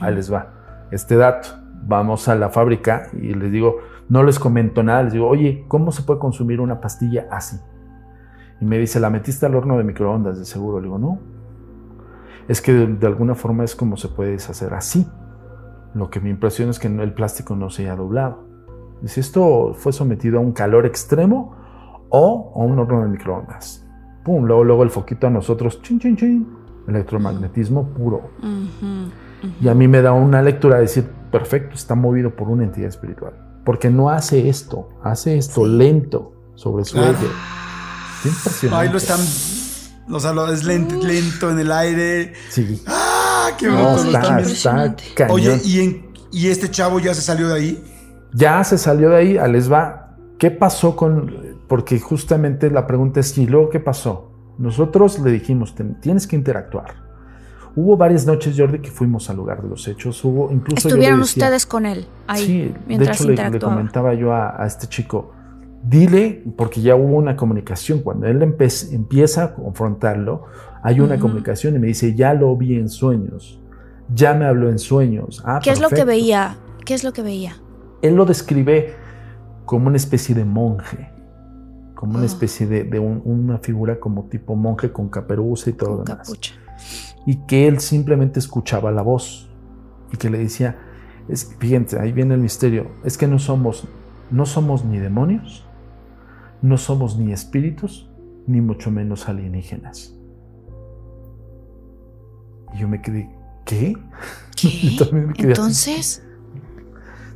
[0.00, 0.88] Ahí les va.
[0.90, 1.59] Este dato.
[1.82, 3.78] Vamos a la fábrica y les digo,
[4.08, 5.04] no les comento nada.
[5.04, 7.58] Les digo, oye, ¿cómo se puede consumir una pastilla así?
[8.60, 10.78] Y me dice, ¿la metiste al horno de microondas de seguro?
[10.78, 11.18] Le digo, no.
[12.48, 15.06] Es que de, alguna forma es como se puede deshacer así.
[15.94, 18.44] Lo que me impresiona es que el plástico no se haya doblado.
[19.04, 21.54] Si esto fue sometido a un calor extremo
[22.10, 23.86] o a un horno de microondas.
[24.24, 26.46] Pum, luego, luego el foquito a nosotros, chin, chin, chin,
[26.86, 28.30] electromagnetismo puro.
[29.60, 32.88] Y a mí me da una lectura de decir, perfecto, está movido por una entidad
[32.88, 33.34] espiritual.
[33.64, 37.26] Porque no hace esto, hace esto lento sobre su eje.
[38.72, 39.20] Ahí lo están,
[40.10, 42.32] o sea, es lento, lento en el aire.
[42.48, 42.82] Sí.
[42.86, 43.50] ¡Ah!
[43.58, 44.18] ¡Qué bonito!
[44.40, 44.96] está,
[45.28, 47.84] Oye, ¿y, ¿y este chavo ya se salió de ahí?
[48.32, 50.16] Ya se salió de ahí, a les va.
[50.38, 51.58] ¿Qué pasó con.?
[51.68, 54.32] Porque justamente la pregunta es: ¿y luego qué pasó?
[54.58, 57.09] Nosotros le dijimos: tienes que interactuar.
[57.76, 60.24] Hubo varias noches, Jordi, que fuimos al lugar de los hechos.
[60.24, 60.88] Hubo incluso.
[60.88, 62.44] Estuvieron ustedes con él ahí.
[62.44, 65.32] Sí, mientras de hecho le, comentaba yo a, este chico:
[65.84, 68.00] dile, porque ya hubo una comunicación.
[68.00, 70.44] Cuando él empieza a confrontarlo,
[70.82, 73.60] hay una comunicación y me dice: ya lo vi en sueños.
[74.12, 75.40] Ya me habló en sueños.
[75.46, 76.56] Ah, ¿Qué es lo que veía?
[76.84, 77.52] ¿Qué es lo que veía?
[78.02, 78.94] Él lo describe
[79.64, 81.08] como una especie de monje,
[81.94, 82.26] como una Ah.
[82.26, 86.26] especie de, de un- una figura como tipo monje con caperuza y todo lo demás.
[86.26, 86.54] capucha.
[87.26, 89.50] Y que él simplemente escuchaba la voz
[90.12, 90.78] y que le decía,
[91.28, 93.86] es, fíjense, ahí viene el misterio, es que no somos,
[94.30, 95.64] no somos ni demonios,
[96.62, 98.10] no somos ni espíritus,
[98.46, 100.16] ni mucho menos alienígenas.
[102.74, 103.30] Y yo me quedé,
[103.64, 103.96] ¿qué?
[104.56, 104.68] ¿Qué?
[104.96, 105.60] Yo también me quedé así.
[105.60, 106.26] Entonces,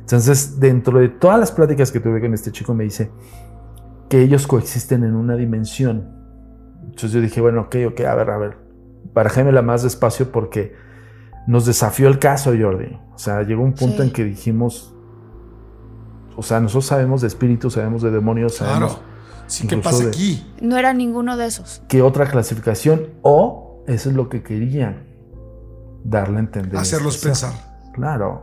[0.01, 3.11] Entonces, dentro de todas las pláticas que tuve con este chico, me dice
[4.09, 6.13] que ellos coexisten en una dimensión.
[6.83, 8.57] Entonces yo dije, bueno, ok, ok, a ver, a ver,
[9.13, 10.73] barajémela más despacio porque
[11.47, 12.97] nos desafió el caso, Jordi.
[13.13, 14.07] O sea, llegó un punto Sí.
[14.09, 14.93] en que dijimos,
[16.35, 19.15] o sea, nosotros sabemos de espíritus, sabemos de demonios, sabemos Claro.
[19.47, 20.43] Sí, ¿qué pasa de- aquí?
[20.61, 21.83] no era ninguno de esos.
[21.87, 25.05] qué otra clasificación o eso es lo que querían
[26.03, 26.77] darle a entender.
[26.79, 27.53] Hacerlos este pensar.
[27.93, 28.41] Claro.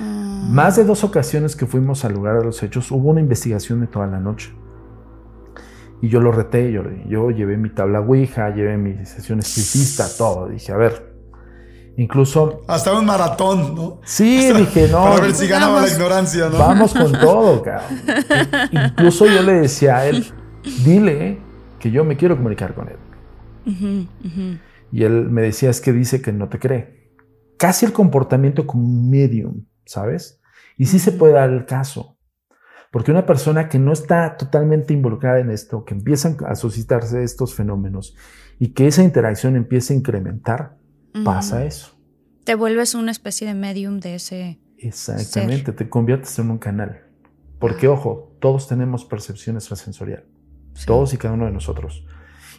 [0.00, 3.80] Ah, Más de dos ocasiones que fuimos al lugar de los hechos, hubo una investigación
[3.80, 4.52] de toda la noche.
[6.02, 10.48] Y yo lo reté, yo, yo llevé mi tabla Ouija, llevé mi sesión espiritista, todo.
[10.48, 11.14] Dije, a ver,
[11.96, 14.00] incluso, Hasta un maratón, ¿no?
[14.04, 15.92] sí, dije, no, Para ver si ganaba la Vamos.
[15.92, 16.58] ignorancia, ¿no?
[16.58, 17.98] vamos con todo, cabrón.
[18.72, 20.26] Incluso yo le decía a él,
[20.84, 21.38] dile
[21.78, 24.08] que yo me quiero comunicar con él.
[24.92, 27.10] Y él me decía, es que dice que no te cree.
[27.56, 30.40] Casi el comportamiento como un medium, ¿sabes?
[30.76, 32.13] Y sí se puede dar el caso.
[32.94, 37.52] Porque una persona que no está totalmente involucrada en esto, que empiezan a suscitarse estos
[37.52, 38.14] fenómenos
[38.60, 40.76] y que esa interacción empieza a incrementar,
[41.24, 41.98] pasa eso.
[42.44, 44.60] Te vuelves una especie de medium de ese.
[44.78, 47.02] Exactamente, te conviertes en un canal.
[47.58, 50.22] Porque, ojo, todos tenemos percepción extrasensorial.
[50.74, 50.86] Sí.
[50.86, 52.06] Todos y cada uno de nosotros.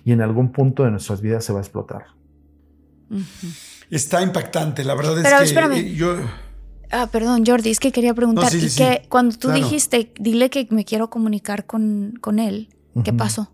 [0.03, 2.07] Y en algún punto de nuestras vidas se va a explotar.
[3.89, 5.77] Está impactante, la verdad es que espérame.
[5.77, 6.17] eh, yo
[6.91, 8.45] Ah, perdón, Jordi, es que quería preguntar.
[8.45, 8.77] No, sí, sí, y sí.
[8.83, 9.63] que cuando tú Claro.
[9.63, 12.69] dijiste, dile que me quiero comunicar con, con él,
[13.03, 13.49] ¿qué pasó?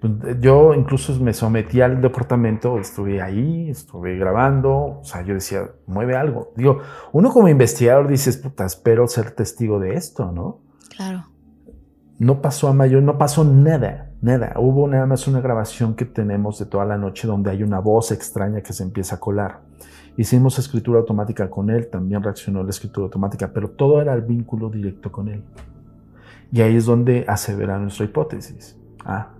[0.00, 5.70] Pues, Yo incluso me sometí al departamento, estuve ahí, estuve grabando, o sea, yo decía,
[5.86, 6.52] mueve algo.
[6.56, 6.80] Digo,
[7.12, 10.60] uno como investigador dices, puta, espero ser testigo de esto, ¿no?
[10.96, 11.26] Claro.
[12.18, 14.54] No pasó a mayor, no pasó nada, nada.
[14.58, 18.10] Hubo nada más una grabación que tenemos de toda la noche donde hay una voz
[18.10, 19.60] extraña que se empieza a colar.
[20.18, 24.68] Hicimos escritura automática con él, también reaccionó la escritura automática, pero todo era el vínculo
[24.68, 25.44] directo con él.
[26.50, 28.76] Y ahí es donde asevera nuestra hipótesis.
[29.04, 29.30] Ah,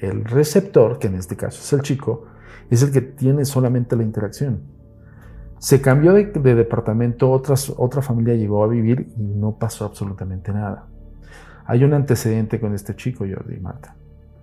[0.00, 2.26] el receptor, que en este caso es el chico,
[2.70, 4.60] es el que tiene solamente la interacción.
[5.58, 10.52] Se cambió de, de departamento, otras, otra familia llegó a vivir y no pasó absolutamente
[10.52, 10.86] nada.
[11.66, 13.96] Hay un antecedente con este chico, Jordi y Marta.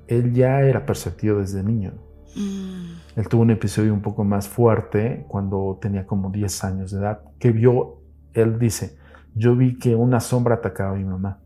[0.05, 1.93] Él ya era perceptivo desde niño.
[2.35, 6.99] Mm, Él tuvo un episodio un poco más fuerte cuando tenía como 10 años de
[6.99, 8.03] edad, que vio,
[8.33, 8.99] él dice,
[9.33, 11.39] yo vi que una sombra atacaba a mi mamá.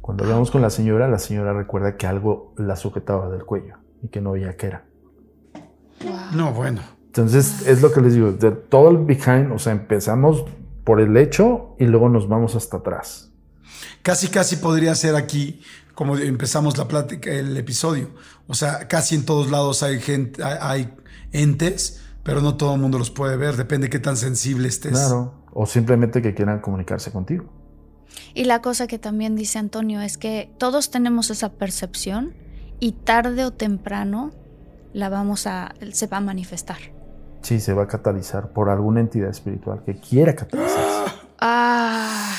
[0.00, 4.08] Cuando hablamos con la señora, la señora recuerda que algo la sujetaba del cuello y
[4.08, 4.86] que no veía qué era.
[6.34, 6.80] no, bueno.
[7.04, 10.46] Entonces, es lo que les digo, de todo el behind, o sea, empezamos
[10.82, 13.34] por el hecho y luego nos vamos hasta atrás.
[14.02, 15.60] Casi, casi podría ser aquí,
[15.94, 18.10] como empezamos la plática, el episodio.
[18.46, 20.94] O sea, casi en todos lados hay gente, hay, hay
[21.32, 23.56] entes, pero no todo el mundo los puede ver.
[23.56, 24.92] Depende de qué tan sensible estés.
[24.92, 25.34] Claro.
[25.52, 27.44] O simplemente que quieran comunicarse contigo.
[28.34, 32.34] Y la cosa que también dice Antonio es que todos tenemos esa percepción
[32.80, 34.32] y tarde o temprano
[34.92, 36.78] la vamos a, se va a manifestar.
[37.42, 41.12] Sí, se va a catalizar por alguna entidad espiritual que quiera catalizarse.
[41.40, 42.34] Ah,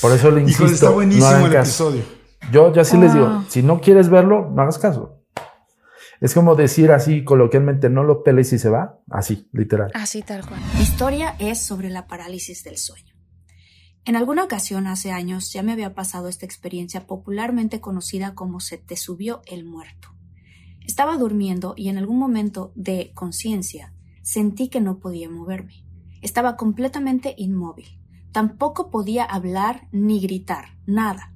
[0.00, 0.62] Por eso le insisto.
[0.64, 1.88] Híjole, está no buenísimo hagan el caso.
[1.90, 2.23] episodio.
[2.52, 5.20] Yo ya sí les digo, si no quieres verlo, no hagas caso.
[6.20, 8.98] Es como decir así coloquialmente, no lo peles y se va.
[9.10, 9.90] Así, literal.
[9.94, 10.60] así tal cual.
[10.76, 13.14] Mi historia es sobre la parálisis del sueño.
[14.06, 18.78] En alguna ocasión hace años ya me había pasado esta experiencia popularmente conocida como se
[18.78, 20.08] te subió el muerto.
[20.86, 25.84] Estaba durmiendo y en algún momento de conciencia sentí que no podía moverme.
[26.20, 28.00] Estaba completamente inmóvil.
[28.32, 31.33] Tampoco podía hablar ni gritar, nada.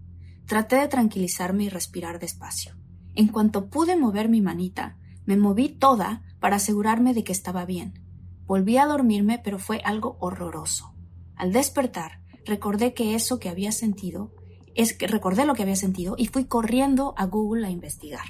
[0.48, 2.74] Traté de tranquilizarme y respirar despacio.
[3.14, 4.96] En cuanto pude mover mi manita,
[5.26, 8.00] me moví toda para asegurarme de que estaba bien.
[8.46, 10.94] Volví a dormirme, pero fue algo horroroso.
[11.36, 14.32] Al despertar, recordé que eso que había sentido,
[14.74, 18.26] es que recordé lo que había sentido y fui corriendo a Google a investigar.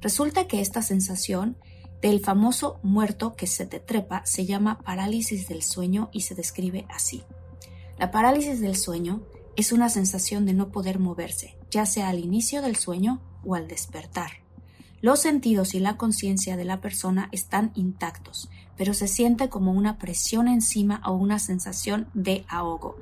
[0.00, 1.58] Resulta que esta sensación
[2.00, 6.86] del famoso muerto que se te trepa se llama parálisis del sueño y se describe
[6.88, 7.24] así.
[7.98, 9.26] La parálisis del sueño
[9.58, 13.66] es una sensación de no poder moverse, ya sea al inicio del sueño o al
[13.66, 14.30] despertar.
[15.02, 19.98] Los sentidos y la conciencia de la persona están intactos, pero se siente como una
[19.98, 22.98] presión encima o una sensación de ahogo.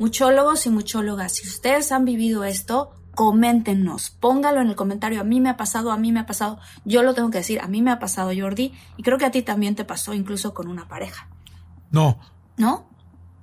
[0.00, 5.20] Muchólogos y muchólogas, si ustedes han vivido esto, coméntenos, póngalo en el comentario.
[5.20, 6.58] A mí me ha pasado, a mí me ha pasado.
[6.84, 9.30] Yo lo tengo que decir, a mí me ha pasado, Jordi, y creo que a
[9.30, 11.28] ti también te pasó, incluso con una pareja.
[11.92, 12.18] No.
[12.56, 12.89] ¿No?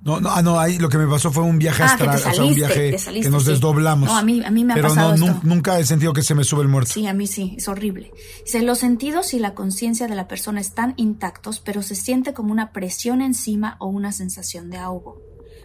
[0.02, 2.22] No, no, ah, no, ahí lo que me pasó fue un viaje Ah, astral, que
[2.22, 3.50] te o sea, un viaje te saliste, que nos sí.
[3.50, 4.08] desdoblamos.
[4.08, 5.40] No, a mí, a mí me ha Pero pasado no, esto.
[5.42, 6.92] nunca he sentido que se me sube el muerto.
[6.92, 8.12] Sí, a mí sí, es horrible.
[8.44, 12.52] Dice, los sentidos y la conciencia de la persona están intactos, pero se siente como
[12.52, 15.20] una presión encima o una sensación de ahogo.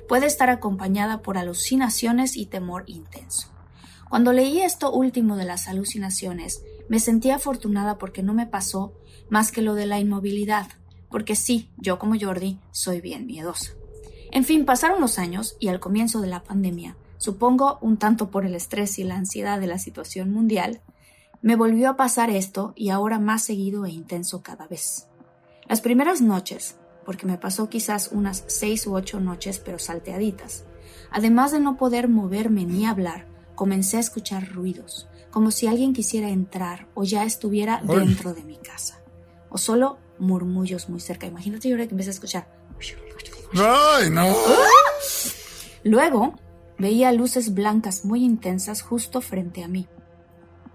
[0.09, 3.49] Puede estar acompañada por alucinaciones y temor intenso.
[4.09, 8.93] Cuando leí esto último de las alucinaciones, me sentí afortunada porque no me pasó
[9.29, 10.67] más que lo de la inmovilidad,
[11.09, 13.71] porque sí, yo como Jordi soy bien miedosa.
[14.33, 18.47] En fin, pasaron los años y al comienzo de la pandemia, supongo un tanto por
[18.47, 20.81] el estrés y la ansiedad de la situación mundial,
[21.43, 25.07] me volvió a pasar esto y ahora más seguido e intenso cada vez.
[25.67, 30.65] Las primeras noches, porque me pasó quizás unas seis u ocho noches pero salteaditas,
[31.11, 36.29] además de no poder moverme ni hablar, comencé a escuchar ruidos, como si alguien quisiera
[36.29, 38.99] entrar o ya estuviera dentro de mi casa,
[39.51, 41.27] o solo murmullos muy cerca.
[41.27, 42.47] Imagínate ahora que empecé a escuchar.
[43.55, 44.35] ¡Ay, no!
[45.83, 46.33] Luego
[46.77, 49.87] veía luces blancas muy intensas justo frente a mí.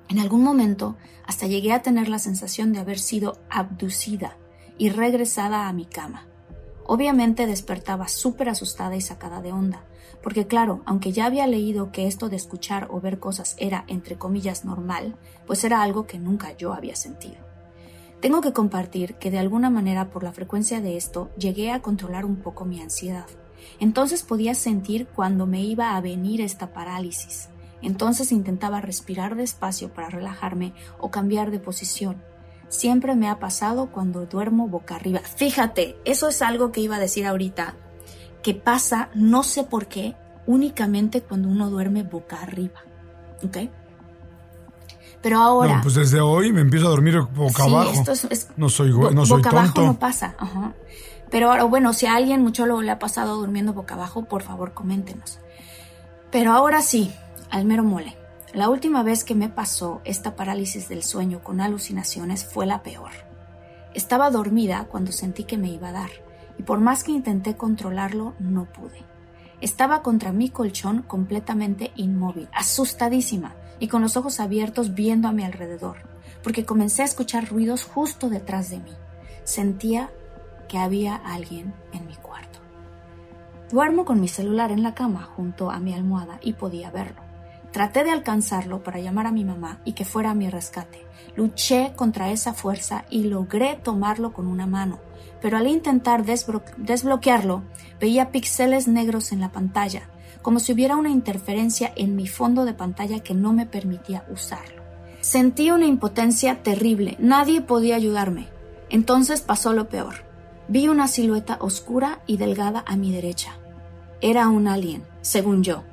[0.09, 0.97] En algún momento
[1.27, 4.37] hasta llegué a tener la sensación de haber sido abducida
[4.79, 6.27] y regresada a mi cama.
[6.87, 9.85] Obviamente despertaba súper asustada y sacada de onda,
[10.23, 14.17] porque claro, aunque ya había leído que esto de escuchar o ver cosas era, entre
[14.17, 17.48] comillas, normal, pues era algo que nunca yo había sentido.
[18.21, 22.25] Tengo que compartir que de alguna manera por la frecuencia de esto llegué a controlar
[22.25, 23.27] un poco mi ansiedad.
[23.79, 27.49] Entonces podía sentir cuando me iba a venir esta parálisis.
[27.81, 32.21] Entonces intentaba respirar despacio para relajarme o cambiar de posición.
[32.69, 35.21] Siempre me ha pasado cuando duermo boca arriba.
[35.21, 37.77] Fíjate, eso es algo que iba a decir ahorita,
[38.43, 40.17] que pasa, no sé por qué,
[40.47, 42.81] únicamente cuando uno duerme boca arriba.
[43.45, 43.71] ¿Ok?
[45.23, 45.77] Pero ahora...
[45.77, 47.91] No, pues desde hoy me empiezo a dormir boca Sí, abajo.
[47.93, 49.93] esto es- es- no soy, Bo- no soy boca abajo tonto.
[49.93, 50.35] no pasa.
[50.39, 50.75] Ajá.
[51.31, 54.43] Pero ahora, bueno, si a alguien mucho lo le ha pasado durmiendo boca abajo, por
[54.43, 55.41] favor, coméntenos.
[56.31, 57.13] Pero ahora sí,
[57.51, 58.17] al mero mole.
[58.55, 63.11] La última vez que me pasó esta parálisis del sueño con alucinaciones fue la peor.
[63.95, 66.11] Estaba dormida cuando sentí que me iba a dar,
[66.59, 69.03] y por más que intenté controlarlo, no pude.
[69.61, 75.45] Estaba contra mi colchón completamente inmóvil, asustadísima y con los ojos abiertos viendo a mi
[75.45, 75.99] alrededor,
[76.43, 78.93] porque comencé a escuchar ruidos justo detrás de mí.
[79.45, 80.11] Sentía
[80.69, 82.59] que había alguien en mi cuarto.
[83.71, 87.21] Duermo con mi celular en la cama junto a mi almohada y podía verlo.
[87.73, 91.05] Traté de alcanzarlo para llamar a mi mamá y que fuera a mi rescate.
[91.37, 95.01] Luché contra esa fuerza y logré tomarlo con una mano,
[95.43, 97.63] pero al intentar desbloquearlo
[98.01, 100.09] veía píxeles negros en la pantalla,
[100.49, 104.83] como si hubiera una interferencia en mi fondo de pantalla que no me permitía usarlo.
[105.21, 108.49] Sentí una impotencia terrible, nadie podía ayudarme.
[108.89, 110.25] Entonces pasó lo peor.
[110.67, 113.59] Vi una silueta oscura y delgada a mi derecha.
[114.23, 115.85] Era un alien, según yo.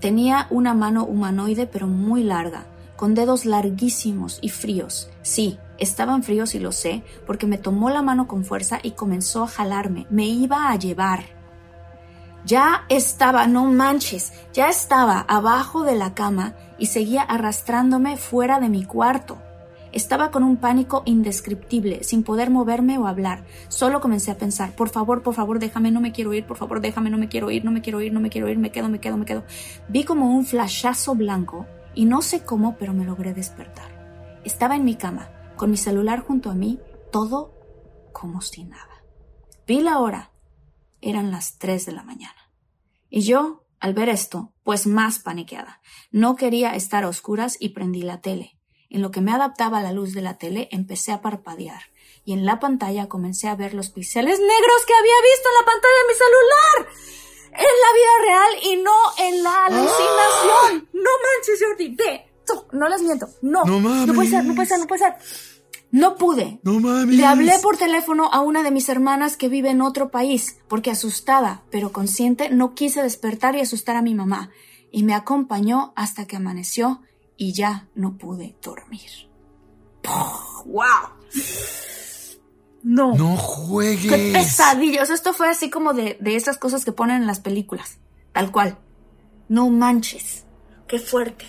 [0.00, 2.66] Tenía una mano humanoide pero muy larga,
[2.96, 5.08] con dedos larguísimos y fríos.
[5.22, 9.44] Sí, estaban fríos y lo sé, porque me tomó la mano con fuerza y comenzó
[9.44, 10.08] a jalarme.
[10.10, 11.39] Me iba a llevar.
[12.44, 18.68] Ya estaba, no manches, ya estaba abajo de la cama y seguía arrastrándome fuera de
[18.68, 19.38] mi cuarto.
[19.92, 23.44] Estaba con un pánico indescriptible, sin poder moverme o hablar.
[23.68, 26.80] Solo comencé a pensar, por favor, por favor, déjame, no me quiero ir, por favor,
[26.80, 28.88] déjame, no me quiero ir, no me quiero ir, no me quiero ir, me quedo,
[28.88, 29.44] me quedo, me quedo.
[29.88, 34.40] Vi como un flashazo blanco y no sé cómo, pero me logré despertar.
[34.44, 36.78] Estaba en mi cama, con mi celular junto a mí,
[37.10, 37.52] todo
[38.12, 39.04] como si nada.
[39.66, 40.29] Vi la hora.
[41.00, 42.50] Eran las 3 de la mañana.
[43.08, 45.80] Y yo, al ver esto, pues más paniqueada.
[46.10, 48.58] No quería estar a oscuras y prendí la tele.
[48.88, 51.82] En lo que me adaptaba a la luz de la tele, empecé a parpadear.
[52.24, 55.66] Y en la pantalla comencé a ver los píxeles negros que había visto en la
[55.66, 57.10] pantalla de mi celular.
[57.52, 60.88] En la vida real y no en la alucinación.
[60.92, 61.94] No manches, Jordi.
[61.94, 62.26] Ve.
[62.72, 63.28] No, les miento.
[63.42, 63.64] No.
[63.64, 65.14] No No puede ser, no puede ser, no puede ser.
[65.90, 66.60] No pude.
[66.62, 67.16] No mames.
[67.16, 70.90] Le hablé por teléfono a una de mis hermanas que vive en otro país, porque
[70.90, 74.50] asustada, pero consciente, no quise despertar y asustar a mi mamá,
[74.92, 77.02] y me acompañó hasta que amaneció
[77.36, 79.10] y ya no pude dormir.
[80.66, 80.84] ¡Wow!
[82.82, 83.14] No.
[83.14, 84.10] No juegues.
[84.10, 85.02] ¡Qué pesadilla!
[85.02, 87.98] O sea, esto fue así como de, de esas cosas que ponen en las películas.
[88.32, 88.78] Tal cual.
[89.48, 90.44] No manches.
[90.86, 91.44] ¡Qué fuerte!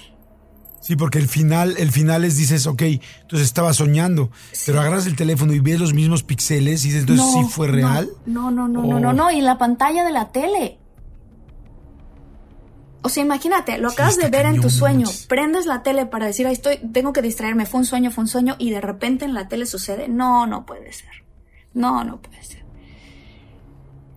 [0.81, 4.31] Sí, porque el final, el final es, dices, ok, entonces estaba soñando,
[4.65, 8.09] pero agarras el teléfono y ves los mismos píxeles y dices, entonces sí fue real.
[8.25, 9.13] No, no, no, no, no, Oh.
[9.13, 10.79] no, y la pantalla de la tele.
[13.03, 15.25] O sea, imagínate, lo acabas de ver en tu sueño, manches.
[15.27, 18.27] prendes la tele para decir, "Ay, estoy, tengo que distraerme, fue un sueño, fue un
[18.27, 20.07] sueño, y de repente en la tele sucede.
[20.07, 21.09] No, no puede ser.
[21.73, 22.63] No, no puede ser.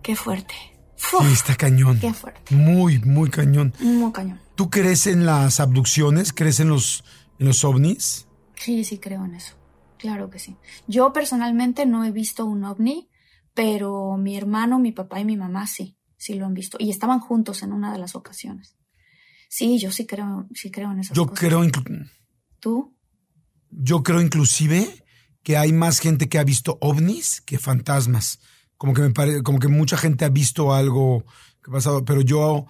[0.03, 0.53] Qué fuerte.
[0.97, 1.99] Uf, Sí, está cañón.
[1.99, 2.55] Qué fuerte.
[2.55, 3.73] Muy, muy cañón.
[3.79, 4.39] Muy cañón.
[4.55, 6.33] ¿Tú crees en las abducciones?
[6.33, 7.03] ¿Crees en los,
[7.39, 8.27] en los ovnis?
[8.55, 9.55] Sí, sí creo en eso.
[9.97, 10.55] Claro que sí.
[10.87, 13.09] Yo personalmente no he visto un ovni,
[13.53, 16.77] pero mi hermano, mi papá y mi mamá sí, sí lo han visto.
[16.79, 18.75] Y estaban juntos en una de las ocasiones.
[19.49, 21.39] Sí, yo sí creo, sí creo en esas Yo cosas.
[21.39, 21.61] creo,
[22.59, 22.95] ¿Tú?
[23.69, 25.03] yo creo inclusive
[25.43, 28.39] que hay más gente que ha visto ovnis que fantasmas.
[28.77, 31.23] Como que me parece, como que mucha gente ha visto algo
[31.63, 32.65] que ha pasado, pero yo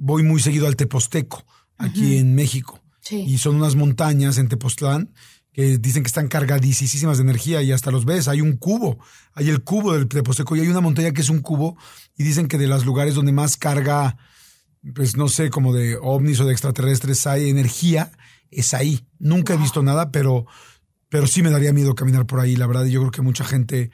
[0.00, 1.44] voy muy seguido al Teposteco,
[1.76, 2.80] aquí en México.
[3.00, 3.20] Sí.
[3.20, 5.12] Y son unas montañas en Tepoztlán
[5.52, 8.26] que dicen que están cargadísimas de energía y hasta los ves.
[8.28, 8.98] Hay un cubo,
[9.34, 11.76] hay el cubo del Teposteco y hay una montaña que es un cubo
[12.16, 14.16] y dicen que de los lugares donde más carga,
[14.94, 18.10] pues no sé, como de ovnis o de extraterrestres hay energía,
[18.50, 19.06] es ahí.
[19.18, 20.46] Nunca he visto nada, pero,
[21.08, 22.86] pero sí me daría miedo caminar por ahí, la verdad.
[22.86, 23.90] Y yo creo que mucha gente...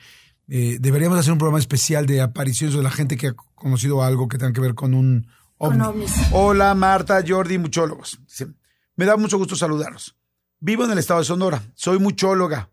[0.49, 4.29] eh, deberíamos hacer un programa especial de apariciones de la gente que ha conocido algo
[4.29, 5.27] que tenga que ver con un
[5.59, 5.79] ovni.
[5.79, 6.13] Con ovnis.
[6.33, 8.19] Hola Marta, Jordi, muchólogos.
[8.27, 8.49] Dice,
[8.97, 10.17] me da mucho gusto saludarlos.
[10.61, 12.71] Vivo en el estado de Sonora, soy muchóloga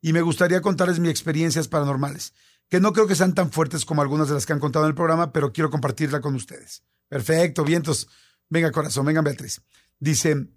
[0.00, 2.32] y me gustaría contarles mis experiencias paranormales,
[2.68, 4.90] que no creo que sean tan fuertes como algunas de las que han contado en
[4.90, 6.82] el programa, pero quiero compartirla con ustedes.
[7.08, 8.08] Perfecto, vientos.
[8.48, 9.60] Venga corazón, venga Beatriz.
[9.98, 10.48] Dice,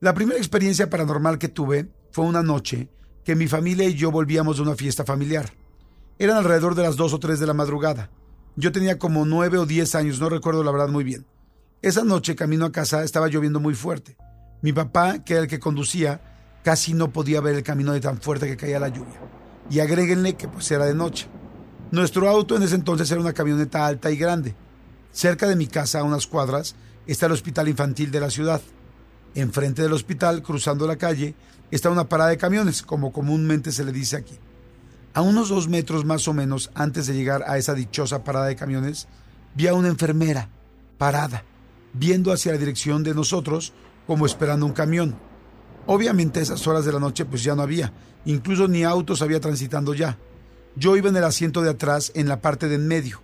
[0.00, 2.90] la primera experiencia paranormal que tuve fue una noche
[3.24, 5.52] que mi familia y yo volvíamos de una fiesta familiar.
[6.18, 8.10] Eran alrededor de las 2 o 3 de la madrugada.
[8.56, 11.26] Yo tenía como 9 o 10 años, no recuerdo la verdad muy bien.
[11.82, 14.16] Esa noche, camino a casa, estaba lloviendo muy fuerte.
[14.62, 16.20] Mi papá, que era el que conducía,
[16.62, 19.20] casi no podía ver el camino de tan fuerte que caía la lluvia.
[19.70, 21.26] Y agréguenle que pues era de noche.
[21.90, 24.54] Nuestro auto en ese entonces era una camioneta alta y grande.
[25.12, 26.76] Cerca de mi casa, a unas cuadras,
[27.06, 28.62] está el hospital infantil de la ciudad.
[29.34, 31.34] Enfrente del hospital, cruzando la calle,
[31.72, 34.38] está una parada de camiones, como comúnmente se le dice aquí.
[35.14, 38.56] A unos dos metros más o menos antes de llegar a esa dichosa parada de
[38.56, 39.06] camiones,
[39.54, 40.48] vi a una enfermera
[40.98, 41.44] parada,
[41.92, 43.72] viendo hacia la dirección de nosotros
[44.08, 45.14] como esperando un camión.
[45.86, 47.92] Obviamente a esas horas de la noche pues ya no había,
[48.24, 50.18] incluso ni autos había transitando ya.
[50.74, 53.20] Yo iba en el asiento de atrás en la parte de en medio,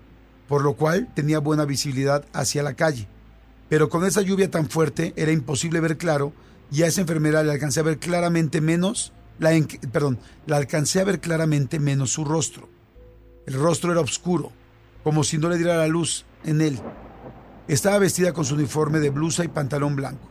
[0.47, 3.09] por lo cual tenía buena visibilidad hacia la calle.
[3.69, 6.33] Pero con esa lluvia tan fuerte era imposible ver claro
[6.71, 9.51] y a esa enfermera le alcancé a ver claramente menos, la
[9.91, 12.69] perdón, la alcancé a ver claramente menos su rostro.
[13.47, 14.53] El rostro era oscuro,
[15.03, 16.79] como si no le diera la luz en él.
[17.67, 20.29] Estaba vestida con su uniforme de blusa y pantalón blanco,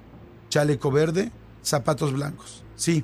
[0.50, 1.32] chaleco verde,
[1.64, 2.64] zapatos blancos.
[2.76, 3.04] Sí,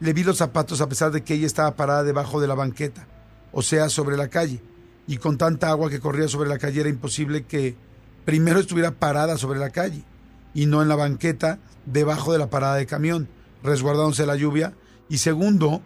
[0.00, 3.06] le vi los zapatos a pesar de que ella estaba parada debajo de la banqueta,
[3.52, 4.60] o sea, sobre la calle,
[5.06, 7.76] y con tanta agua que corría sobre la calle era imposible que
[8.24, 10.04] primero estuviera parada sobre la calle
[10.52, 13.28] y no en la banqueta debajo de la parada de camión,
[13.62, 14.74] resguardándose la lluvia,
[15.08, 15.82] y segundo,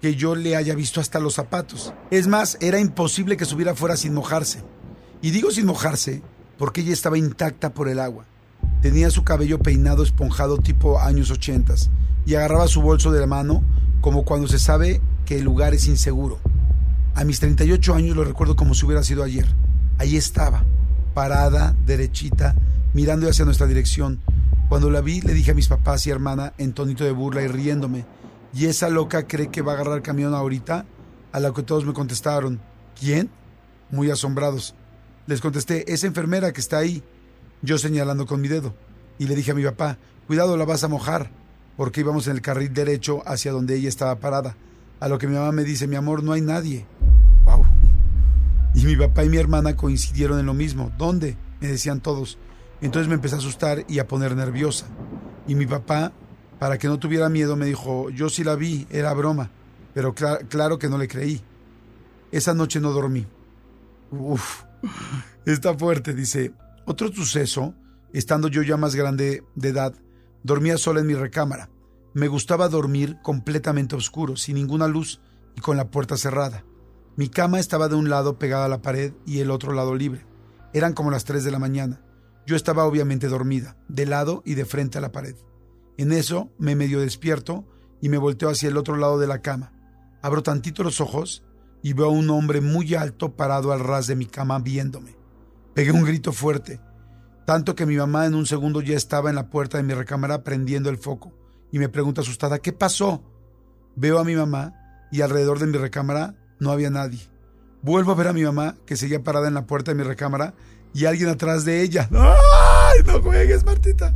[0.00, 1.94] que yo le haya visto hasta los zapatos.
[2.10, 4.62] Es más, era imposible que subiera fuera sin mojarse.
[5.22, 6.22] Y digo sin mojarse
[6.58, 8.26] porque ella estaba intacta por el agua.
[8.82, 11.90] Tenía su cabello peinado esponjado tipo años ochentas
[12.26, 13.62] y agarraba su bolso de la mano
[14.00, 16.38] como cuando se sabe que el lugar es inseguro.
[17.14, 19.46] A mis 38 años lo recuerdo como si hubiera sido ayer.
[19.98, 20.64] Ahí estaba,
[21.14, 22.54] parada, derechita,
[22.92, 24.20] mirando hacia nuestra dirección.
[24.68, 27.48] Cuando la vi, le dije a mis papás y hermana en tonito de burla y
[27.48, 28.04] riéndome.
[28.54, 30.86] ¿Y esa loca cree que va a agarrar camión ahorita?
[31.32, 32.60] A lo que todos me contestaron.
[32.98, 33.28] ¿Quién?
[33.90, 34.76] Muy asombrados.
[35.26, 37.02] Les contesté, esa enfermera que está ahí.
[37.62, 38.72] Yo señalando con mi dedo.
[39.18, 39.98] Y le dije a mi papá,
[40.28, 41.30] cuidado, la vas a mojar.
[41.76, 44.56] Porque íbamos en el carril derecho hacia donde ella estaba parada.
[45.00, 46.86] A lo que mi mamá me dice, mi amor, no hay nadie.
[47.44, 47.64] Wow.
[48.74, 50.92] Y mi papá y mi hermana coincidieron en lo mismo.
[50.96, 51.36] ¿Dónde?
[51.60, 52.38] Me decían todos.
[52.80, 54.86] Entonces me empecé a asustar y a poner nerviosa.
[55.48, 56.12] Y mi papá,
[56.58, 59.50] para que no tuviera miedo, me dijo, yo sí la vi, era broma.
[59.92, 61.40] Pero cla- claro que no le creí.
[62.32, 63.26] Esa noche no dormí.
[64.10, 64.62] Uf,
[65.46, 66.52] está fuerte, dice.
[66.86, 67.74] Otro suceso,
[68.12, 69.94] estando yo ya más grande de edad,
[70.42, 71.70] dormía sola en mi recámara.
[72.12, 75.20] Me gustaba dormir completamente oscuro, sin ninguna luz
[75.56, 76.64] y con la puerta cerrada.
[77.16, 80.26] Mi cama estaba de un lado pegada a la pared y el otro lado libre.
[80.72, 82.00] Eran como las 3 de la mañana.
[82.46, 85.34] Yo estaba obviamente dormida, de lado y de frente a la pared.
[85.96, 87.64] En eso me medio despierto
[88.00, 89.72] y me volteo hacia el otro lado de la cama.
[90.22, 91.44] Abro tantito los ojos
[91.82, 95.16] y veo a un hombre muy alto parado al ras de mi cama viéndome.
[95.74, 96.80] Pegué un grito fuerte
[97.44, 100.42] Tanto que mi mamá en un segundo ya estaba en la puerta de mi recámara
[100.42, 101.32] prendiendo el foco
[101.70, 103.22] y me pregunta asustada, ¿qué pasó?
[103.96, 104.74] Veo a mi mamá
[105.12, 107.20] y alrededor de mi recámara no había nadie.
[107.82, 110.54] Vuelvo a ver a mi mamá que seguía parada en la puerta de mi recámara
[110.94, 112.08] y alguien atrás de ella.
[112.12, 114.14] ¡Ay, no juegues, Martita!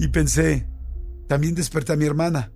[0.00, 0.66] Y pensé,
[1.28, 2.50] también desperté a mi hermana.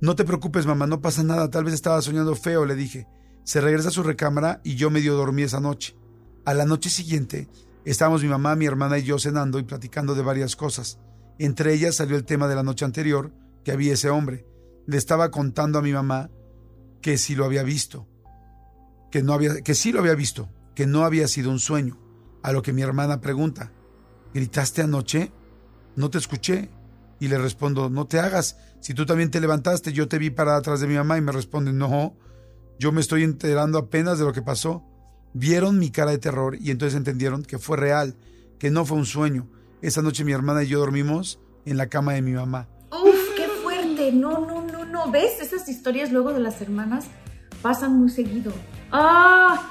[0.00, 3.06] No te preocupes, mamá, no pasa nada, tal vez estaba soñando feo, le dije.
[3.44, 5.94] Se regresa a su recámara y yo medio dormí esa noche.
[6.46, 7.50] A la noche siguiente,
[7.84, 10.98] estábamos mi mamá, mi hermana y yo cenando y platicando de varias cosas.
[11.38, 13.30] Entre ellas salió el tema de la noche anterior,
[13.62, 14.46] que había ese hombre.
[14.86, 16.30] Le estaba contando a mi mamá
[17.02, 18.08] que sí lo había visto,
[19.10, 21.98] que no había, que sí lo había visto, que no había sido un sueño.
[22.42, 23.70] A lo que mi hermana pregunta,
[24.32, 25.30] ¿gritaste anoche?
[26.00, 26.70] No te escuché.
[27.20, 28.56] Y le respondo, no te hagas.
[28.80, 31.30] Si tú también te levantaste, yo te vi parada atrás de mi mamá y me
[31.30, 32.16] responde, no,
[32.78, 34.82] yo me estoy enterando apenas de lo que pasó.
[35.34, 38.16] Vieron mi cara de terror y entonces entendieron que fue real,
[38.58, 39.46] que no fue un sueño.
[39.82, 42.68] Esa noche mi hermana y yo dormimos en la cama de mi mamá.
[42.90, 44.12] ¡Uf, qué fuerte!
[44.12, 45.10] No, no, no, no.
[45.10, 45.42] ¿Ves?
[45.42, 47.04] Esas historias luego de las hermanas
[47.60, 48.50] pasan muy seguido.
[48.90, 49.70] ¡Ah!